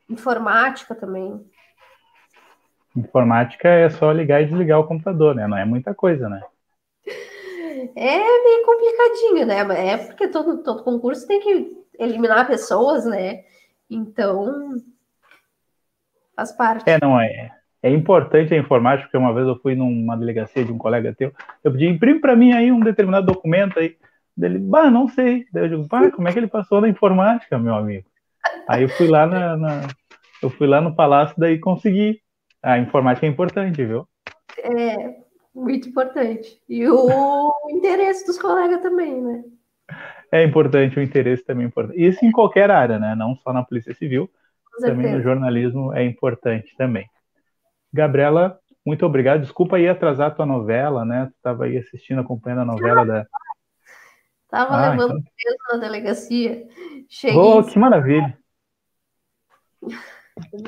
Informática 0.08 0.92
também. 0.92 1.48
Informática 2.96 3.68
é 3.68 3.88
só 3.88 4.10
ligar 4.10 4.42
e 4.42 4.46
desligar 4.46 4.80
o 4.80 4.86
computador, 4.88 5.36
né? 5.36 5.46
Não 5.46 5.56
é 5.56 5.64
muita 5.64 5.94
coisa, 5.94 6.28
né? 6.28 6.42
É 7.96 8.18
meio 8.18 8.66
complicadinho, 8.66 9.46
né? 9.46 9.92
É 9.92 9.96
porque 9.96 10.28
todo, 10.28 10.62
todo 10.62 10.84
concurso 10.84 11.26
tem 11.26 11.40
que 11.40 11.82
eliminar 11.98 12.46
pessoas, 12.46 13.06
né? 13.06 13.44
Então, 13.88 14.76
faz 16.36 16.52
parte. 16.52 16.90
É, 16.90 16.98
não 17.00 17.18
é. 17.18 17.59
É 17.82 17.90
importante 17.90 18.52
a 18.52 18.58
informática, 18.58 19.06
porque 19.06 19.16
uma 19.16 19.32
vez 19.32 19.46
eu 19.46 19.56
fui 19.56 19.74
numa 19.74 20.16
delegacia 20.16 20.64
de 20.64 20.72
um 20.72 20.78
colega 20.78 21.14
teu, 21.14 21.32
eu 21.64 21.72
pedi, 21.72 21.86
imprime 21.86 22.20
para 22.20 22.36
mim 22.36 22.52
aí 22.52 22.70
um 22.70 22.80
determinado 22.80 23.26
documento 23.26 23.78
aí. 23.78 23.96
Dele, 24.36 24.58
bah, 24.58 24.90
não 24.90 25.08
sei. 25.08 25.46
Daí 25.52 25.64
eu 25.64 25.68
digo, 25.68 25.88
bah, 25.88 26.10
como 26.10 26.28
é 26.28 26.32
que 26.32 26.38
ele 26.38 26.46
passou 26.46 26.80
na 26.80 26.88
informática, 26.88 27.58
meu 27.58 27.74
amigo? 27.74 28.06
Aí 28.68 28.82
eu 28.82 28.88
fui 28.88 29.06
lá 29.06 29.26
na, 29.26 29.56
na 29.56 29.80
eu 30.42 30.48
fui 30.48 30.66
lá 30.66 30.80
no 30.80 30.94
palácio, 30.94 31.34
daí 31.38 31.58
consegui. 31.58 32.20
A 32.62 32.78
informática 32.78 33.26
é 33.26 33.30
importante, 33.30 33.84
viu? 33.84 34.06
É, 34.58 35.16
muito 35.54 35.88
importante. 35.88 36.60
E 36.68 36.86
o 36.88 37.52
interesse 37.70 38.26
dos 38.26 38.38
colegas 38.38 38.80
também, 38.80 39.20
né? 39.20 39.42
É 40.32 40.44
importante, 40.44 40.98
o 40.98 41.02
interesse 41.02 41.44
também 41.44 41.64
é 41.64 41.68
importante. 41.68 42.00
Isso 42.00 42.24
em 42.24 42.30
qualquer 42.30 42.70
área, 42.70 42.98
né? 42.98 43.14
Não 43.14 43.34
só 43.36 43.52
na 43.52 43.64
Polícia 43.64 43.94
Civil, 43.94 44.30
também 44.80 45.12
no 45.12 45.22
jornalismo 45.22 45.92
é 45.92 46.04
importante 46.04 46.74
também. 46.76 47.06
Gabriela, 47.92 48.58
muito 48.84 49.04
obrigado. 49.04 49.42
Desculpa 49.42 49.76
aí 49.76 49.88
atrasar 49.88 50.28
a 50.28 50.34
tua 50.34 50.46
novela, 50.46 51.04
né? 51.04 51.26
Tu 51.26 51.36
estava 51.36 51.64
aí 51.64 51.78
assistindo, 51.78 52.20
acompanhando 52.20 52.62
a 52.62 52.64
novela 52.64 53.04
da. 53.04 53.26
Tava 54.48 54.74
ah, 54.74 54.90
levando 54.90 55.18
então... 55.18 55.32
peso 55.36 55.58
na 55.72 55.78
delegacia. 55.78 56.66
Cheguei. 57.08 57.38
Oh, 57.38 57.62
que 57.62 57.78
maravilha! 57.78 58.36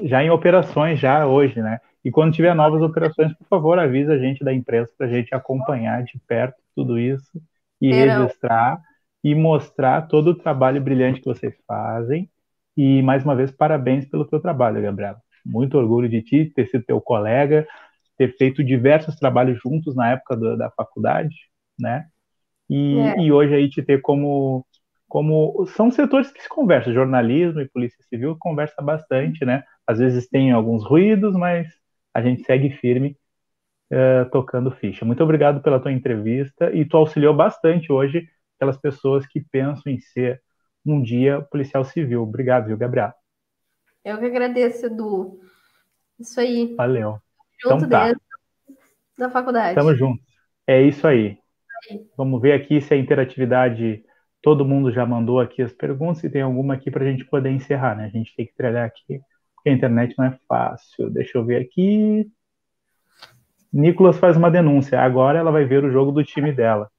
Já 0.03 0.23
em 0.23 0.31
operações, 0.31 1.01
já 1.01 1.27
hoje, 1.27 1.61
né? 1.61 1.81
E 2.05 2.11
quando 2.11 2.35
tiver 2.35 2.55
novas 2.55 2.83
operações, 2.83 3.33
por 3.35 3.47
favor, 3.47 3.79
avisa 3.79 4.15
a 4.15 4.19
gente 4.19 4.45
da 4.45 4.53
imprensa 4.53 4.93
para 4.97 5.07
a 5.07 5.11
gente 5.11 5.35
acompanhar 5.35 6.03
de 6.03 6.19
perto 6.27 6.61
tudo 6.75 6.99
isso 6.99 7.41
e 7.81 7.93
registrar 7.93 8.81
e 9.23 9.35
mostrar 9.35 10.09
todo 10.09 10.29
o 10.29 10.35
trabalho 10.35 10.81
brilhante 10.81 11.21
que 11.21 11.27
vocês 11.27 11.55
fazem. 11.67 12.29
E 12.77 13.03
mais 13.03 13.25
uma 13.25 13.37
vez, 13.37 13.51
parabéns 13.51 14.05
pelo 14.07 14.25
teu 14.25 14.41
trabalho, 14.41 14.83
Gabriela. 14.83 15.21
Muito 15.45 15.77
orgulho 15.79 16.09
de 16.09 16.23
ti, 16.23 16.53
ter 16.55 16.67
sido 16.69 16.85
teu 16.85 17.01
colega, 17.01 17.67
ter 18.17 18.37
feito 18.37 18.63
diversos 18.63 19.17
trabalhos 19.17 19.59
juntos 19.63 19.95
na 19.95 20.13
época 20.13 20.37
do, 20.37 20.57
da 20.57 20.71
faculdade, 20.71 21.35
né? 21.79 22.07
E, 22.71 22.99
é. 22.99 23.21
e 23.21 23.33
hoje 23.33 23.55
aí 23.55 23.69
te 23.69 23.83
ter 23.83 24.01
como 24.01 24.65
como 25.09 25.67
são 25.67 25.91
setores 25.91 26.33
que 26.33 26.41
se 26.43 26.49
conversam, 26.49 26.95
jornalismo 26.95 27.61
e 27.61 27.69
polícia 27.69 28.03
civil 28.09 28.35
conversa 28.39 28.81
bastante, 28.81 29.45
né? 29.45 29.63
Às 29.87 29.99
vezes 29.99 30.27
tem 30.27 30.53
alguns 30.53 30.83
ruídos, 30.87 31.35
mas 31.35 31.69
a 32.15 32.23
gente 32.23 32.45
segue 32.45 32.71
firme 32.71 33.15
uh, 33.93 34.31
tocando 34.31 34.71
ficha. 34.71 35.05
Muito 35.05 35.23
obrigado 35.23 35.61
pela 35.63 35.79
tua 35.79 35.93
entrevista 35.93 36.75
e 36.75 36.85
tu 36.87 36.97
auxiliou 36.97 37.35
bastante 37.35 37.93
hoje 37.93 38.27
aquelas 38.57 38.79
pessoas 38.79 39.27
que 39.27 39.41
pensam 39.41 39.93
em 39.93 40.01
ser 40.01 40.41
um 40.85 41.03
dia 41.03 41.43
policial 41.43 41.85
civil. 41.85 42.23
Obrigado, 42.23 42.69
viu, 42.69 42.79
Gabriel? 42.79 43.13
Eu 44.05 44.19
que 44.19 44.27
agradeço, 44.27 44.87
Edu. 44.87 45.41
Isso 46.19 46.41
aí. 46.41 46.75
Valeu. 46.75 47.19
Junto 47.63 47.85
então, 47.85 47.89
tá. 47.89 48.15
da 49.17 49.31
faculdade. 49.31 49.75
Tamo 49.75 49.95
junto. 49.95 50.23
É 50.67 50.83
isso 50.83 51.07
aí. 51.07 51.39
aí. 51.91 52.07
Vamos 52.17 52.41
ver 52.41 52.53
aqui 52.53 52.81
se 52.81 52.95
a 52.95 52.97
interatividade. 52.97 54.05
Todo 54.43 54.65
mundo 54.65 54.91
já 54.91 55.07
mandou 55.07 55.39
aqui 55.39 55.63
as 55.63 55.73
perguntas 55.73 56.25
e 56.25 56.31
tem 56.31 56.43
alguma 56.43 56.75
aqui 56.75 56.91
para 56.91 57.05
a 57.05 57.07
gente 57.09 57.25
poder 57.25 57.51
encerrar, 57.51 57.97
né? 57.97 58.07
A 58.07 58.09
gente 58.09 58.35
tem 58.35 58.45
que 58.45 58.55
trilhar 58.55 58.85
aqui, 58.85 59.21
porque 59.55 59.69
a 59.69 59.73
internet 59.73 60.17
não 60.19 60.25
é 60.25 60.39
fácil. 60.49 61.09
Deixa 61.11 61.39
eu 61.39 61.45
ver 61.45 61.63
aqui. 61.63 62.29
Nicolas 63.73 64.19
faz 64.19 64.37
uma 64.37 64.51
denúncia. 64.51 65.01
Agora 65.01 65.39
ela 65.39 65.53
vai 65.53 65.65
ver 65.65 65.85
o 65.85 65.93
jogo 65.93 66.11
do 66.11 66.25
time 66.25 66.53
dela. 66.53 66.91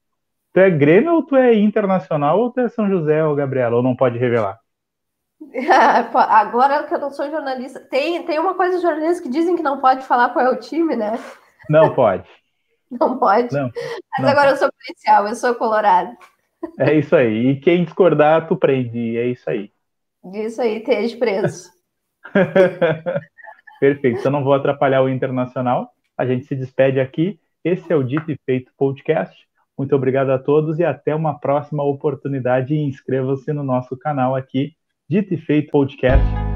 Tu 0.53 0.59
é 0.61 0.69
Grêmio 0.69 1.15
ou 1.15 1.25
tu 1.25 1.35
é 1.35 1.53
Internacional 1.53 2.39
ou 2.39 2.51
tu 2.51 2.61
é 2.61 2.69
São 2.69 2.87
José 2.87 3.25
ou 3.25 3.35
Gabriela? 3.35 3.75
Ou 3.75 3.83
não 3.83 3.95
pode 3.95 4.17
revelar? 4.17 4.62
Agora 6.29 6.83
que 6.83 6.93
eu 6.93 6.99
não 6.99 7.11
sou 7.11 7.29
jornalista, 7.29 7.79
tem, 7.79 8.23
tem 8.23 8.39
uma 8.39 8.53
coisa 8.55 8.77
de 8.77 8.81
jornalista 8.81 9.23
que 9.23 9.29
dizem 9.29 9.55
que 9.55 9.63
não 9.63 9.79
pode 9.79 10.05
falar 10.05 10.29
qual 10.29 10.45
é 10.45 10.49
o 10.49 10.59
time, 10.59 10.95
né? 10.95 11.19
Não 11.69 11.93
pode. 11.93 12.27
Não 12.91 13.17
pode. 13.17 13.51
Não, 13.51 13.71
Mas 13.73 14.19
não 14.19 14.29
agora 14.29 14.49
pode. 14.49 14.51
eu 14.51 14.57
sou 14.57 14.69
policial, 14.71 15.27
eu 15.27 15.35
sou 15.35 15.55
colorado. 15.55 16.15
É 16.77 16.93
isso 16.93 17.15
aí. 17.15 17.47
E 17.47 17.59
quem 17.59 17.83
discordar, 17.83 18.47
tu 18.47 18.55
prende. 18.55 19.17
É 19.17 19.25
isso 19.25 19.49
aí. 19.49 19.71
Isso 20.31 20.61
aí, 20.61 20.77
esteja 20.77 21.17
preso. 21.17 21.71
Perfeito. 23.79 24.19
Então 24.19 24.31
não 24.31 24.43
vou 24.43 24.53
atrapalhar 24.53 25.01
o 25.01 25.09
internacional. 25.09 25.91
A 26.15 26.23
gente 26.25 26.45
se 26.45 26.55
despede 26.55 26.99
aqui. 26.99 27.39
Esse 27.63 27.91
é 27.91 27.95
o 27.95 28.03
Dito 28.03 28.31
e 28.31 28.37
Feito 28.45 28.71
Podcast. 28.77 29.35
Muito 29.77 29.95
obrigado 29.95 30.29
a 30.29 30.37
todos 30.37 30.77
e 30.79 30.85
até 30.85 31.15
uma 31.15 31.39
próxima 31.39 31.83
oportunidade. 31.83 32.75
E 32.75 32.83
inscreva-se 32.83 33.51
no 33.51 33.63
nosso 33.63 33.97
canal 33.97 34.35
aqui, 34.35 34.75
Dito 35.09 35.33
e 35.33 35.37
Feito 35.37 35.69
Podcast. 35.71 36.52